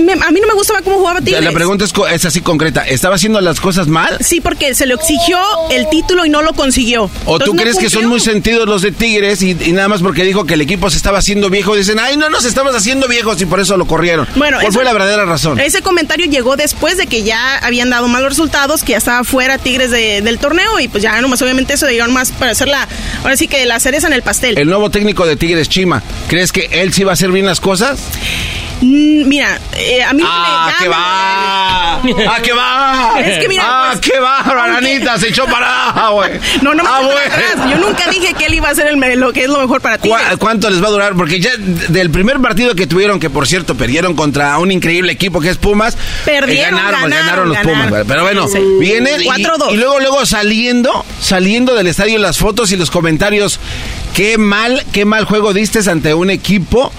[0.01, 1.43] Me- a mí no me gustaba cómo jugaba Tigres.
[1.43, 2.81] La pregunta es, es así concreta.
[2.87, 4.17] ¿Estaba haciendo las cosas mal?
[4.21, 5.39] Sí, porque se le exigió
[5.71, 7.03] el título y no lo consiguió.
[7.25, 9.87] ¿O tú Entonces, no crees que son muy sentidos los de Tigres y, y nada
[9.87, 12.75] más porque dijo que el equipo se estaba haciendo viejo, dicen, ay, no nos estamos
[12.75, 14.27] haciendo viejos y por eso lo corrieron?
[14.35, 15.59] Bueno, ¿Cuál eso- fue la verdadera razón?
[15.59, 19.57] Ese comentario llegó después de que ya habían dado malos resultados, que ya estaba fuera
[19.59, 22.87] Tigres de- del torneo y pues ya nomás obviamente eso dijeron más para hacer la,
[23.21, 24.57] ahora sí que la cereza en el pastel.
[24.57, 27.59] El nuevo técnico de Tigres, Chima, ¿crees que él sí va a hacer bien las
[27.59, 27.99] cosas?
[28.83, 31.93] Mm, mira, eh, a mí ¡Ah, me qué va!
[32.35, 33.13] ¡Ah, qué va!
[33.23, 35.17] Es que mira, ¡Ah, pues, qué va, Ranita!
[35.17, 36.31] Se echó para güey.
[36.61, 37.69] No, no me Ah, atrás.
[37.71, 39.97] Yo nunca dije que él iba a hacer el, lo que es lo mejor para
[39.99, 40.09] ti.
[40.09, 41.15] ¿Cuá- ¿Cuánto les va a durar?
[41.15, 45.39] Porque ya del primer partido que tuvieron, que por cierto perdieron contra un increíble equipo
[45.39, 45.95] que es Pumas,
[46.25, 47.87] Perdieron, eh, ganaron, pues, ganaron, ganaron los ganaron.
[47.89, 48.05] Pumas.
[48.07, 48.59] Pero bueno, Sí.
[48.79, 49.71] vienen y, 4-2.
[49.71, 53.59] y luego, luego saliendo, saliendo del estadio las fotos y los comentarios.
[54.13, 56.91] Qué mal, qué mal juego diste ante un equipo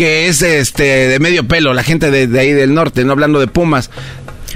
[0.00, 3.38] que es este de medio pelo, la gente de, de ahí del norte, no hablando
[3.38, 3.90] de Pumas.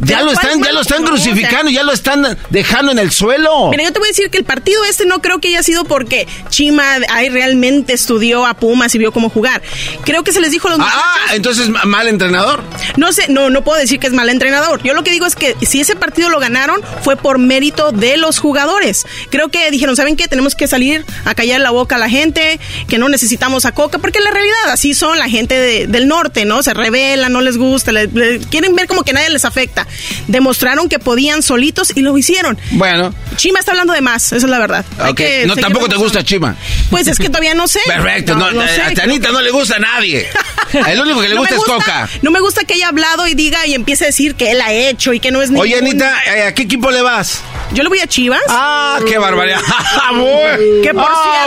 [0.01, 3.69] Ya lo ¿cuál están, ya lo están crucificando, ya lo están dejando en el suelo.
[3.71, 5.85] Mira, yo te voy a decir que el partido este no creo que haya sido
[5.85, 9.63] porque Chima ahí realmente estudió a Pumas y vio cómo jugar.
[10.05, 12.63] Creo que se les dijo a los muchachos- Ah, entonces mal entrenador.
[12.97, 14.83] No sé, no, no puedo decir que es mal entrenador.
[14.83, 18.17] Yo lo que digo es que si ese partido lo ganaron fue por mérito de
[18.17, 19.07] los jugadores.
[19.31, 20.29] Creo que dijeron, ¿saben qué?
[20.29, 22.59] Tenemos que salir a callar la boca a la gente,
[22.89, 26.45] que no necesitamos a Coca, porque la realidad así son la gente de- del norte,
[26.45, 26.63] ¿no?
[26.63, 29.84] Se rebelan, no les gusta, le- le- quieren ver como que nadie les afecta.
[30.29, 32.59] Demostraron que podían solitos y lo hicieron.
[32.73, 33.15] Bueno.
[33.37, 34.85] Chima está hablando de más, esa es la verdad.
[34.99, 36.57] Hay Ok, que no, tampoco te gusta Chima.
[36.91, 37.81] Pues es que todavía no sé.
[37.87, 38.83] Perfecto, no, sé.
[38.83, 40.29] a Anita no le gusta a nadie.
[40.89, 42.09] El único que le No gusta, es Coca.
[42.23, 44.73] No me gusta que haya hablado y diga y empiece a decir que él ha
[44.73, 45.63] hecho y que no es ningún...
[45.63, 47.41] Oye, Anita, eh, ¿a qué equipo le vas?
[47.73, 48.41] Yo le voy a Chivas.
[48.49, 49.61] Ah, qué barbaridad.
[50.07, 50.57] Ah.
[50.83, 51.47] Que por Ah,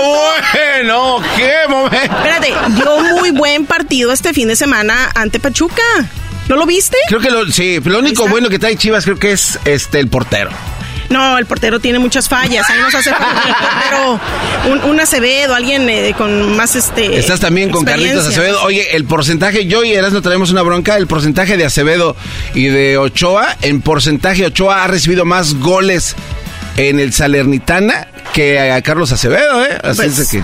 [0.54, 1.98] bueno, qué momento.
[2.18, 5.84] Espérate, dio muy buen partido este fin de semana ante Pachuca.
[6.48, 6.98] ¿No lo viste?
[7.08, 10.08] Creo que lo, sí, lo único bueno que trae Chivas creo que es este el
[10.08, 10.50] portero.
[11.10, 12.70] No, el portero tiene muchas fallas.
[12.70, 17.18] Ahí nos hace falta un portero, un, Acevedo, alguien eh, con más este.
[17.18, 18.28] Estás también con Carlitos.
[18.28, 18.62] Acevedo.
[18.64, 22.16] Oye, el porcentaje, yo y Erasmo tenemos una bronca, el porcentaje de Acevedo
[22.54, 26.16] y de Ochoa, en porcentaje Ochoa ha recibido más goles
[26.76, 29.78] en el Salernitana que a Carlos Acevedo, ¿eh?
[29.84, 30.44] Así Pues, es que...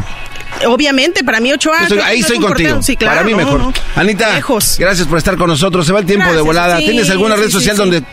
[0.68, 1.84] Obviamente, para mí Ochoa.
[1.84, 2.82] Estoy- ahí es estoy contigo.
[2.82, 3.16] Sí, claro.
[3.16, 3.60] Para mí no, mejor.
[3.60, 3.74] no.
[3.96, 4.42] Anita,
[4.78, 5.86] gracias por estar con nosotros.
[5.86, 6.78] Se va el tiempo de volada.
[6.78, 8.04] sí, ¿Tienes alguna red sí, social donde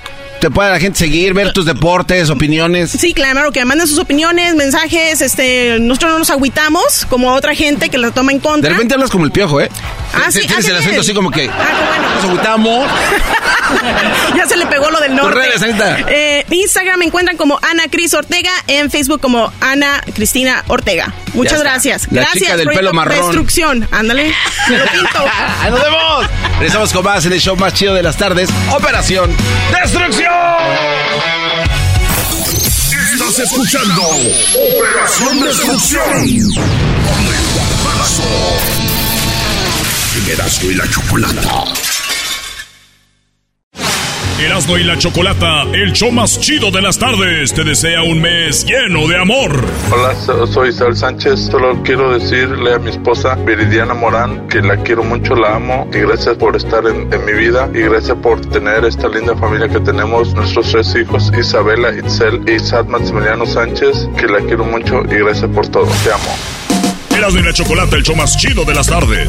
[0.40, 2.90] te pueda la gente seguir, ver tus deportes, opiniones?
[2.90, 7.90] Sí, claro, que manden sus opiniones, mensajes, este, nosotros no nos agüitamos como otra gente
[7.90, 8.70] que la toma en De contra.
[8.70, 9.68] repente hablas como el piojo, ¿eh?
[10.14, 11.00] Ah, sí, Tienes ah, el acento bien.
[11.00, 11.48] así como que...
[11.48, 12.88] Ah, Nos agüitamos.
[14.36, 15.34] ya se le pegó lo del norte.
[15.38, 15.62] redes.
[16.08, 21.12] Eh, Instagram me encuentran como Ana Cris Ortega, en Facebook como Ana Cristina Ortega.
[21.34, 22.08] Muchas gracias.
[22.10, 22.42] La gracias.
[22.44, 23.18] chica del pelo marrón.
[23.18, 23.88] Destrucción.
[23.92, 24.32] Ándale.
[24.68, 25.24] Me lo pinto.
[25.70, 26.26] ¡Nos vemos!
[26.58, 28.50] Regresamos con más en el show más chido de las tardes.
[28.70, 29.34] Operación
[29.80, 30.30] Destrucción.
[33.12, 36.02] Estás escuchando Operación Destrucción.
[36.55, 38.23] Con el Garbanzo.
[40.62, 41.89] Y la Chocolata.
[44.40, 48.64] Erasmo y la Chocolata, el show más chido de las tardes, te desea un mes
[48.64, 49.52] lleno de amor.
[49.92, 51.48] Hola, so- soy Isabel Sánchez.
[51.50, 55.98] Solo quiero decirle a mi esposa Viridiana Morán que la quiero mucho, la amo y
[55.98, 59.80] gracias por estar en, en mi vida y gracias por tener esta linda familia que
[59.80, 65.16] tenemos, nuestros tres hijos, Isabela, Itzel y Sad Maximiliano Sánchez, que la quiero mucho y
[65.22, 65.86] gracias por todo.
[66.02, 66.34] Te amo.
[67.16, 69.28] Erasmo y la Chocolata, el show más chido de las tardes.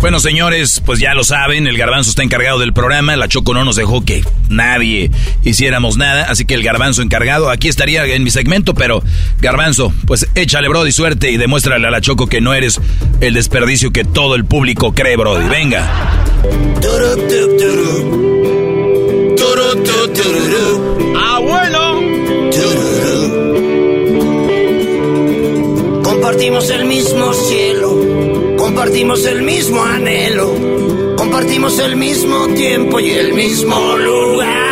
[0.00, 3.64] Bueno, señores, pues ya lo saben, el garbanzo está encargado del programa, la Choco no
[3.64, 5.10] nos dejó que nadie
[5.44, 9.02] hiciéramos nada, así que el garbanzo encargado, aquí estaría en mi segmento, pero
[9.40, 12.80] garbanzo, pues échale, Brody, suerte y demuéstrale a la Choco que no eres
[13.20, 15.46] el desperdicio que todo el público cree, Brody.
[15.48, 15.86] Venga.
[21.34, 22.00] ¡Abuelo!
[26.02, 27.99] Compartimos el mismo cielo,
[28.70, 30.54] compartimos el mismo anhelo,
[31.16, 34.70] compartimos el mismo tiempo y el mismo lugar.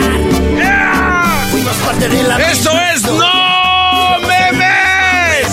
[1.51, 5.53] Fuimos parte de la ¡Eso es no memes!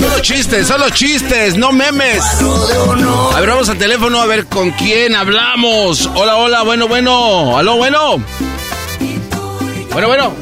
[0.00, 2.22] Solo chistes, solo chistes, no memes.
[3.34, 6.08] A ver, vamos al teléfono a ver con quién hablamos.
[6.14, 7.58] Hola, hola, bueno, bueno.
[7.58, 8.22] Aló, bueno.
[9.90, 10.32] Bueno, bueno.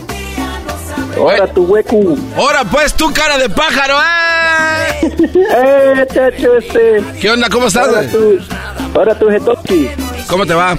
[1.16, 1.96] Ahora tu hueco.
[2.36, 4.33] Ahora pues tu cara de pájaro, ¿eh?
[5.02, 7.02] ¡Eh, chacho, este!
[7.20, 7.48] ¿Qué onda?
[7.50, 7.88] ¿Cómo estás?
[7.88, 8.38] Ahora tú,
[8.94, 9.88] ahora tú, Getoki.
[10.28, 10.76] ¿Cómo te va?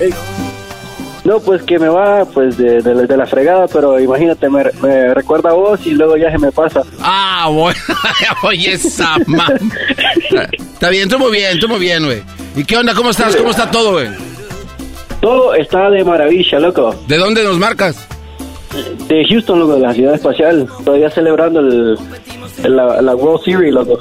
[1.24, 5.14] No, pues que me va pues de, de- de la fregada, pero imagínate, me, me
[5.14, 6.84] recuerda a vos y luego ya se me pasa.
[7.02, 7.80] Ah, bueno.
[8.44, 9.48] Oye, esa mamá.
[10.52, 12.22] Está bien, tú muy bien, tú muy bien, güey.
[12.56, 12.94] ¿Y qué onda?
[12.94, 13.36] ¿Cómo estás?
[13.36, 14.08] ¿Cómo está todo, güey?
[15.20, 16.94] Todo está de maravilla, loco.
[17.08, 18.08] ¿De dónde nos marcas?
[19.08, 20.68] De Houston, loco, de la ciudad espacial.
[20.84, 21.98] Todavía celebrando el, el-
[22.64, 24.00] la, la World Series, loco.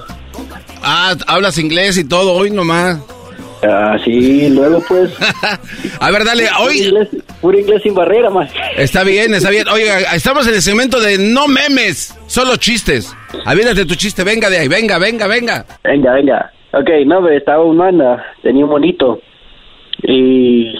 [0.83, 3.01] Ah, hablas inglés y todo hoy nomás.
[3.67, 5.11] Ah, sí, luego pues...
[6.01, 6.79] A ver, dale, Puro hoy...
[6.83, 7.09] inglés,
[7.41, 8.51] puro inglés sin barrera, más.
[8.77, 9.67] Está bien, está bien.
[9.69, 13.17] Oiga, estamos en el segmento de no memes, solo chistes.
[13.47, 15.65] Aviéntate tu chiste, venga de ahí, venga, venga, venga.
[15.83, 16.53] Venga, venga.
[16.73, 19.21] Ok, no, pero estaba un man, ah, tenía un monito.
[20.03, 20.75] Y,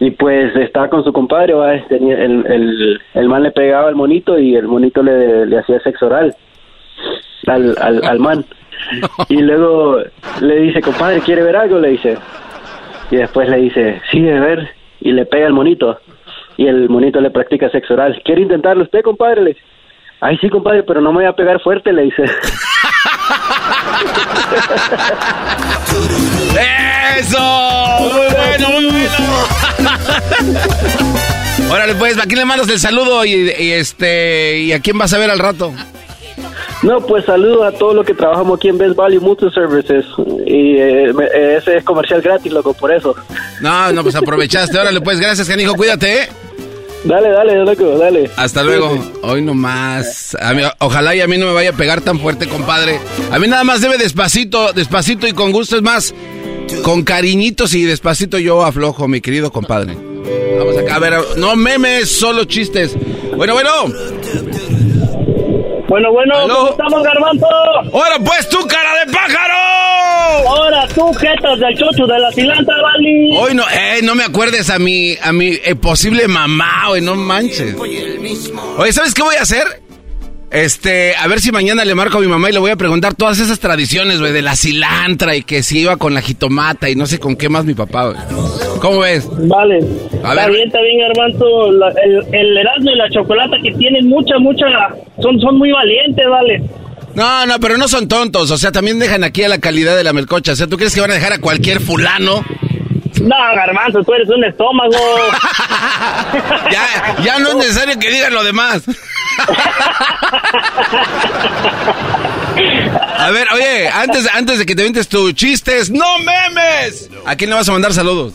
[0.00, 1.72] y pues estaba con su compadre, ¿va?
[1.88, 5.80] Tenía, el, el, el man le pegaba al monito y el monito le, le hacía
[5.80, 6.36] sexo oral
[7.46, 8.44] al, al, al man.
[9.28, 9.98] Y luego
[10.40, 11.78] le dice, compadre, ¿quiere ver algo?
[11.78, 12.18] Le dice.
[13.10, 14.70] Y después le dice, sí, de ver.
[15.00, 16.00] Y le pega al monito.
[16.56, 18.20] Y el monito le practica sexo oral.
[18.24, 19.42] ¿Quiere intentarlo usted, compadre?
[19.42, 19.62] Le dice.
[20.20, 22.22] Ay, sí, compadre, pero no me voy a pegar fuerte, le dice.
[27.18, 27.38] ¡Eso!
[28.00, 29.10] Muy bueno, muy bueno.
[31.72, 35.12] Órale, pues, ¿a quién le mandas el saludo y, y este y a quién vas
[35.14, 35.72] a ver al rato?
[36.84, 40.04] No, pues saludo a todos los que trabajamos aquí en Best Value Mutual Services.
[40.46, 43.14] Y eh, eh, ese es comercial gratis, loco, por eso.
[43.62, 44.78] No, no, pues aprovechaste.
[44.78, 46.28] Órale, pues, gracias, canijo, cuídate, ¿eh?
[47.04, 48.30] Dale, dale, loco, dale.
[48.36, 48.98] Hasta luego.
[49.22, 50.36] Hoy nomás.
[50.38, 52.98] A mí- ojalá y a mí no me vaya a pegar tan fuerte, compadre.
[53.30, 55.76] A mí nada más debe despacito, despacito y con gusto.
[55.76, 56.14] Es más,
[56.82, 59.96] con cariñitos y despacito yo aflojo, mi querido compadre.
[60.58, 62.94] Vamos acá a ver, no memes, solo chistes.
[63.36, 63.70] Bueno, bueno.
[65.88, 67.46] Bueno, bueno, ¿cómo estamos, Garbanzo?
[67.92, 70.48] ¡Ahora pues tú, cara de pájaro!
[70.48, 73.36] ¡Ahora tú, jetas del chocho de la cilanta, Vali!
[73.36, 77.14] Hoy no, eh, no me acuerdes a mi, a mi eh, posible mamá, güey, no
[77.14, 77.76] manches.
[77.76, 79.83] Oye, ¿sabes qué voy a hacer?
[80.54, 83.14] Este, a ver si mañana le marco a mi mamá y le voy a preguntar
[83.14, 86.94] todas esas tradiciones, güey, de la cilantra y que si iba con la jitomata y
[86.94, 88.18] no sé con qué más mi papá, güey.
[88.80, 89.28] ¿Cómo ves?
[89.48, 89.78] Vale.
[89.78, 91.70] está bien, está bien, Garbanzo.
[91.70, 94.66] el, el Erasmo y la chocolata que tienen mucha, mucha...
[95.20, 96.62] Son, son muy valientes, vale.
[97.16, 98.48] No, no, pero no son tontos.
[98.52, 100.52] O sea, también dejan aquí a la calidad de la melcocha.
[100.52, 102.44] O sea, ¿tú crees que van a dejar a cualquier fulano?
[103.22, 104.92] No, Garbanzo, tú eres un estómago.
[106.70, 108.82] ya, ya no es necesario que digan lo demás.
[113.18, 117.10] A ver, oye, antes, antes de que te vientes tus chistes, ¡no memes!
[117.26, 118.34] ¿A quién le vas a mandar saludos?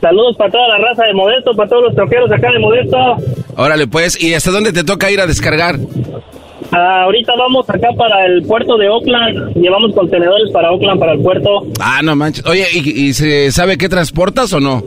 [0.00, 2.96] Saludos para toda la raza de Modesto, para todos los troqueros acá de Modesto.
[3.56, 5.76] Órale, pues, ¿y hasta dónde te toca ir a descargar?
[6.72, 9.54] Ah, ahorita vamos acá para el puerto de Oakland.
[9.54, 11.66] Llevamos contenedores para Oakland, para el puerto.
[11.80, 12.44] Ah, no manches.
[12.46, 14.82] Oye, ¿y, y se sabe qué transportas o no?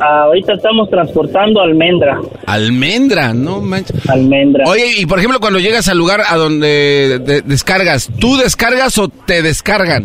[0.00, 2.20] Ahorita estamos transportando almendra.
[2.46, 4.08] Almendra, no manches.
[4.08, 4.64] Almendra.
[4.68, 9.42] Oye, y por ejemplo, cuando llegas al lugar a donde descargas, ¿tú descargas o te
[9.42, 10.04] descargan?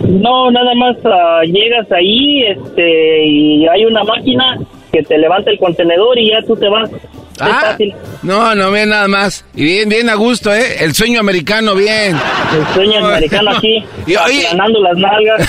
[0.00, 4.58] No, nada más ah, llegas ahí este, y hay una máquina
[4.92, 6.90] que te levanta el contenedor y ya tú te vas.
[7.40, 7.76] Ah,
[8.22, 9.44] no, no, bien nada más.
[9.54, 10.76] Y bien, bien a gusto, ¿eh?
[10.80, 12.16] El sueño americano, bien.
[12.56, 15.48] El sueño americano aquí, y, ganando las nalgas.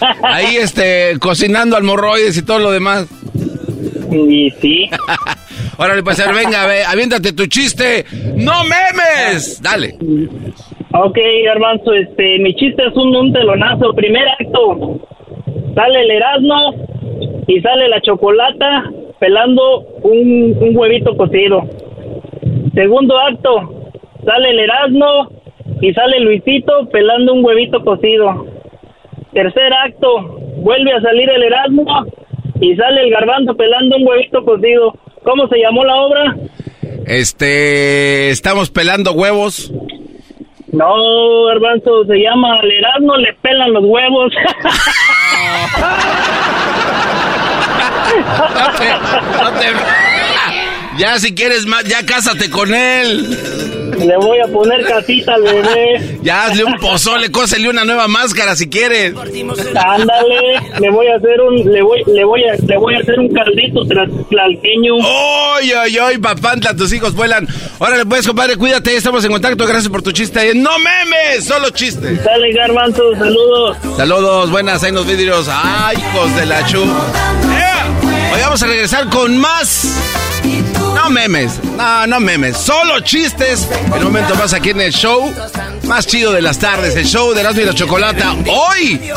[0.22, 3.06] Ahí, este, cocinando almorroides y todo lo demás.
[4.10, 4.90] Y sí.
[5.76, 8.04] Órale, pues, venga, ve, aviéntate tu chiste.
[8.36, 9.60] ¡No memes!
[9.60, 9.96] Dale.
[10.92, 13.92] Ok, Garbanzo, este, mi chiste es un, un telonazo.
[13.94, 15.00] Primer acto,
[15.74, 16.74] sale el Erasmo
[17.48, 18.84] y sale la chocolata
[19.18, 21.62] pelando un, un huevito cocido.
[22.74, 23.92] Segundo acto,
[24.24, 25.28] sale el Erasmo
[25.80, 28.46] y sale Luisito pelando un huevito cocido.
[29.32, 31.84] Tercer acto, vuelve a salir el Erasmo
[32.60, 34.94] y sale el Garbanzo pelando un huevito cocido.
[35.22, 36.36] ¿Cómo se llamó la obra?
[37.06, 39.72] Este, estamos pelando huevos.
[40.72, 44.32] No, Garbanzo, se llama El Erasmo le pelan los huevos.
[50.98, 53.36] Ya si quieres más, ya cásate con él.
[53.98, 56.18] Le voy a poner casita al bebé.
[56.22, 59.14] Ya hazle un pozole, cósele una nueva máscara si quieres.
[59.16, 63.18] Ándale, le voy a hacer un, le voy, le voy a, le voy a hacer
[63.18, 63.84] un caldito
[64.28, 64.94] tlalqueño.
[64.96, 66.74] ¡Oy, oy, oy, papantla!
[66.76, 67.46] Tus hijos vuelan.
[67.78, 69.66] Órale, pues, compadre, cuídate, estamos en contacto.
[69.66, 70.54] Gracias por tu chiste.
[70.54, 71.44] ¡No memes!
[71.44, 72.22] Solo chistes.
[72.24, 73.76] Dale, Garbanzo, saludos.
[73.96, 75.48] Saludos, buenas, ahí los vidrios.
[75.50, 76.84] ¡Ay, hijos de la chu!
[78.34, 79.84] Hoy vamos a regresar con más
[80.94, 83.68] no memes, no, no memes, solo chistes.
[83.86, 85.32] En un momento más aquí en el show
[85.84, 88.34] más chido de las tardes, el show de Erasmo y la Chocolata.
[88.46, 89.12] Hoy,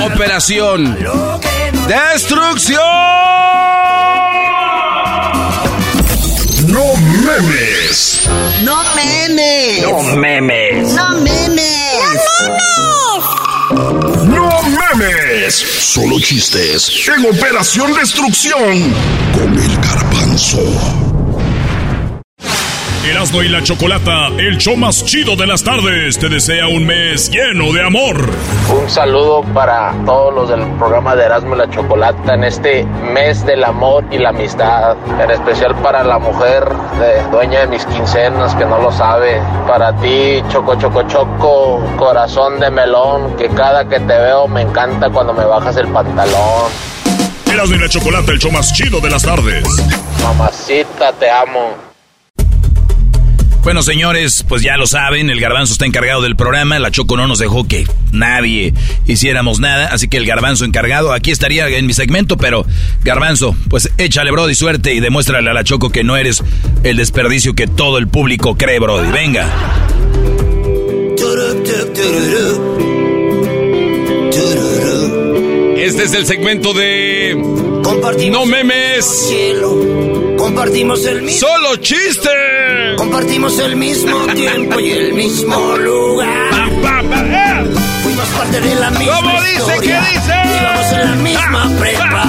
[0.00, 0.96] Operación
[1.86, 2.80] Destrucción.
[6.68, 8.28] No memes.
[8.62, 9.82] No memes.
[9.86, 10.94] No memes.
[10.94, 11.33] No memes.
[15.52, 18.94] Solo chistes en Operación Destrucción
[19.34, 21.13] con el garbanzo.
[23.04, 27.30] Erasmo y la Chocolata, el show más chido de las tardes, te desea un mes
[27.30, 28.30] lleno de amor.
[28.70, 33.44] Un saludo para todos los del programa de Erasmo y la Chocolata en este mes
[33.44, 34.96] del amor y la amistad.
[35.22, 36.64] En especial para la mujer
[37.30, 39.38] dueña de mis quincenas que no lo sabe.
[39.68, 45.10] Para ti, Choco Choco Choco, corazón de melón, que cada que te veo me encanta
[45.10, 46.72] cuando me bajas el pantalón.
[47.52, 49.62] Erasmo y la Chocolata, el show más chido de las tardes.
[50.22, 51.93] Mamacita, te amo.
[53.64, 57.26] Bueno, señores, pues ya lo saben, el garbanzo está encargado del programa, la Choco no
[57.26, 58.74] nos dejó que nadie
[59.06, 62.66] hiciéramos nada, así que el garbanzo encargado aquí estaría en mi segmento, pero
[63.04, 66.44] garbanzo, pues échale, Brody, suerte y demuéstrale a la Choco que no eres
[66.82, 69.10] el desperdicio que todo el público cree, Brody.
[69.10, 69.48] Venga.
[75.78, 77.34] Este es el segmento de...
[78.30, 79.32] No memes.
[80.54, 81.48] Compartimos el mismo.
[81.48, 82.30] ¡Solo chiste!
[82.96, 86.70] Compartimos el mismo tiempo y el mismo lugar.
[88.04, 89.56] Fuimos parte de la misma ¿Cómo dice?
[89.56, 90.00] historia.
[90.00, 90.32] ¿Qué dice?
[90.60, 92.24] Íbamos en la misma prepa.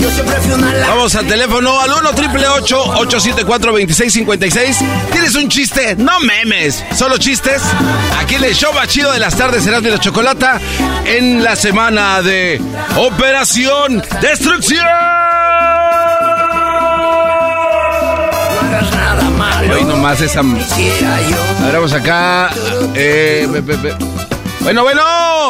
[0.00, 0.86] Yo siempre fui una.
[0.88, 4.78] Vamos al teléfono al 1 triple 874 2656.
[5.12, 5.94] ¿Tienes un chiste?
[5.94, 7.62] No memes, solo chistes.
[8.18, 10.60] Aquí en el show más chido de las tardes serás de la chocolata
[11.04, 12.60] en la semana de
[12.96, 14.84] Operación Destrucción.
[19.72, 20.40] Hoy nomás esa.
[20.40, 20.44] A
[21.64, 22.50] ver, vamos acá.
[22.94, 23.94] Eh, be- be- be-
[24.60, 25.02] Bueno, bueno.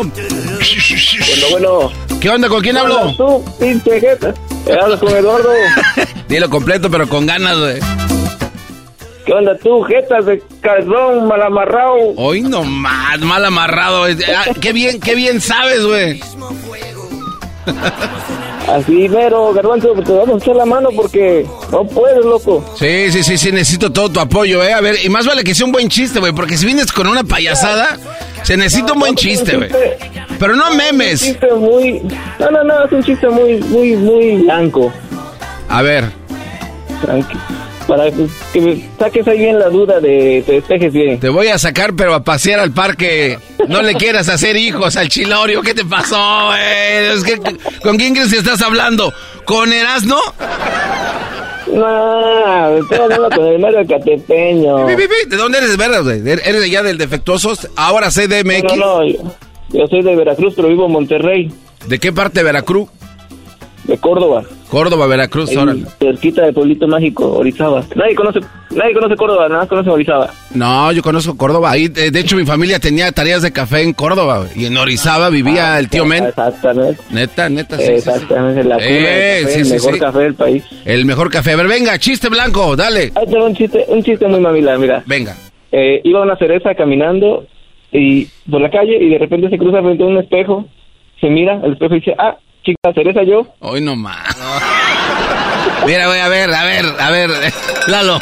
[0.03, 1.91] Bueno, bueno.
[2.21, 2.49] ¿Qué onda?
[2.49, 3.15] ¿Con quién hablo?
[3.17, 4.35] tú, pinche jeta.
[4.81, 5.49] Hablas con Eduardo.
[6.29, 7.79] Dilo completo, pero con ganas, güey.
[9.25, 11.95] ¿Qué onda tú, jetas de calzón mal amarrado?
[12.17, 14.01] Hoy nomás, mal amarrado.
[14.01, 14.17] güey.
[14.25, 16.21] Ah, qué bien, qué bien sabes, güey.
[18.71, 22.65] Así, mero, garbanzo, te vamos a echar la mano porque no puedes, loco.
[22.79, 24.73] Sí, sí, sí, sí, necesito todo tu apoyo, eh.
[24.73, 27.07] A ver, y más vale que sea un buen chiste, güey, porque si vienes con
[27.09, 27.99] una payasada,
[28.45, 29.71] se necesita un buen chiste, güey.
[30.39, 31.21] Pero no Es un memes.
[31.21, 32.01] chiste muy...
[32.39, 34.93] No, no, no, es un chiste muy, muy, muy blanco.
[35.69, 36.05] A ver,
[37.03, 37.37] Tranqui.
[37.91, 40.45] Para que, me saques ahí bien la duda de...
[40.47, 41.19] Te despejes bien.
[41.19, 43.37] te voy a sacar, pero a pasear al parque.
[43.67, 45.61] No le quieras hacer hijos al chilorio.
[45.61, 46.55] ¿Qué te pasó?
[46.55, 47.41] Es que,
[47.83, 49.13] ¿con quién crees que estás hablando?
[49.45, 50.21] ¿Con Erasno?
[51.67, 54.87] No, estoy hablando con el mero catepeño.
[54.87, 56.21] ¿De dónde eres, verdad, güey?
[56.21, 57.69] ¿Eres de allá del Defectuosos?
[57.75, 58.77] Ahora CDMX.
[58.77, 59.19] No, no, yo,
[59.71, 61.51] yo soy de Veracruz, pero vivo en Monterrey,
[61.87, 62.89] ¿De qué parte de Veracruz?
[63.91, 64.43] De Córdoba.
[64.71, 65.51] Córdoba, Veracruz,
[65.99, 67.83] cerquita del pueblito mágico, Orizaba.
[67.97, 68.39] Nadie conoce,
[68.71, 70.31] nadie conoce Córdoba, nada más conoce Orizaba.
[70.55, 71.73] No, yo conozco Córdoba.
[71.73, 74.47] Ahí, de hecho, mi familia tenía tareas de café en Córdoba.
[74.55, 76.25] Y en Orizaba vivía el tío Men.
[76.27, 77.03] Exactamente.
[77.11, 77.95] Neta, neta, sí, sí, sí.
[77.95, 80.65] Exactamente, la cuna Eh, café, sí, el mejor café del país.
[80.85, 81.53] El mejor café.
[81.53, 83.11] A ver, venga, chiste blanco, dale.
[83.17, 85.03] Ahí tengo un chiste, un chiste muy mamila, mira.
[85.07, 85.37] Venga.
[85.73, 87.45] Eh, iba una cereza caminando
[87.93, 90.67] y por la calle y de repente se cruza frente a un espejo,
[91.21, 93.47] se mira al espejo y dice, ah, chica, cereza yo.
[93.61, 94.37] Hoy no más.
[95.87, 97.31] Mira, güey, a ver, a ver, a ver.
[97.87, 98.19] Lalo.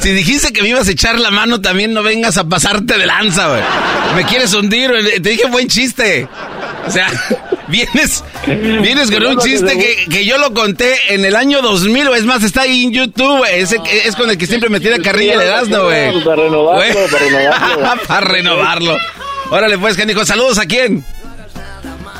[0.00, 3.06] Si dijiste que me ibas a echar la mano, también no vengas a pasarte de
[3.06, 3.62] lanza, güey.
[4.14, 5.20] Me quieres hundir, güey.
[5.20, 6.28] Te dije buen chiste.
[6.86, 7.06] O sea,
[7.68, 12.14] vienes, vienes con un chiste que, que yo lo conté en el año 2000, o
[12.14, 13.60] es más, está ahí en YouTube, güey.
[13.60, 16.22] Ese es con el que siempre me tira carrilla el Erasmo, güey.
[16.22, 16.92] Para renovarlo, Güey.
[16.92, 18.02] para renovarlo.
[18.06, 18.98] Para renovarlo.
[19.50, 21.02] Órale, pues, canijo, saludos a quién?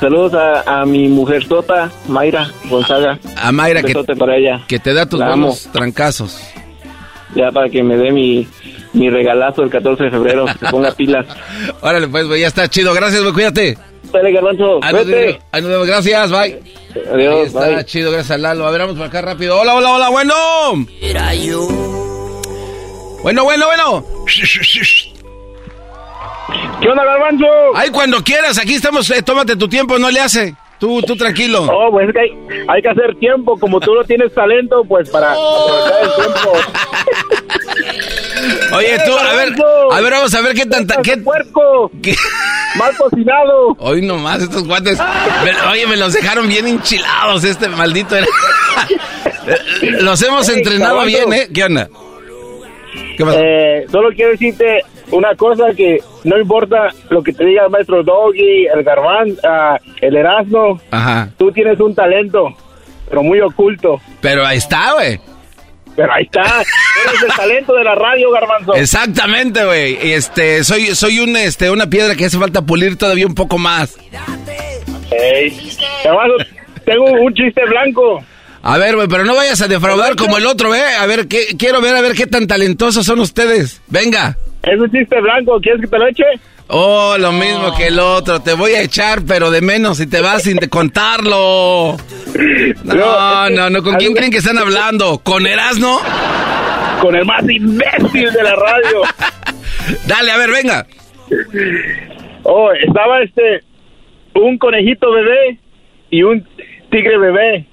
[0.00, 3.18] Saludos a, a mi mujer sota, Mayra Gonzaga.
[3.36, 4.60] A Mayra, Un que, besote para ella.
[4.66, 6.40] que te da tus buenos trancazos.
[7.34, 8.46] Ya para que me dé mi,
[8.92, 11.26] mi regalazo el 14 de febrero, que ponga pilas.
[11.80, 12.92] Órale, pues, ya está chido.
[12.94, 13.78] Gracias, güey, cuídate.
[14.12, 15.06] Dale, garbanzo, Ahí nos,
[15.70, 16.60] vemos, gracias, bye.
[17.12, 17.84] Adiós, Ahí está bye.
[17.84, 18.66] chido, gracias a Lalo.
[18.66, 19.58] A ver, vamos por acá rápido.
[19.58, 20.34] Hola, hola, hola, bueno.
[21.00, 21.66] Era yo.
[23.22, 24.04] Bueno, bueno, bueno.
[26.80, 27.46] ¿Qué onda, garbanzo?
[27.74, 30.54] Ay, cuando quieras, aquí estamos, eh, tómate tu tiempo, no le hace.
[30.78, 31.62] Tú, tú tranquilo.
[31.70, 35.08] Oh, pues es que hay, hay que hacer tiempo, como tú no tienes talento, pues
[35.08, 36.52] para aprovechar el tiempo.
[38.76, 39.54] Oye, tú, a ver,
[39.92, 41.16] a ver, vamos a ver qué tanta, qué...
[41.18, 41.90] puerco!
[42.02, 42.14] qué-
[42.74, 43.76] ¡Mal cocinado!
[43.78, 44.98] Hoy nomás estos guantes.
[45.44, 48.16] me- oye, me los dejaron bien enchilados este maldito.
[50.00, 51.48] los hemos entrenado bien, ¿eh?
[51.54, 51.88] ¿Qué onda?
[53.16, 53.40] ¿Qué pasa?
[53.40, 58.02] Eh, solo quiero decirte una cosa que no importa lo que te diga el maestro
[58.02, 61.30] Doggy, el Garbán, ah, el Erasmo, Ajá.
[61.36, 62.48] tú tienes un talento,
[63.08, 64.00] pero muy oculto.
[64.20, 65.20] Pero ahí está, güey.
[65.96, 68.74] Pero ahí está, eres el talento de la radio, Garbanzo.
[68.74, 70.12] Exactamente, güey.
[70.12, 73.96] Este, soy, soy un, este, una piedra que hace falta pulir todavía un poco más.
[75.12, 75.56] Ey,
[76.04, 76.34] Garbanzo,
[76.84, 78.24] tengo un chiste blanco.
[78.66, 80.96] A ver, güey, pero no vayas a defraudar como el otro, ¿eh?
[80.98, 83.82] A ver, ¿qué, quiero ver a ver qué tan talentosos son ustedes.
[83.88, 84.38] Venga.
[84.62, 86.24] Es un chiste blanco, ¿quieres que te lo eche?
[86.68, 88.40] Oh, lo mismo que el otro.
[88.40, 91.96] Te voy a echar, pero de menos si te vas sin de contarlo.
[92.84, 93.82] No, no, no.
[93.82, 95.18] ¿Con quién creen que están hablando?
[95.18, 96.00] ¿Con Erasno?
[97.00, 99.02] Con el más imbécil de la radio.
[100.06, 100.86] Dale, a ver, venga.
[102.42, 103.62] Oh, estaba este,
[104.34, 105.58] un conejito bebé
[106.10, 106.44] y un
[106.90, 107.66] tigre bebé.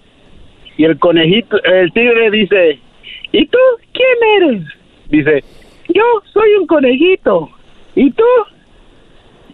[0.82, 2.80] Y el conejito, el tigre dice,
[3.32, 3.60] ¿y tú
[3.94, 4.64] quién eres?
[5.10, 5.44] Dice,
[5.90, 6.02] yo
[6.34, 7.52] soy un conejito.
[7.94, 8.24] ¿Y tú?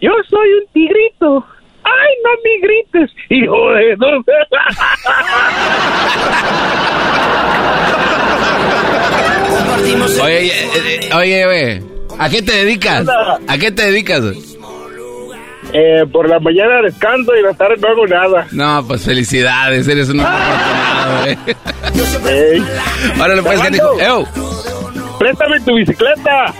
[0.00, 1.44] Yo soy un tigrito.
[1.84, 3.10] ¡Ay, no me grites!
[3.28, 3.92] ¡Hijo de...
[3.92, 3.98] El
[10.22, 10.50] Oye,
[11.14, 11.82] oye, güey.
[12.18, 13.06] ¿A qué te dedicas?
[13.46, 14.22] ¿A qué te dedicas?
[15.74, 18.46] Eh, por la mañana descanso y la tarde no hago nada.
[18.52, 20.22] No, pues felicidades, eres un
[23.62, 24.00] ¿qué dijo?
[24.00, 24.26] ¡Ew!
[25.18, 26.54] Préstame tu bicicleta.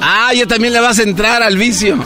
[0.00, 1.96] Ah, ya también le vas a entrar al vicio.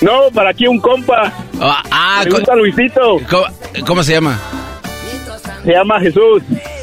[0.00, 1.32] No, para aquí un compa.
[1.60, 3.18] Ah, ah Me gusta Luisito.
[3.28, 3.44] ¿cómo,
[3.86, 4.38] cómo se llama?
[5.64, 6.42] Se llama Jesús.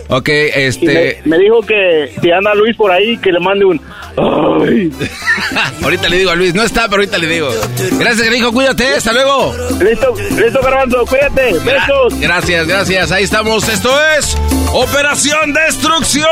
[0.09, 1.21] Ok, este...
[1.25, 3.81] me, me dijo que si anda Luis por ahí, que le mande un...
[4.17, 4.91] Ay.
[5.83, 7.49] ahorita le digo a Luis, no está, pero ahorita le digo.
[7.93, 9.53] Gracias, hijo, cuídate, hasta luego.
[9.79, 11.53] Listo, listo, Garbanzo, cuídate.
[11.59, 12.19] Besos.
[12.19, 13.67] Gracias, gracias, ahí estamos.
[13.67, 14.37] Esto es
[14.71, 16.27] Operación Destrucción.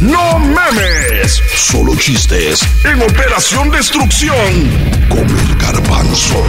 [0.00, 1.42] ¡No memes!
[1.54, 4.70] Solo chistes en Operación Destrucción
[5.08, 6.42] con el garbanzo.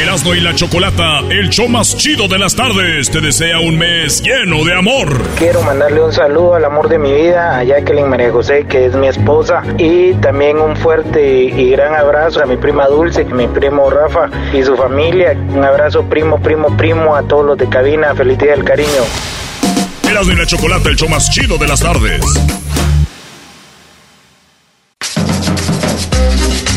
[0.00, 4.22] Erasmo y la Chocolata, el show más chido de las tardes, te desea un mes
[4.22, 5.08] lleno de amor.
[5.36, 8.94] Quiero mandarle un saludo al amor de mi vida, a Jacqueline María José, que es
[8.94, 13.90] mi esposa, y también un fuerte y gran abrazo a mi prima Dulce, mi primo
[13.90, 15.32] Rafa y su familia.
[15.32, 18.14] Un abrazo primo, primo, primo a todos los de cabina.
[18.14, 19.02] Feliz día del cariño.
[20.08, 22.24] Erasmo y la Chocolata, el show más chido de las tardes.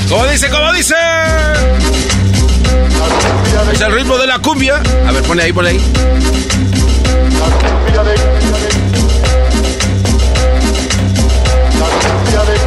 [0.09, 0.49] ¿Cómo dice?
[0.49, 0.95] ¿Cómo dice?
[3.73, 4.81] Es el ritmo de la cumbia.
[5.07, 5.81] A ver, pone ahí, pone ahí.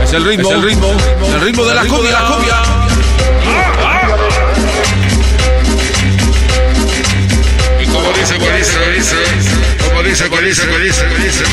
[0.03, 0.87] Es el ritmo, es el ritmo,
[1.35, 2.11] el ritmo de la cumbia.
[2.13, 2.55] La cumbia.
[7.81, 9.55] Y como dice, como dice, como dice,
[9.89, 11.45] como dice, como dice, como dice, como dice.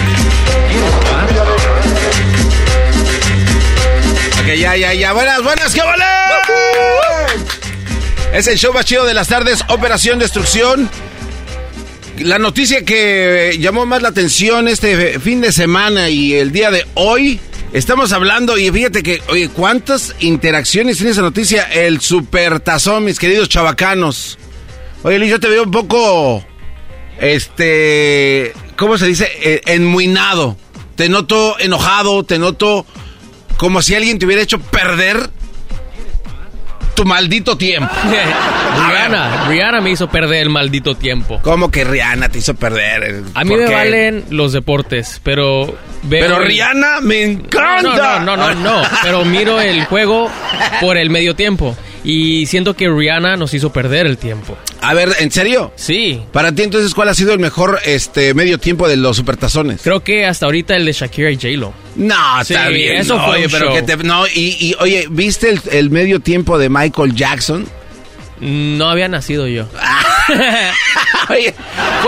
[4.41, 5.13] Ok, ya, ya, ya.
[5.13, 6.03] Buenas, buenas, ¿qué vale?
[8.33, 10.89] Es el show más de las tardes, Operación Destrucción.
[12.19, 16.85] La noticia que llamó más la atención este fin de semana y el día de
[16.93, 17.41] hoy,
[17.73, 21.63] estamos hablando y fíjate que, oye, ¿cuántas interacciones tiene esa noticia?
[21.63, 24.37] El supertazón, mis queridos chavacanos.
[25.03, 26.45] Oye, Luis, yo te veo un poco,
[27.19, 29.29] este, ¿cómo se dice?
[29.41, 30.55] Eh, enmuinado.
[30.95, 32.85] Te noto enojado, te noto
[33.57, 35.29] como si alguien te hubiera hecho perder
[36.95, 37.93] tu maldito tiempo.
[38.89, 41.39] Rihanna, Rihanna me hizo perder el maldito tiempo.
[41.43, 43.23] ¿Cómo que Rihanna te hizo perder?
[43.33, 43.73] A mí ¿Por me qué?
[43.73, 45.65] valen los deportes, pero
[46.03, 47.81] veo Pero el- Rihanna me encanta.
[47.81, 50.29] No, no, no, no, no, pero miro el juego
[50.79, 54.57] por el medio tiempo y siento que Rihanna nos hizo perder el tiempo.
[54.81, 55.71] A ver, ¿en serio?
[55.75, 56.21] Sí.
[56.31, 59.81] Para ti entonces, ¿cuál ha sido el mejor este medio tiempo de los supertazones?
[59.83, 61.73] Creo que hasta ahorita el de Shakira y J-Lo.
[61.97, 62.95] No, está Sí, bien.
[62.97, 63.75] eso no, fue oye, un pero show.
[63.75, 67.67] que te- no, y, y, oye, ¿viste el, el medio tiempo de Michael Jackson?
[68.39, 69.67] No había nacido yo.
[71.29, 71.53] Oye,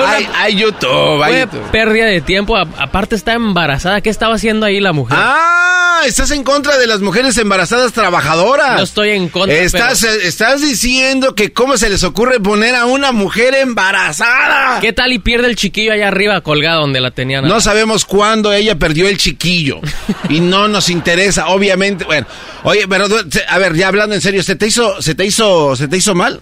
[0.06, 1.72] hay, hay YouTube, hay Fue YouTube.
[1.72, 2.58] pérdida de tiempo.
[2.58, 4.02] Aparte está embarazada.
[4.02, 5.18] ¿Qué estaba haciendo ahí la mujer?
[5.22, 8.78] Ah, estás en contra de las mujeres embarazadas trabajadoras.
[8.78, 12.86] No estoy en contra, Estás, eh, estás diciendo que cómo se les ocurre poner a
[12.86, 14.80] una mujer embarazada.
[14.80, 17.48] ¿Qué tal y pierde el chiquillo allá arriba colgado donde la tenían?
[17.48, 19.80] No sabemos cuándo ella perdió el chiquillo.
[20.30, 22.06] y no nos interesa, obviamente.
[22.06, 22.28] Bueno,
[22.64, 23.06] oye, pero
[23.48, 26.16] a ver, ya hablando en serio, ¿se te hizo, se te hizo, se te hizo
[26.16, 26.42] mal?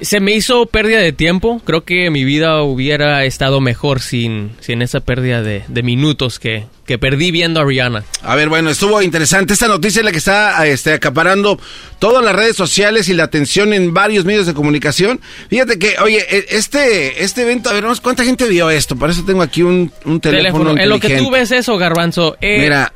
[0.00, 1.60] Se me hizo pérdida de tiempo.
[1.64, 6.64] Creo que mi vida hubiera estado mejor sin, sin esa pérdida de, de minutos que,
[6.86, 8.04] que perdí viendo a Rihanna.
[8.22, 9.52] A ver, bueno, estuvo interesante.
[9.52, 11.60] Esta noticia es la que está este, acaparando
[11.98, 15.20] todas las redes sociales y la atención en varios medios de comunicación.
[15.50, 18.96] Fíjate que, oye, e- este, este evento, a ver, vamos, ¿cuánta gente vio esto?
[18.96, 22.38] Por eso tengo aquí un, un teléfono, En lo que tú ves eso, Garbanzo.
[22.40, 22.92] eh, Mira,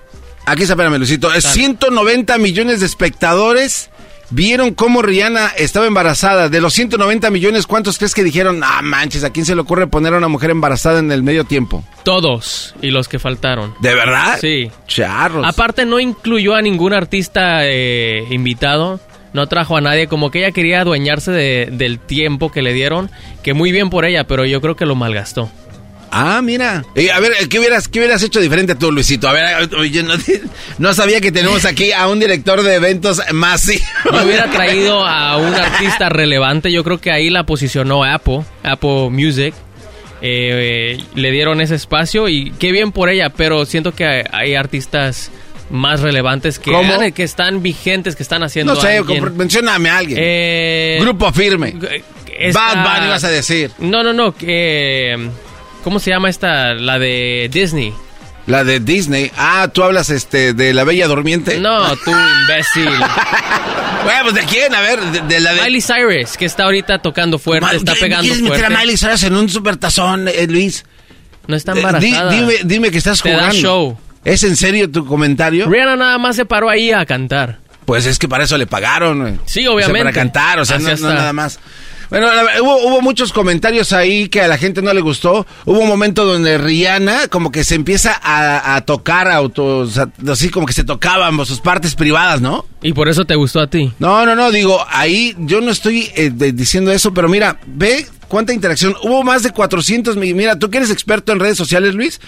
[0.47, 1.33] aquí está, espérame, Lucito.
[1.35, 1.55] Es Dale.
[1.55, 3.91] 190 millones de espectadores
[4.31, 6.49] vieron cómo Rihanna estaba embarazada.
[6.49, 9.87] De los 190 millones, ¿cuántos crees que dijeron, ah, manches, ¿a quién se le ocurre
[9.87, 11.85] poner a una mujer embarazada en el medio tiempo?
[12.05, 13.75] Todos y los que faltaron.
[13.81, 14.39] ¿De verdad?
[14.41, 14.71] Sí.
[14.87, 15.45] Charros.
[15.47, 19.01] Aparte no incluyó a ningún artista eh, invitado.
[19.33, 23.11] No trajo a nadie, como que ella quería adueñarse de- del tiempo que le dieron,
[23.43, 25.51] que muy bien por ella, pero yo creo que lo malgastó.
[26.17, 26.85] Ah, mira.
[26.95, 29.29] Eh, a ver, ¿qué hubieras, ¿qué hubieras hecho diferente tú, Luisito?
[29.29, 30.15] A ver, oye, no,
[30.79, 33.81] no sabía que tenemos aquí a un director de eventos más sí.
[34.05, 39.11] Yo hubiera traído a un artista relevante, yo creo que ahí la posicionó Apple, Apple
[39.11, 39.55] Music.
[40.23, 44.23] Eh, eh, le dieron ese espacio y qué bien por ella, pero siento que hay,
[44.33, 45.31] hay artistas
[45.71, 46.71] más relevantes que,
[47.25, 49.37] están vigentes, que están haciendo No sé, alguien.
[49.37, 50.19] mencióname a alguien.
[50.23, 51.75] Eh, Grupo firme.
[52.39, 53.71] esta- Bad Bunny vas a decir.
[53.79, 54.35] No, no, no.
[54.35, 55.29] Que,
[55.85, 56.75] ¿Cómo se llama esta?
[56.75, 57.95] La de Disney.
[58.47, 59.31] La de Disney.
[59.37, 61.59] Ah, tú hablas este de la Bella Durmiente.
[61.61, 62.91] No, tú imbécil.
[64.05, 64.75] Bueno, pues de quién?
[64.75, 65.63] A ver, de, de la de.
[65.63, 68.69] Miley Cyrus, que está ahorita tocando fuerte, Ma- está ¿qué- pegando ¿Quieres fuerte.
[68.77, 70.85] Miley Cyrus en un supertazón, eh, Luis?
[71.47, 72.31] No está Eh, di- embarazada.
[72.31, 73.55] dime, dime que estás Te da jugando.
[73.59, 73.99] show.
[74.23, 75.67] ¿Es en serio tu comentario?
[75.71, 77.61] Rihanna nada más se paró ahí a cantar.
[77.87, 79.21] Pues es que para eso le pagaron.
[79.23, 79.35] güey.
[79.47, 79.99] Sí, O obviamente.
[80.01, 81.59] sea, para cantar, o sea, no, no nada más.
[82.11, 82.29] Bueno,
[82.63, 85.47] hubo, hubo muchos comentarios ahí que a la gente no le gustó.
[85.65, 90.49] Hubo un momento donde Rihanna como que se empieza a, a tocar autos, a- así
[90.51, 92.67] como que se tocaban sus partes privadas, ¿no?
[92.83, 93.93] Y por eso te gustó a ti.
[93.99, 98.07] No, no, no, digo, ahí yo no estoy eh, de- diciendo eso, pero mira, ve
[98.29, 98.95] cuánta interacción.
[99.03, 102.21] Hubo más de 400, mi- mira, tú que eres experto en redes sociales, Luis,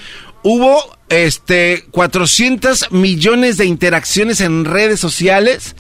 [0.42, 5.76] hubo este 400 millones de interacciones en redes sociales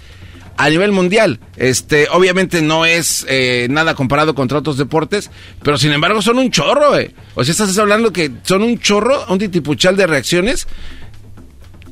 [0.56, 1.40] a nivel mundial.
[1.56, 5.30] Este, obviamente no es eh, nada comparado contra otros deportes,
[5.62, 7.14] pero sin embargo son un chorro, eh.
[7.34, 10.66] O sea, estás hablando que son un chorro, un titipuchal de reacciones.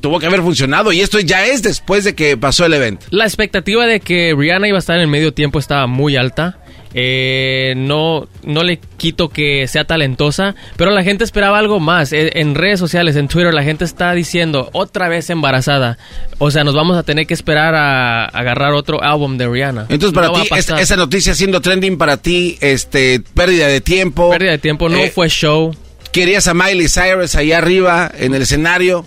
[0.01, 3.07] Tuvo que haber funcionado y esto ya es después de que pasó el evento.
[3.09, 6.59] La expectativa de que Rihanna iba a estar en el medio tiempo estaba muy alta.
[6.97, 12.13] Eh, no, no le quito que sea talentosa, pero la gente esperaba algo más.
[12.13, 15.97] Eh, En redes sociales, en Twitter, la gente está diciendo otra vez embarazada.
[16.37, 19.87] O sea, nos vamos a tener que esperar a, agarrar otro álbum de Rihanna.
[19.89, 24.29] Entonces, para No ti, esa noticia siendo trending para ti, este, pérdida de tiempo.
[24.29, 25.75] Pérdida de tiempo, no Eh, fue show.
[26.13, 29.05] Querías a Miley Cyrus ahí arriba en el escenario.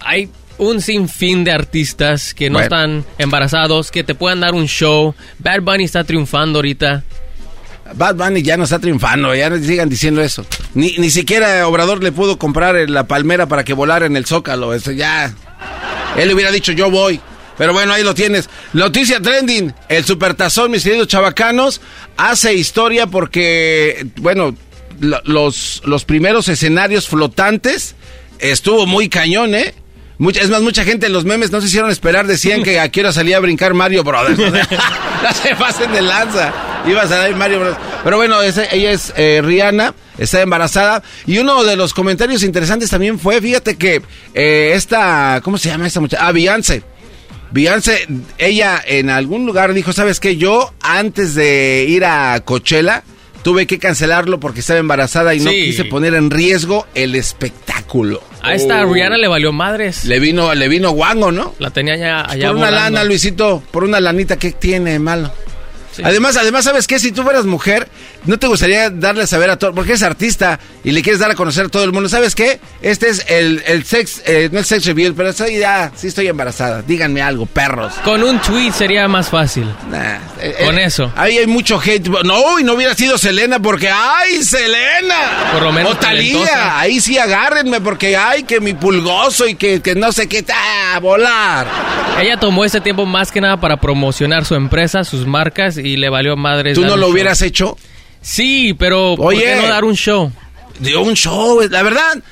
[0.00, 2.64] Hay un sinfín de artistas que no Bueno.
[2.64, 5.14] están embarazados, que te puedan dar un show.
[5.38, 7.02] Bad Bunny está triunfando ahorita.
[7.94, 10.46] Bad Bunny ya no está triunfando, ya no sigan diciendo eso.
[10.74, 14.72] Ni, ni siquiera Obrador le pudo comprar la palmera para que volara en el Zócalo.
[14.74, 15.34] Eso ya.
[16.16, 17.20] Él le hubiera dicho, yo voy.
[17.58, 18.48] Pero bueno, ahí lo tienes.
[18.72, 19.72] Noticia trending.
[19.88, 21.80] El supertazón, mis queridos chavacanos,
[22.16, 24.56] hace historia porque, bueno,
[25.00, 27.94] lo- los, los primeros escenarios flotantes
[28.38, 29.74] estuvo muy cañón, ¿eh?
[30.24, 32.88] Mucha- es más, mucha gente en los memes no se hicieron esperar, decían que a
[32.90, 34.38] qué hora salía a brincar Mario Brothers.
[34.38, 34.68] O sea,
[35.22, 36.52] no se pasen de lanza.
[36.88, 37.78] Iba a salir Mario Brothers.
[38.02, 41.02] Pero bueno, ese- ella es eh, Rihanna, está embarazada.
[41.26, 44.02] Y uno de los comentarios interesantes también fue, fíjate que
[44.34, 46.26] eh, esta, ¿cómo se llama esta muchacha?
[46.26, 46.82] Ah, Beyoncé.
[47.50, 48.06] Beyoncé,
[48.38, 50.36] ella en algún lugar dijo, ¿sabes qué?
[50.36, 53.04] Yo antes de ir a Coachella
[53.42, 58.22] tuve que cancelarlo porque estaba embarazada y no quise poner en riesgo el espectáculo.
[58.44, 58.92] A esta Oh.
[58.92, 60.04] Rihanna le valió madres.
[60.04, 61.54] Le vino, le vino guango, ¿no?
[61.58, 62.90] La tenía ya allá por una volando.
[62.96, 65.32] lana, Luisito, por una lanita, ¿qué tiene de malo?
[66.02, 66.98] Además, además, ¿sabes qué?
[66.98, 67.88] Si tú fueras mujer,
[68.24, 71.30] no te gustaría darle a saber a todo, porque es artista y le quieres dar
[71.30, 72.08] a conocer a todo el mundo.
[72.08, 72.58] ¿Sabes qué?
[72.82, 76.28] Este es el, el sex, eh, no el sex reveal, pero soy ya, sí estoy
[76.28, 76.82] embarazada.
[76.82, 77.92] Díganme algo, perros.
[78.04, 79.64] Con un tweet sería más fácil.
[80.40, 81.12] Eh, Con eh, eso.
[81.16, 82.06] Ahí hay mucho hate.
[82.24, 85.50] No, y no hubiera sido Selena porque ¡ay, Selena!
[85.52, 86.78] Por lo menos O talentosa.
[86.80, 90.44] ahí sí agárrenme porque ¡ay, que mi pulgoso y que, que no sé qué!
[90.52, 91.66] ¡Ah, volar!
[92.20, 96.08] Ella tomó ese tiempo más que nada para promocionar su empresa, sus marcas y le
[96.08, 96.74] valió madres.
[96.74, 97.10] ¿Tú no lo show.
[97.12, 97.76] hubieras hecho?
[98.24, 99.44] Sí, pero ¿por Oye.
[99.44, 100.32] qué no dar un show?
[100.80, 102.22] Dio un show, la verdad,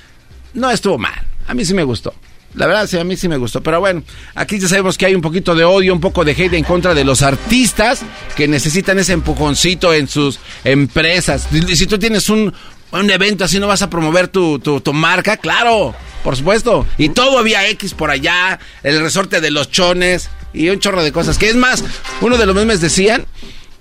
[0.54, 1.12] no estuvo mal.
[1.46, 2.14] A mí sí me gustó.
[2.54, 3.62] La verdad, sí, a mí sí me gustó.
[3.62, 4.02] Pero bueno,
[4.34, 6.94] aquí ya sabemos que hay un poquito de odio, un poco de hate en contra
[6.94, 8.02] de los artistas
[8.36, 11.46] que necesitan ese empujoncito en sus empresas.
[11.74, 12.52] Si tú tienes un,
[12.90, 15.36] un evento así, ¿no vas a promover tu, tu, tu marca?
[15.36, 15.94] Claro,
[16.24, 16.86] por supuesto.
[16.96, 21.12] Y todo había X por allá, el resorte de los chones y un chorro de
[21.12, 21.36] cosas.
[21.38, 21.84] Que es más,
[22.22, 23.26] uno de los memes decían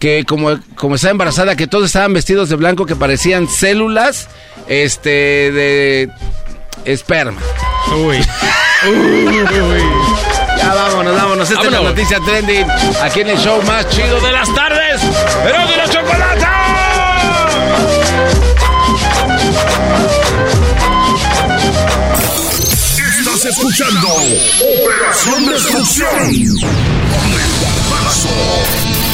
[0.02, 4.28] que como, como estaba embarazada, que todos estaban vestidos de blanco que parecían células
[4.68, 5.10] este
[5.52, 6.10] de
[6.86, 7.40] esperma.
[7.96, 8.18] Uy.
[10.58, 11.50] Ya vámonos, vámonos.
[11.52, 11.96] Esta es la Vámonos.
[11.96, 12.66] noticia trending
[13.04, 15.02] aquí en el show más chido de las tardes.
[15.44, 16.52] ¡Pero de la chocolata!
[23.20, 29.11] Estás escuchando Operación Destrucción con el.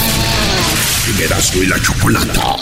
[1.08, 2.56] En Erasmo y la Chocolata.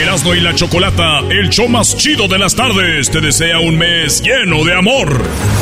[0.00, 4.22] Erasmo y la Chocolata, el show más chido de las tardes, te desea un mes
[4.22, 5.08] lleno de amor.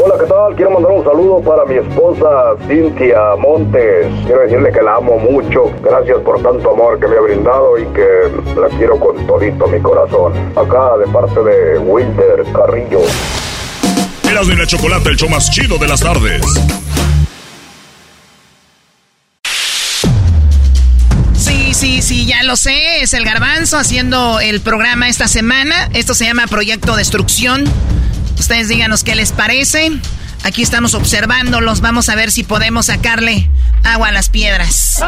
[0.04, 0.54] Hola, ¿qué tal?
[0.54, 2.28] Quiero mandar un saludo para mi esposa
[2.68, 4.06] Cintia Montes.
[4.26, 5.72] Quiero decirle que la amo mucho.
[5.82, 9.80] Gracias por tanto amor que me ha brindado y que la quiero con todito mi
[9.80, 10.34] corazón.
[10.56, 13.00] Acá de parte de Wilder Carrillo.
[14.30, 16.42] Erasmo y la Chocolata, el show más chido de las tardes.
[22.12, 23.00] Sí, ya lo sé.
[23.00, 25.88] Es el garbanzo haciendo el programa esta semana.
[25.94, 27.64] Esto se llama Proyecto Destrucción.
[28.38, 29.90] Ustedes díganos qué les parece.
[30.44, 31.80] Aquí estamos observándolos.
[31.80, 33.48] Vamos a ver si podemos sacarle
[33.82, 35.02] agua a las piedras.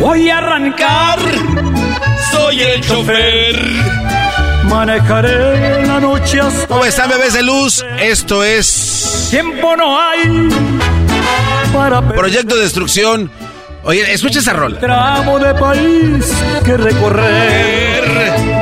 [0.00, 1.18] Voy a arrancar,
[2.30, 3.56] soy el chofer.
[4.64, 6.66] Manejaré la noche hasta.
[6.66, 7.82] ¿Cómo están, bebés de luz?
[7.98, 9.28] Esto es.
[9.30, 10.50] Tiempo no hay
[11.72, 13.30] para Proyecto Destrucción.
[13.86, 14.78] Oye, escucha esa rola.
[14.80, 16.26] tramo de país
[16.64, 18.02] que recorrer.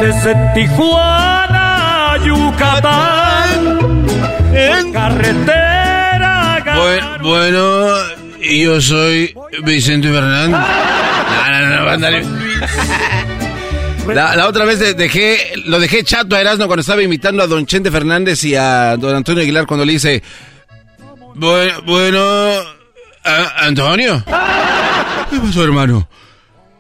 [0.01, 4.07] Desde Tijuana a Yucatán.
[4.55, 6.63] en carretera.
[6.77, 7.97] Bueno, bueno,
[8.41, 9.35] yo soy
[9.65, 10.61] Vicente Fernández.
[10.61, 12.25] No, no, no, ándale.
[14.09, 17.47] La, la otra vez de- dejé, lo dejé chato a Erasmo cuando estaba invitando a
[17.47, 20.23] don Chente Fernández y a don Antonio Aguilar cuando le dice,
[21.37, 22.21] bueno, bueno,
[23.25, 24.23] a- Antonio.
[25.35, 26.09] ¿Qué pasó, hermano?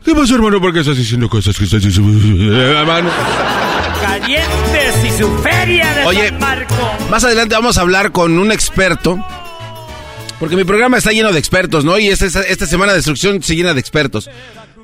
[0.05, 0.61] ¿Qué pasó, hermano?
[0.61, 3.11] ¿Por qué estás diciendo cosas que estás diciendo, hermano?
[4.01, 6.75] Calientes y su feria de Oye, San Marco.
[7.11, 9.19] Más adelante vamos a hablar con un experto.
[10.39, 11.99] Porque mi programa está lleno de expertos, ¿no?
[11.99, 14.31] Y esta, esta semana de destrucción se llena de expertos.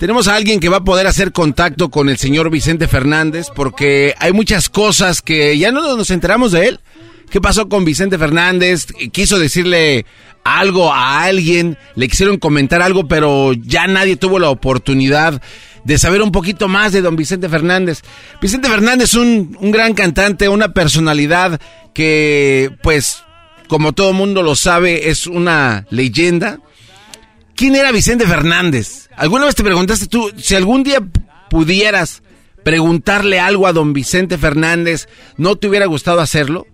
[0.00, 4.16] Tenemos a alguien que va a poder hacer contacto con el señor Vicente Fernández porque
[4.18, 6.80] hay muchas cosas que ya no nos enteramos de él.
[7.30, 8.86] ¿Qué pasó con Vicente Fernández?
[9.12, 10.04] Quiso decirle
[10.42, 15.40] algo a alguien, le quisieron comentar algo, pero ya nadie tuvo la oportunidad
[15.84, 18.02] de saber un poquito más de don Vicente Fernández.
[18.42, 21.60] Vicente Fernández es un, un gran cantante, una personalidad
[21.94, 23.22] que, pues,
[23.68, 26.58] como todo mundo lo sabe, es una leyenda.
[27.54, 29.08] ¿Quién era Vicente Fernández?
[29.16, 31.00] ¿Alguna vez te preguntaste tú, si algún día
[31.48, 32.22] pudieras
[32.64, 36.66] preguntarle algo a don Vicente Fernández, ¿no te hubiera gustado hacerlo?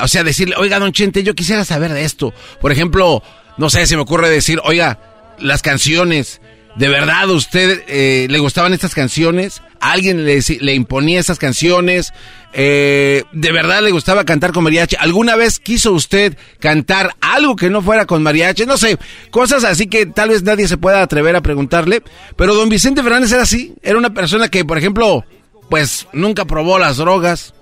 [0.00, 2.34] O sea, decirle, oiga, don Chente, yo quisiera saber de esto.
[2.60, 3.22] Por ejemplo,
[3.56, 4.98] no sé, se me ocurre decir, oiga,
[5.38, 6.40] las canciones,
[6.76, 9.62] ¿de verdad usted eh, le gustaban estas canciones?
[9.80, 12.12] ¿A ¿Alguien le imponía estas canciones?
[12.56, 14.96] Eh, ¿De verdad le gustaba cantar con mariachi?
[14.98, 18.64] ¿Alguna vez quiso usted cantar algo que no fuera con mariachi?
[18.64, 18.98] No sé,
[19.30, 22.02] cosas así que tal vez nadie se pueda atrever a preguntarle.
[22.36, 23.74] Pero don Vicente Fernández era así.
[23.82, 25.24] Era una persona que, por ejemplo,
[25.68, 27.54] pues nunca probó las drogas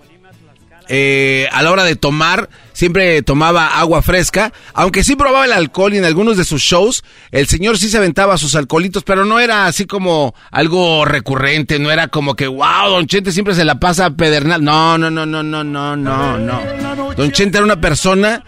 [0.94, 5.94] eh, a la hora de tomar, siempre tomaba agua fresca, aunque sí probaba el alcohol
[5.94, 9.40] y en algunos de sus shows, el señor sí se aventaba sus alcoholitos, pero no
[9.40, 13.80] era así como algo recurrente, no era como que, wow, Don Chente siempre se la
[13.80, 14.62] pasa pedernal.
[14.62, 17.14] No, no, no, no, no, no, no, no.
[17.16, 18.44] Don Chente era una persona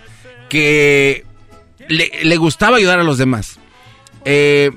[0.50, 1.24] que
[1.88, 3.58] le, le gustaba ayudar a los demás.
[4.26, 4.70] Eh,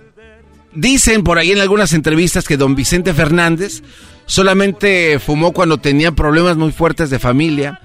[0.73, 3.81] dicen por ahí en algunas entrevistas que don Vicente Fernández
[4.27, 7.79] solamente fumó cuando tenía problemas muy fuertes de familia.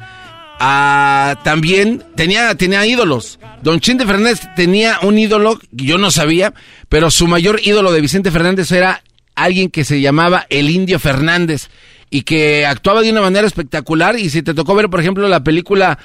[0.61, 3.39] Ah, también tenía, tenía ídolos.
[3.63, 6.53] Don Chente Fernández tenía un ídolo yo no sabía,
[6.89, 9.03] pero su mayor ídolo de Vicente Fernández era
[9.35, 11.71] alguien que se llamaba el Indio Fernández
[12.11, 14.19] y que actuaba de una manera espectacular.
[14.19, 15.99] Y si te tocó ver, por ejemplo, la película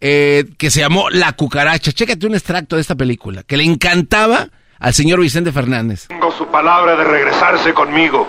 [0.00, 4.48] eh, que se llamó La Cucaracha, chécate un extracto de esta película, que le encantaba
[4.78, 6.08] al señor Vicente Fernández.
[6.08, 8.28] Tengo su palabra de regresarse conmigo.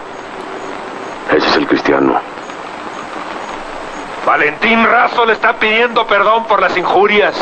[1.32, 2.20] Ese es el cristiano.
[4.26, 7.36] Valentín Razo le está pidiendo perdón por las injurias.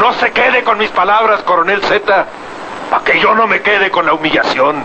[0.00, 2.26] No se quede con mis palabras, coronel Z,
[2.90, 4.84] para que yo no me quede con la humillación.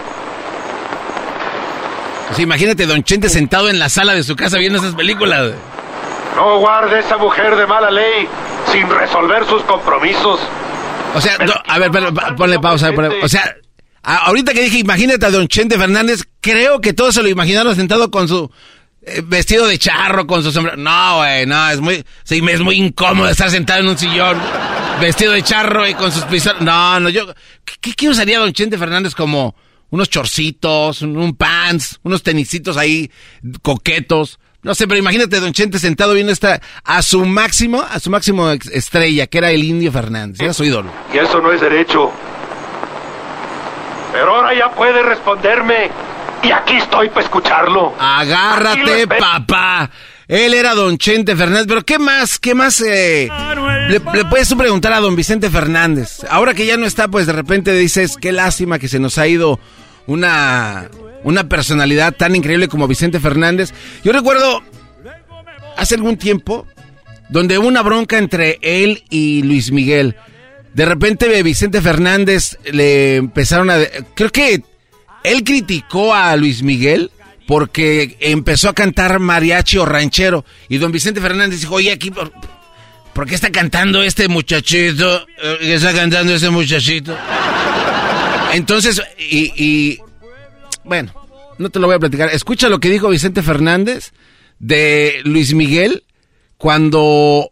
[2.34, 5.52] Sea, imagínate Don Chente sentado en la sala de su casa viendo esas películas.
[6.38, 8.26] No guarde esa mujer de mala ley
[8.72, 10.40] sin resolver sus compromisos.
[11.14, 12.92] O sea, no, a ver, pero, ponle pausa.
[12.94, 13.54] ponle- o sea,
[14.04, 18.10] ahorita que dije, imagínate a Don Chente Fernández, creo que todos se lo imaginaron sentado
[18.12, 18.52] con su
[19.04, 20.78] eh, vestido de charro, con su sombrero.
[20.78, 24.38] No, güey, no, es muy, sí, es muy incómodo estar sentado en un sillón,
[25.00, 26.62] vestido de charro y con sus pistolas.
[26.62, 27.34] No, no, yo,
[27.82, 29.56] ¿qué, qué usaría Don Chente Fernández como
[29.90, 33.12] unos chorcitos, un, pants, unos tenisitos ahí
[33.62, 34.40] coquetos?
[34.62, 38.52] No sé, pero imagínate Don Chente sentado viendo esta, a su máximo, a su máximo
[38.52, 40.92] estrella, que era el Indio Fernández, era su ídolo.
[41.12, 42.12] Y eso no es derecho.
[44.12, 45.90] Pero ahora ya puede responderme.
[46.44, 47.94] Y aquí estoy para escucharlo.
[48.00, 49.90] Agárrate, papá.
[50.28, 52.40] Él era don Chente Fernández, pero ¿qué más?
[52.40, 52.82] ¿Qué más?
[52.82, 53.30] eh,
[53.90, 56.26] le, le puedes tú preguntar a don Vicente Fernández.
[56.30, 59.28] Ahora que ya no está, pues de repente dices, qué lástima que se nos ha
[59.28, 59.60] ido
[60.08, 60.90] una,
[61.24, 63.74] una personalidad tan increíble como Vicente Fernández.
[64.04, 64.64] Yo recuerdo
[65.78, 66.66] hace algún tiempo
[67.30, 70.16] donde hubo una bronca entre él y Luis Miguel.
[70.74, 73.78] De repente Vicente Fernández le empezaron a...
[74.16, 74.64] Creo que
[75.24, 77.12] él criticó a Luis Miguel
[77.48, 80.46] porque empezó a cantar mariachi o ranchero.
[80.70, 82.32] Y don Vicente Fernández dijo, oye, aquí, ¿por,
[83.14, 85.28] por qué está cantando este muchachito?
[85.44, 87.18] Eh, ¿Qué está cantando este muchachito?
[88.54, 90.00] Entonces, y, y,
[90.86, 91.14] bueno,
[91.58, 92.30] no te lo voy a platicar.
[92.30, 94.14] Escucha lo que dijo Vicente Fernández
[94.60, 96.04] de Luis Miguel
[96.58, 97.52] cuando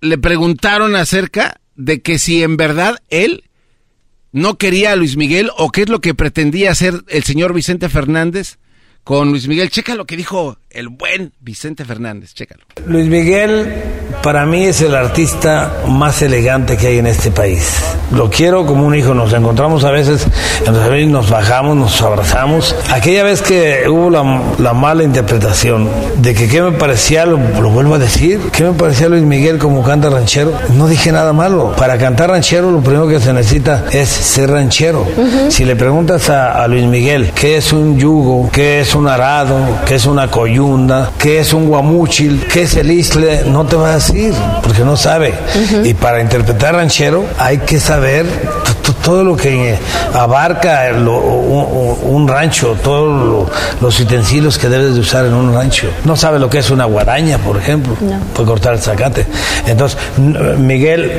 [0.00, 3.44] le preguntaron acerca de que si en verdad él
[4.32, 7.88] no quería a Luis Miguel o qué es lo que pretendía hacer el señor Vicente
[7.88, 8.58] Fernández
[9.04, 9.70] con Luis Miguel.
[9.70, 12.34] Checa lo que dijo el buen Vicente Fernández.
[12.34, 12.64] Chécalo.
[12.86, 13.72] Luis Miguel
[14.22, 17.80] para mí es el artista más elegante que hay en este país.
[18.12, 19.14] Lo quiero como un hijo.
[19.14, 20.26] Nos encontramos a veces,
[21.08, 22.76] nos bajamos, nos abrazamos.
[22.92, 25.88] Aquella vez que hubo la, mala interpretación
[26.18, 29.82] de que qué me parecía, lo, vuelvo a decir, qué me parecía Luis Miguel como
[29.82, 31.74] canta ranchero, no dije nada malo.
[31.76, 35.04] Para cantar ranchero lo primero que se necesita es ser ranchero.
[35.48, 39.56] Si le preguntas a, a Luis Miguel qué es un yugo, qué es un arado,
[39.86, 40.28] qué es una
[40.62, 44.32] coyunda, qué es un guamuchil, qué es el isle, no te va a decir,
[44.62, 45.34] porque no sabe.
[45.84, 48.26] Y para interpretar ranchero hay que saber
[49.04, 49.76] todo lo que
[50.14, 53.48] abarca un, rancho, todos
[53.80, 55.88] los utensilios que debes de usar en un rancho.
[56.04, 58.44] No sabe lo que es una guadaña, por ejemplo, no.
[58.44, 59.26] cortar el zacate.
[59.66, 61.10] Entonces, Miguel,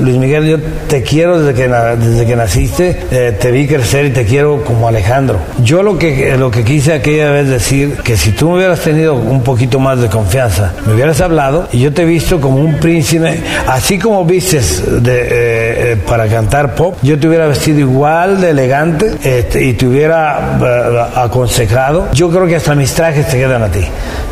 [0.00, 0.58] Luis Miguel, yo
[0.88, 4.88] te quiero desde que, desde que naciste, eh, te vi crecer y te quiero como
[4.88, 5.38] Alejandro.
[5.62, 9.14] Yo lo que, lo que quise aquella vez decir, que si tú me hubieras tenido
[9.14, 12.78] un poquito más de confianza, me hubieras hablado y yo te he visto como un
[12.78, 18.40] príncipe, así como vistes de, eh, eh, para cantar pop, yo te hubiera vestido igual
[18.40, 23.38] de elegante este, y te hubiera uh, aconsejado, yo creo que hasta mis trajes te
[23.38, 23.84] quedan a ti.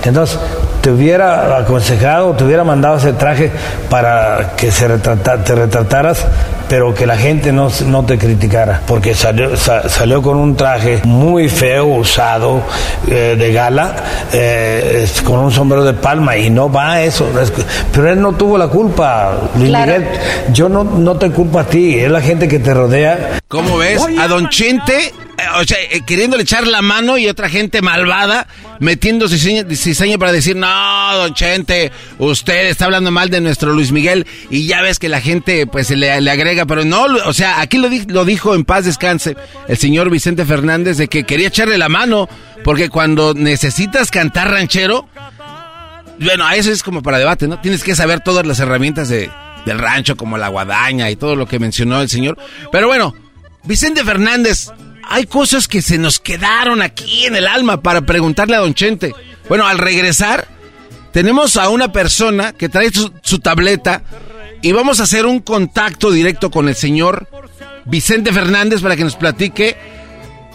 [0.05, 0.39] Entonces,
[0.85, 3.51] te hubiera aconsejado, te hubiera mandado ese traje
[3.89, 6.27] para que se te retrataras,
[6.69, 11.49] pero que la gente no, no te criticara, porque salió, salió con un traje muy
[11.49, 12.61] feo, usado,
[13.09, 13.95] eh, de gala,
[14.35, 17.31] eh, con un sombrero de palma, y no va eso.
[17.91, 20.07] Pero él no tuvo la culpa, Luis Miguel.
[20.53, 23.39] Yo no, no te culpo a ti, es la gente que te rodea.
[23.49, 24.05] ¿Cómo ves?
[24.21, 25.15] A Don Chente
[25.57, 28.47] o sea, eh, queriéndole echar la mano y otra gente malvada
[28.81, 34.27] metiendo cizaña para decir, no, don Chente, usted está hablando mal de nuestro Luis Miguel
[34.51, 37.79] y ya ves que la gente pues le, le agrega, pero no, o sea, aquí
[37.79, 39.37] lo, lo dijo en paz descanse
[39.69, 42.29] el señor Vicente Fernández de que quería echarle la mano
[42.63, 45.09] porque cuando necesitas cantar ranchero,
[46.19, 47.61] bueno, a eso es como para debate, ¿no?
[47.61, 49.31] Tienes que saber todas las herramientas de,
[49.67, 52.39] del rancho como la guadaña y todo lo que mencionó el señor.
[52.71, 53.15] Pero bueno,
[53.65, 54.71] Vicente Fernández
[55.09, 59.15] hay cosas que se nos quedaron aquí en el alma para preguntarle a Don Chente.
[59.49, 60.49] Bueno, al regresar,
[61.13, 64.03] tenemos a una persona que trae su, tableta
[64.63, 67.29] y vamos a hacer un contacto directo con el señor
[67.85, 69.77] Vicente Fernández para que nos platique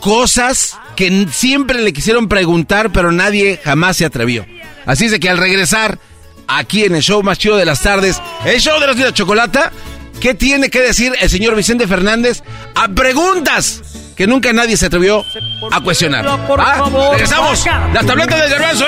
[0.02, 4.46] cosas que siempre le quisieron preguntar, pero nadie jamás se atrevió.
[4.86, 6.00] Así es que al regresar,
[6.48, 9.72] aquí en el show más chido de las tardes, el show de de chocolata,
[10.20, 12.44] ¿qué tiene que decir el señor Vicente Fernández
[12.76, 13.82] a preguntas
[14.20, 15.24] que nunca nadie se atrevió
[15.72, 16.28] a cuestionar.
[16.28, 16.84] ¿Ah?
[17.14, 17.66] Regresamos.
[17.94, 18.86] La tableta de garbanzo.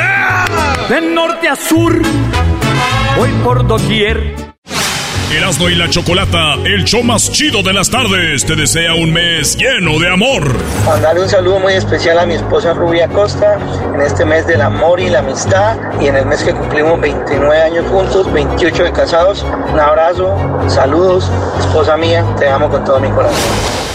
[0.90, 2.02] De norte a sur,
[3.16, 4.36] voy por doquier.
[5.34, 9.56] Erasmo y la Chocolata, el show más chido de las tardes, te desea un mes
[9.56, 10.54] lleno de amor.
[10.86, 13.58] Mandarle un saludo muy especial a mi esposa Rubia Costa
[13.96, 17.62] en este mes del amor y la amistad y en el mes que cumplimos 29
[17.62, 19.46] años juntos, 28 de casados.
[19.72, 20.36] Un abrazo,
[20.68, 23.91] saludos, esposa mía, te amo con todo mi corazón.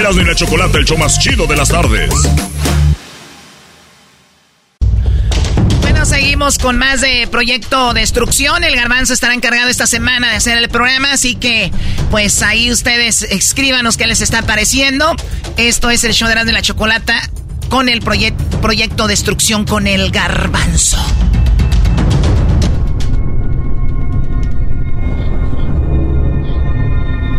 [0.00, 2.10] Erasmo y la Chocolata, el show más chido de las tardes.
[5.82, 8.64] Bueno, seguimos con más de Proyecto Destrucción.
[8.64, 11.70] El Garbanzo estará encargado esta semana de hacer el programa, así que
[12.10, 15.14] pues ahí ustedes escríbanos qué les está pareciendo.
[15.58, 17.20] Esto es el show de Erasmo y la Chocolata
[17.68, 20.96] con el Proyecto Destrucción con el Garbanzo.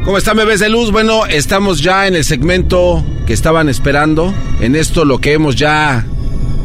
[0.04, 0.92] ¿Cómo están bebés de luz?
[0.92, 4.34] Bueno, estamos ya en el segmento que estaban esperando.
[4.60, 6.06] En esto lo que hemos ya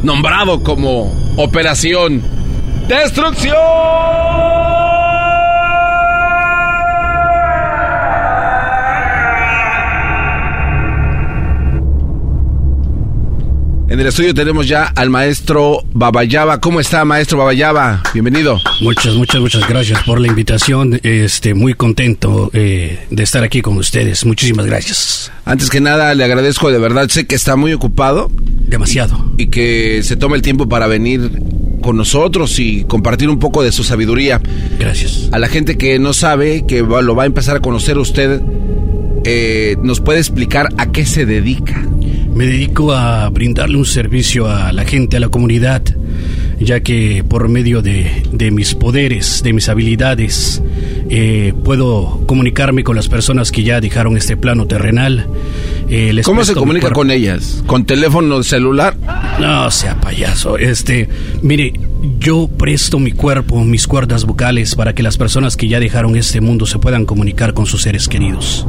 [0.01, 2.23] nombrado como Operación
[2.87, 3.55] Destrucción.
[13.97, 16.61] En el estudio tenemos ya al maestro Babayaba.
[16.61, 18.03] ¿Cómo está, maestro Babayaba?
[18.13, 18.61] Bienvenido.
[18.79, 20.99] Muchas, muchas, muchas gracias por la invitación.
[21.01, 24.23] Este, muy contento eh, de estar aquí con ustedes.
[24.23, 25.31] Muchísimas gracias.
[25.45, 27.09] Antes que nada, le agradezco de verdad.
[27.09, 28.29] Sé que está muy ocupado.
[28.67, 29.31] Demasiado.
[29.35, 31.31] Y, que se tome el tiempo para venir
[31.81, 34.39] con nosotros y compartir un poco de su sabiduría.
[34.77, 35.27] Gracias.
[35.31, 38.41] A la gente que no sabe, que lo va a empezar a conocer usted,
[39.23, 41.83] eh, ¿nos puede explicar a qué se dedica?
[42.33, 45.81] Me dedico a brindarle un servicio a la gente, a la comunidad,
[46.59, 50.61] ya que por medio de, mis poderes, de mis habilidades,
[51.09, 55.27] eh, puedo comunicarme con las personas que ya dejaron este plano terrenal.
[55.89, 57.63] Eh, ¿Cómo se comunica con ellas?
[57.65, 58.95] ¿Con teléfono celular?
[59.39, 60.57] No sea payaso.
[60.57, 61.09] Este,
[61.41, 61.73] mire,
[62.19, 66.41] yo presto mi cuerpo, mis cuerdas vocales para que las personas que ya dejaron este
[66.41, 68.67] mundo se puedan comunicar con sus seres queridos.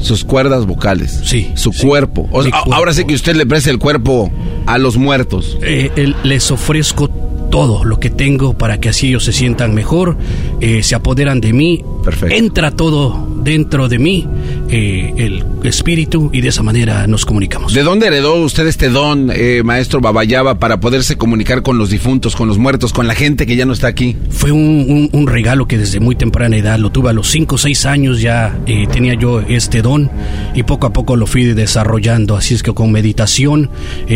[0.00, 1.20] Sus cuerdas vocales.
[1.24, 1.52] Sí.
[1.54, 2.28] Su cuerpo.
[2.32, 4.30] O sea, Ahora sí que usted le presta el cuerpo
[4.66, 5.58] a los muertos.
[5.62, 7.08] Eh, les ofrezco
[7.54, 10.16] todo lo que tengo para que así ellos se sientan mejor,
[10.60, 12.34] eh, se apoderan de mí, Perfecto.
[12.34, 14.26] entra todo dentro de mí,
[14.68, 17.72] eh, el espíritu, y de esa manera nos comunicamos.
[17.72, 22.34] ¿De dónde heredó usted este don, eh, maestro Babayaba, para poderse comunicar con los difuntos,
[22.34, 24.16] con los muertos, con la gente que ya no está aquí?
[24.30, 27.54] Fue un, un, un regalo que desde muy temprana edad lo tuve a los 5
[27.54, 28.58] o 6 años ya
[28.90, 30.10] tenía yo este don
[30.56, 33.70] y poco a poco lo fui desarrollando, así es que con meditación,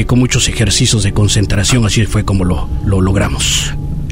[0.09, 3.28] con muchos ejercicios de concentración, así fue como lo, lo logramos.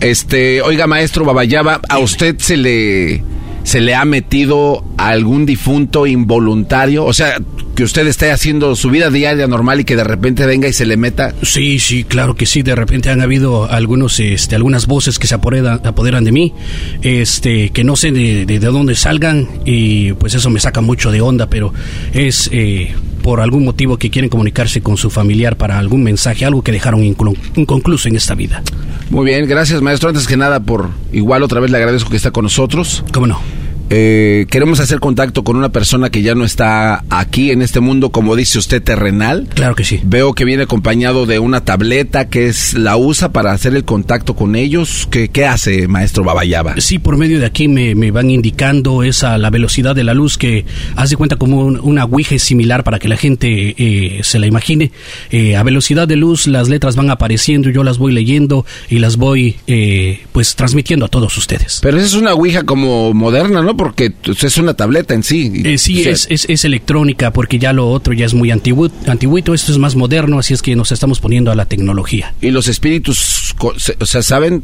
[0.00, 3.22] Este, oiga, maestro Babayaba, ¿a usted se le
[3.64, 7.04] se le ha metido algún difunto involuntario?
[7.04, 7.38] O sea,
[7.76, 10.86] que usted esté haciendo su vida diaria normal y que de repente venga y se
[10.86, 11.34] le meta.
[11.42, 12.62] Sí, sí, claro que sí.
[12.62, 16.54] De repente han habido algunos, este, algunas voces que se apoderan, apoderan de mí,
[17.02, 21.10] este, que no sé de, de, de, dónde salgan y pues eso me saca mucho
[21.10, 21.74] de onda, pero
[22.14, 22.94] es eh,
[23.26, 27.02] por algún motivo que quieren comunicarse con su familiar para algún mensaje, algo que dejaron
[27.02, 28.62] inconcluso en esta vida.
[29.10, 30.10] Muy bien, gracias maestro.
[30.10, 33.02] Antes que nada, por igual otra vez le agradezco que está con nosotros.
[33.12, 33.40] ¿Cómo no?
[33.88, 38.10] Eh, queremos hacer contacto con una persona que ya no está aquí en este mundo,
[38.10, 39.48] como dice usted, terrenal.
[39.54, 40.00] Claro que sí.
[40.04, 44.34] Veo que viene acompañado de una tableta que es la usa para hacer el contacto
[44.34, 45.06] con ellos.
[45.10, 46.74] ¿Qué, qué hace, maestro Babayaba?
[46.80, 50.38] Sí, por medio de aquí me, me, van indicando esa la velocidad de la luz
[50.38, 50.64] que
[50.96, 54.90] hace cuenta como un, una ouija similar para que la gente eh, se la imagine.
[55.30, 59.16] Eh, a velocidad de luz las letras van apareciendo, yo las voy leyendo y las
[59.16, 61.80] voy eh, pues transmitiendo a todos ustedes.
[61.82, 63.75] Pero esa es una ouija como moderna, ¿no?
[63.76, 65.62] Porque es una tableta en sí.
[65.64, 68.50] Eh, sí, o sea, es, es, es, electrónica, porque ya lo otro ya es muy
[68.50, 72.34] antiguo, antiguito, esto es más moderno, así es que nos estamos poniendo a la tecnología.
[72.40, 74.62] ¿Y los espíritus, o sea, saben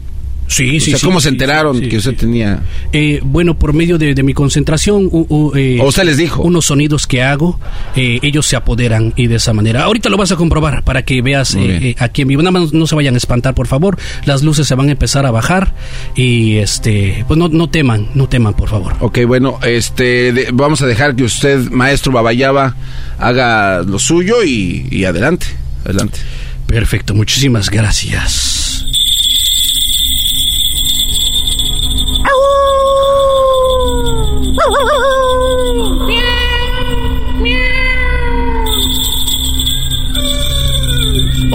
[0.53, 2.61] Sí, sí, sea, ¿Cómo sí, se enteraron sí, que usted tenía?
[2.93, 5.09] Eh, bueno, por medio de, de mi concentración.
[5.11, 6.43] Uh, uh, eh, ¿O usted les dijo?
[6.43, 7.59] Unos sonidos que hago,
[7.97, 9.85] eh, ellos se apoderan y de esa manera.
[9.85, 12.43] Ahorita lo vas a comprobar para que veas eh, aquí en vivo.
[12.43, 13.99] Nada más no se vayan a espantar, por favor.
[14.27, 15.75] Las luces se van a empezar a bajar
[16.15, 18.95] y este, pues no, no teman, no teman, por favor.
[19.01, 22.77] Ok, bueno, este, de, vamos a dejar que usted, maestro Babayaba,
[23.19, 25.47] haga lo suyo y, y adelante,
[25.85, 26.19] adelante.
[26.67, 28.52] Perfecto, muchísimas gracias.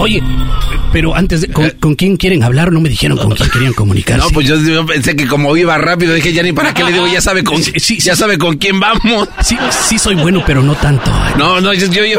[0.00, 0.22] Oye,
[0.92, 2.72] pero antes, de, ¿con, ¿con, quién quieren hablar?
[2.72, 4.24] No me dijeron con quién querían comunicarse.
[4.24, 6.92] No, pues yo, yo, pensé que como iba rápido, dije, ya ni para qué le
[6.92, 9.28] digo, ya sabe con, sí, sí, ya sabe con quién vamos.
[9.42, 9.56] Sí,
[9.88, 11.10] sí soy bueno, pero no tanto.
[11.36, 11.86] No, no, yo...
[11.86, 12.18] yo...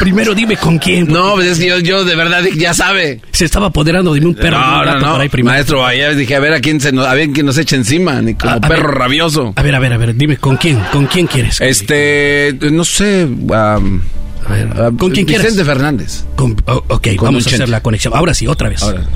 [0.00, 1.08] Primero dime con quién.
[1.08, 3.20] No, pues es que yo, yo de verdad ya sabe.
[3.32, 4.58] Se estaba apoderando de un perro.
[4.58, 5.12] No, no, no.
[5.12, 5.42] Por ahí.
[5.42, 8.22] Maestro, ayer dije, a ver a quién se nos, a ver quién nos echa encima,
[8.22, 8.96] ni como A- a perro ver.
[8.98, 9.52] rabioso.
[9.56, 11.60] A ver, a ver, a ver, dime con quién, con quién quieres.
[11.60, 14.00] Este, no sé, um,
[14.46, 15.46] a ver, ¿con quién quieres?
[15.46, 16.24] Vicente Fernández.
[16.36, 18.14] Con, oh, ok, Con vamos a hacer la conexión.
[18.14, 18.82] Ahora sí, otra vez.
[18.82, 19.04] Ahora.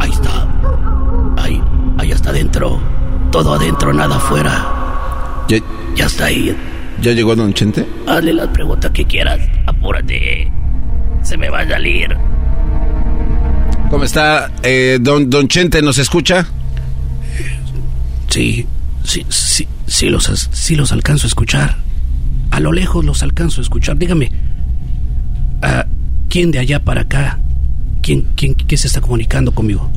[0.00, 0.46] Ahí está.
[1.36, 1.62] Ahí,
[1.98, 2.78] ahí está adentro.
[3.30, 5.44] Todo adentro, nada afuera.
[5.48, 5.58] ¿Ya,
[5.94, 6.56] Ya está ahí.
[7.00, 7.86] Ya llegó Don Chente?
[8.06, 9.40] Hazle las preguntas que quieras.
[9.66, 10.50] Apúrate.
[11.22, 12.16] Se me va a salir.
[13.90, 14.50] ¿Cómo está?
[14.62, 16.46] Eh, don, don Chente, ¿nos escucha?
[18.28, 18.66] Sí,
[19.04, 21.76] sí, sí, sí los, sí los alcanzo a escuchar.
[22.50, 23.96] A lo lejos los alcanzo a escuchar.
[23.96, 24.30] Dígame,
[25.62, 25.86] ah,
[26.28, 27.38] ¿quién de allá para acá?
[28.02, 29.90] ¿Quién, quién, quién se está comunicando conmigo?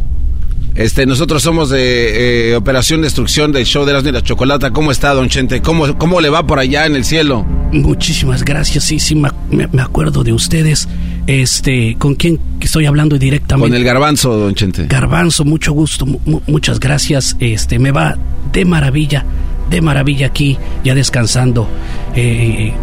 [0.76, 4.72] Este, nosotros somos de eh, Operación Destrucción del show de Erasmo y la Chocolata.
[4.72, 5.62] ¿Cómo está, Don Chente?
[5.62, 7.46] ¿Cómo, ¿Cómo le va por allá en el cielo?
[7.74, 10.88] Muchísimas gracias, sí, sí, me, me- acuerdo de ustedes.
[11.28, 13.70] Este, ¿con quién estoy hablando directamente?
[13.70, 14.88] Con el garbanzo, Don Chente.
[14.88, 17.36] Garbanzo, mucho gusto, mu- mu- muchas gracias.
[17.40, 18.18] Este, me va
[18.52, 19.26] de maravilla,
[19.70, 21.68] de maravilla aquí, ya descansando.
[22.16, 22.74] Eh,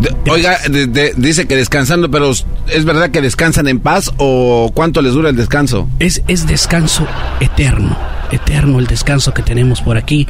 [0.00, 4.70] De- oiga, de- de- dice que descansando, pero ¿es verdad que descansan en paz o
[4.74, 5.88] cuánto les dura el descanso?
[5.98, 7.06] es, es descanso
[7.40, 7.96] eterno,
[8.30, 10.26] eterno el descanso que tenemos por aquí.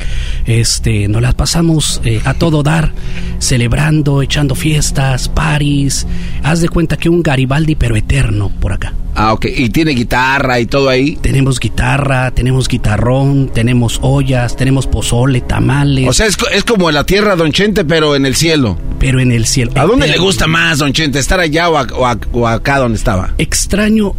[0.46, 2.92] Este, nos las pasamos eh, a todo dar,
[3.38, 6.06] celebrando, echando fiestas, paris.
[6.42, 8.92] Haz de cuenta que un Garibaldi, pero eterno por acá.
[9.14, 9.44] Ah, ok.
[9.56, 11.16] ¿Y tiene guitarra y todo ahí?
[11.16, 16.08] Tenemos guitarra, tenemos guitarrón, tenemos ollas, tenemos pozole, tamales.
[16.08, 18.78] O sea, es, es como la tierra, Don Chente, pero en el cielo.
[18.98, 19.51] pero en el cielo.
[19.74, 21.18] ¿A dónde le gusta más, Don Chente?
[21.18, 23.34] ¿Estar allá o, a- o a- o acá donde estaba?
[23.38, 24.14] extraño,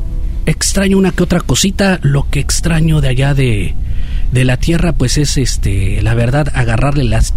[0.46, 3.74] extraño una que otra cosita, lo que extraño de allá de,
[4.34, 7.34] de la tierra, pues es este, la verdad, agarrarle las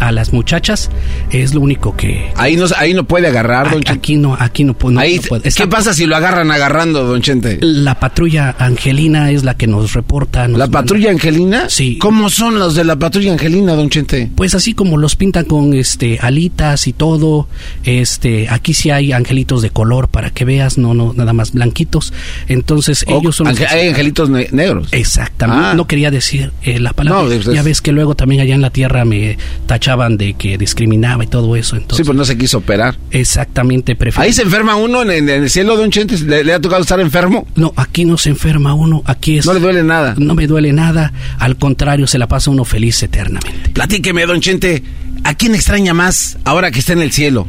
[0.00, 0.90] a las muchachas
[1.30, 3.92] es lo único que ahí no ahí no puede agarrar, don Chente.
[3.98, 5.18] Aquí no, aquí no, puede.
[5.56, 7.58] ¿Qué pasa si lo agarran agarrando, don Chente?
[7.62, 10.46] La patrulla Angelina es la que nos reporta.
[10.46, 11.70] ¿La patrulla Angelina?
[11.70, 11.96] Sí.
[11.98, 14.30] ¿Cómo son los de la patrulla Angelina, don Chente?
[14.34, 17.48] Pues así como los pintan con este alitas y todo,
[17.84, 22.12] este, aquí sí hay angelitos de color para que veas, no, no, nada más blanquitos.
[22.48, 24.88] Entonces ellos son hay angelitos negros.
[24.92, 25.66] Exactamente.
[25.68, 25.74] Ah.
[25.74, 27.34] No quería decir eh, la palabra.
[27.36, 31.26] ya ves que luego también allá en la tierra me tachaban de que discriminaba y
[31.26, 31.76] todo eso.
[31.76, 32.96] Entonces, sí, pues no se quiso operar.
[33.10, 36.18] Exactamente, Ahí se enferma uno en, el cielo, don Chente.
[36.18, 37.46] ¿Le, ha tocado estar enfermo?
[37.54, 39.02] No, aquí no se enferma uno.
[39.04, 39.46] Aquí es.
[39.46, 40.14] No le duele nada.
[40.18, 41.12] No me duele nada.
[41.38, 43.70] Al contrario, se la pasa uno feliz eternamente.
[43.70, 44.82] Platíqueme, don Chente.
[45.24, 47.48] ¿A quién extraña más ahora que está en el cielo?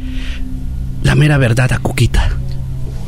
[1.02, 2.36] La mera verdad, a Cuquita.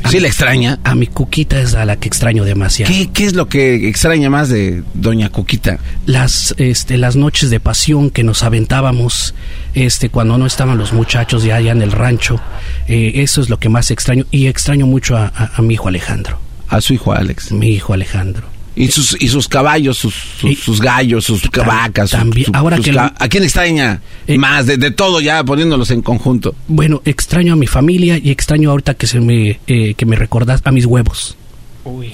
[0.09, 0.78] ¿Sí la extraña?
[0.82, 2.93] A mi Cuquita es a la que extraño demasiado.
[2.93, 5.78] ¿Qué, ¿Qué, es lo que extraña más de doña Cuquita?
[6.06, 9.35] Las, este, las noches de pasión que nos aventábamos
[9.74, 12.40] este, cuando no estaban los muchachos ya allá en el rancho.
[12.89, 14.24] Eh, eso es lo que más extraño.
[14.31, 16.40] Y extraño mucho a, a mi hijo Alejandro.
[16.68, 17.52] A su hijo Alex.
[17.52, 18.59] Mi hijo Alejandro.
[18.81, 20.15] Y sus, y sus caballos, sus,
[20.62, 22.11] sus, gallos, sus vacas.
[22.11, 22.55] También.
[22.55, 24.66] Ahora que ¿A quién extraña eh, más?
[24.66, 26.55] De, de, todo ya poniéndolos en conjunto.
[26.66, 30.62] Bueno, extraño a mi familia y extraño ahorita que se me, eh, que me recordas
[30.65, 31.36] a mis huevos.
[31.85, 32.12] Uy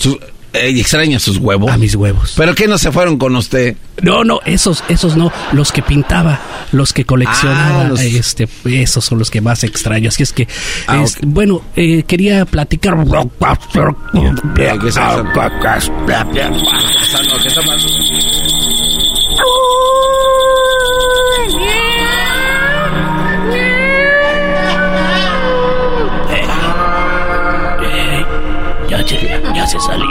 [0.57, 1.71] extraña sus huevos.
[1.71, 2.35] A mis huevos.
[2.37, 3.77] ¿Pero qué no se fueron con usted?
[4.03, 5.33] No, no, esos, esos no.
[5.53, 6.41] Los que pintaba,
[6.73, 10.09] los que coleccionaba, ah, este, esos son los que más extraño.
[10.09, 10.47] Así es que,
[10.87, 12.97] ah, bueno, eh, quería platicar.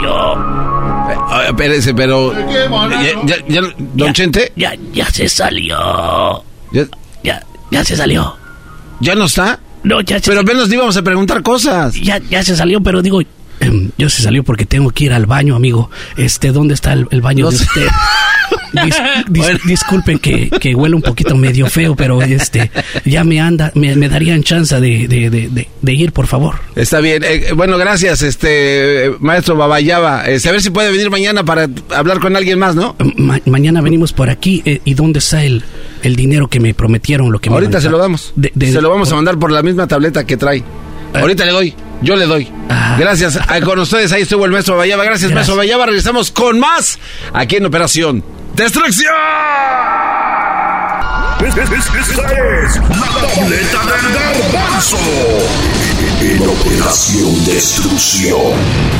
[0.06, 0.56] Salió.
[1.10, 2.32] Eh, espérese, pero.
[3.26, 3.60] ¿Ya, ya,
[3.94, 4.52] don Chente?
[4.56, 6.44] Ya, ya se salió.
[7.22, 8.36] Ya, ya, se salió.
[9.00, 9.60] ¿Ya no está?
[9.82, 11.94] No, ya se Pero apenas íbamos a preguntar cosas.
[11.94, 13.20] Ya, ya se salió, pero digo,
[13.60, 15.90] em, ya se salió porque tengo que ir al baño, amigo.
[16.16, 17.86] Este, ¿dónde está el, baño de usted?
[19.64, 22.70] Disculpen que, que huele un poquito medio feo, pero este
[23.04, 26.56] ya me anda, me, darían chance de, ir, por favor.
[26.74, 27.22] Está bien.
[27.24, 30.26] Eh, bueno, gracias, este maestro Babayaba.
[30.26, 32.96] Este, a ver si puede venir mañana para hablar con alguien más, ¿no?
[33.46, 34.62] mañana venimos por aquí.
[34.64, 35.64] Eh, ¿Y dónde está el,
[36.02, 37.32] el dinero que me prometieron?
[37.32, 38.34] Lo que Ahorita se lo damos.
[38.58, 40.62] se lo vamos a mandar por la misma tableta que trae.
[41.14, 41.20] Ah.
[41.20, 41.74] Ahorita le doy.
[42.02, 42.52] Yo le doy.
[42.68, 42.96] Ah.
[42.98, 43.38] Gracias.
[43.64, 45.04] Con ustedes ahí estuvo el maestro Babayaba.
[45.04, 45.86] Gracias, maestro Babayaba.
[45.86, 46.98] Regresamos con más
[47.32, 48.24] aquí en Operación
[48.54, 49.12] ¡Destrucción!
[51.46, 52.28] Esta es la
[53.34, 54.96] tableta del garbanzo.
[56.22, 58.95] En Operación Destrucción.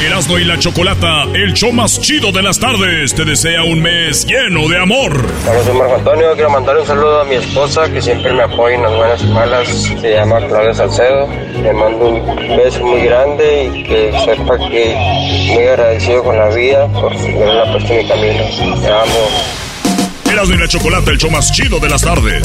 [0.00, 4.24] Erasmo y la Chocolata, el show más chido de las tardes, te desea un mes
[4.24, 5.12] lleno de amor.
[5.44, 6.34] Hola, soy Marco Antonio.
[6.34, 9.26] Quiero mandar un saludo a mi esposa que siempre me apoya en las buenas y
[9.26, 9.68] malas.
[9.68, 11.28] Se llama Claudia Salcedo.
[11.60, 14.94] Le mando un beso muy grande y que sepa que
[15.52, 18.80] muy agradecido con la vida por la puesto en mi camino.
[18.80, 20.30] Te amo.
[20.30, 22.44] Erasmo y la Chocolata, el show más chido de las tardes.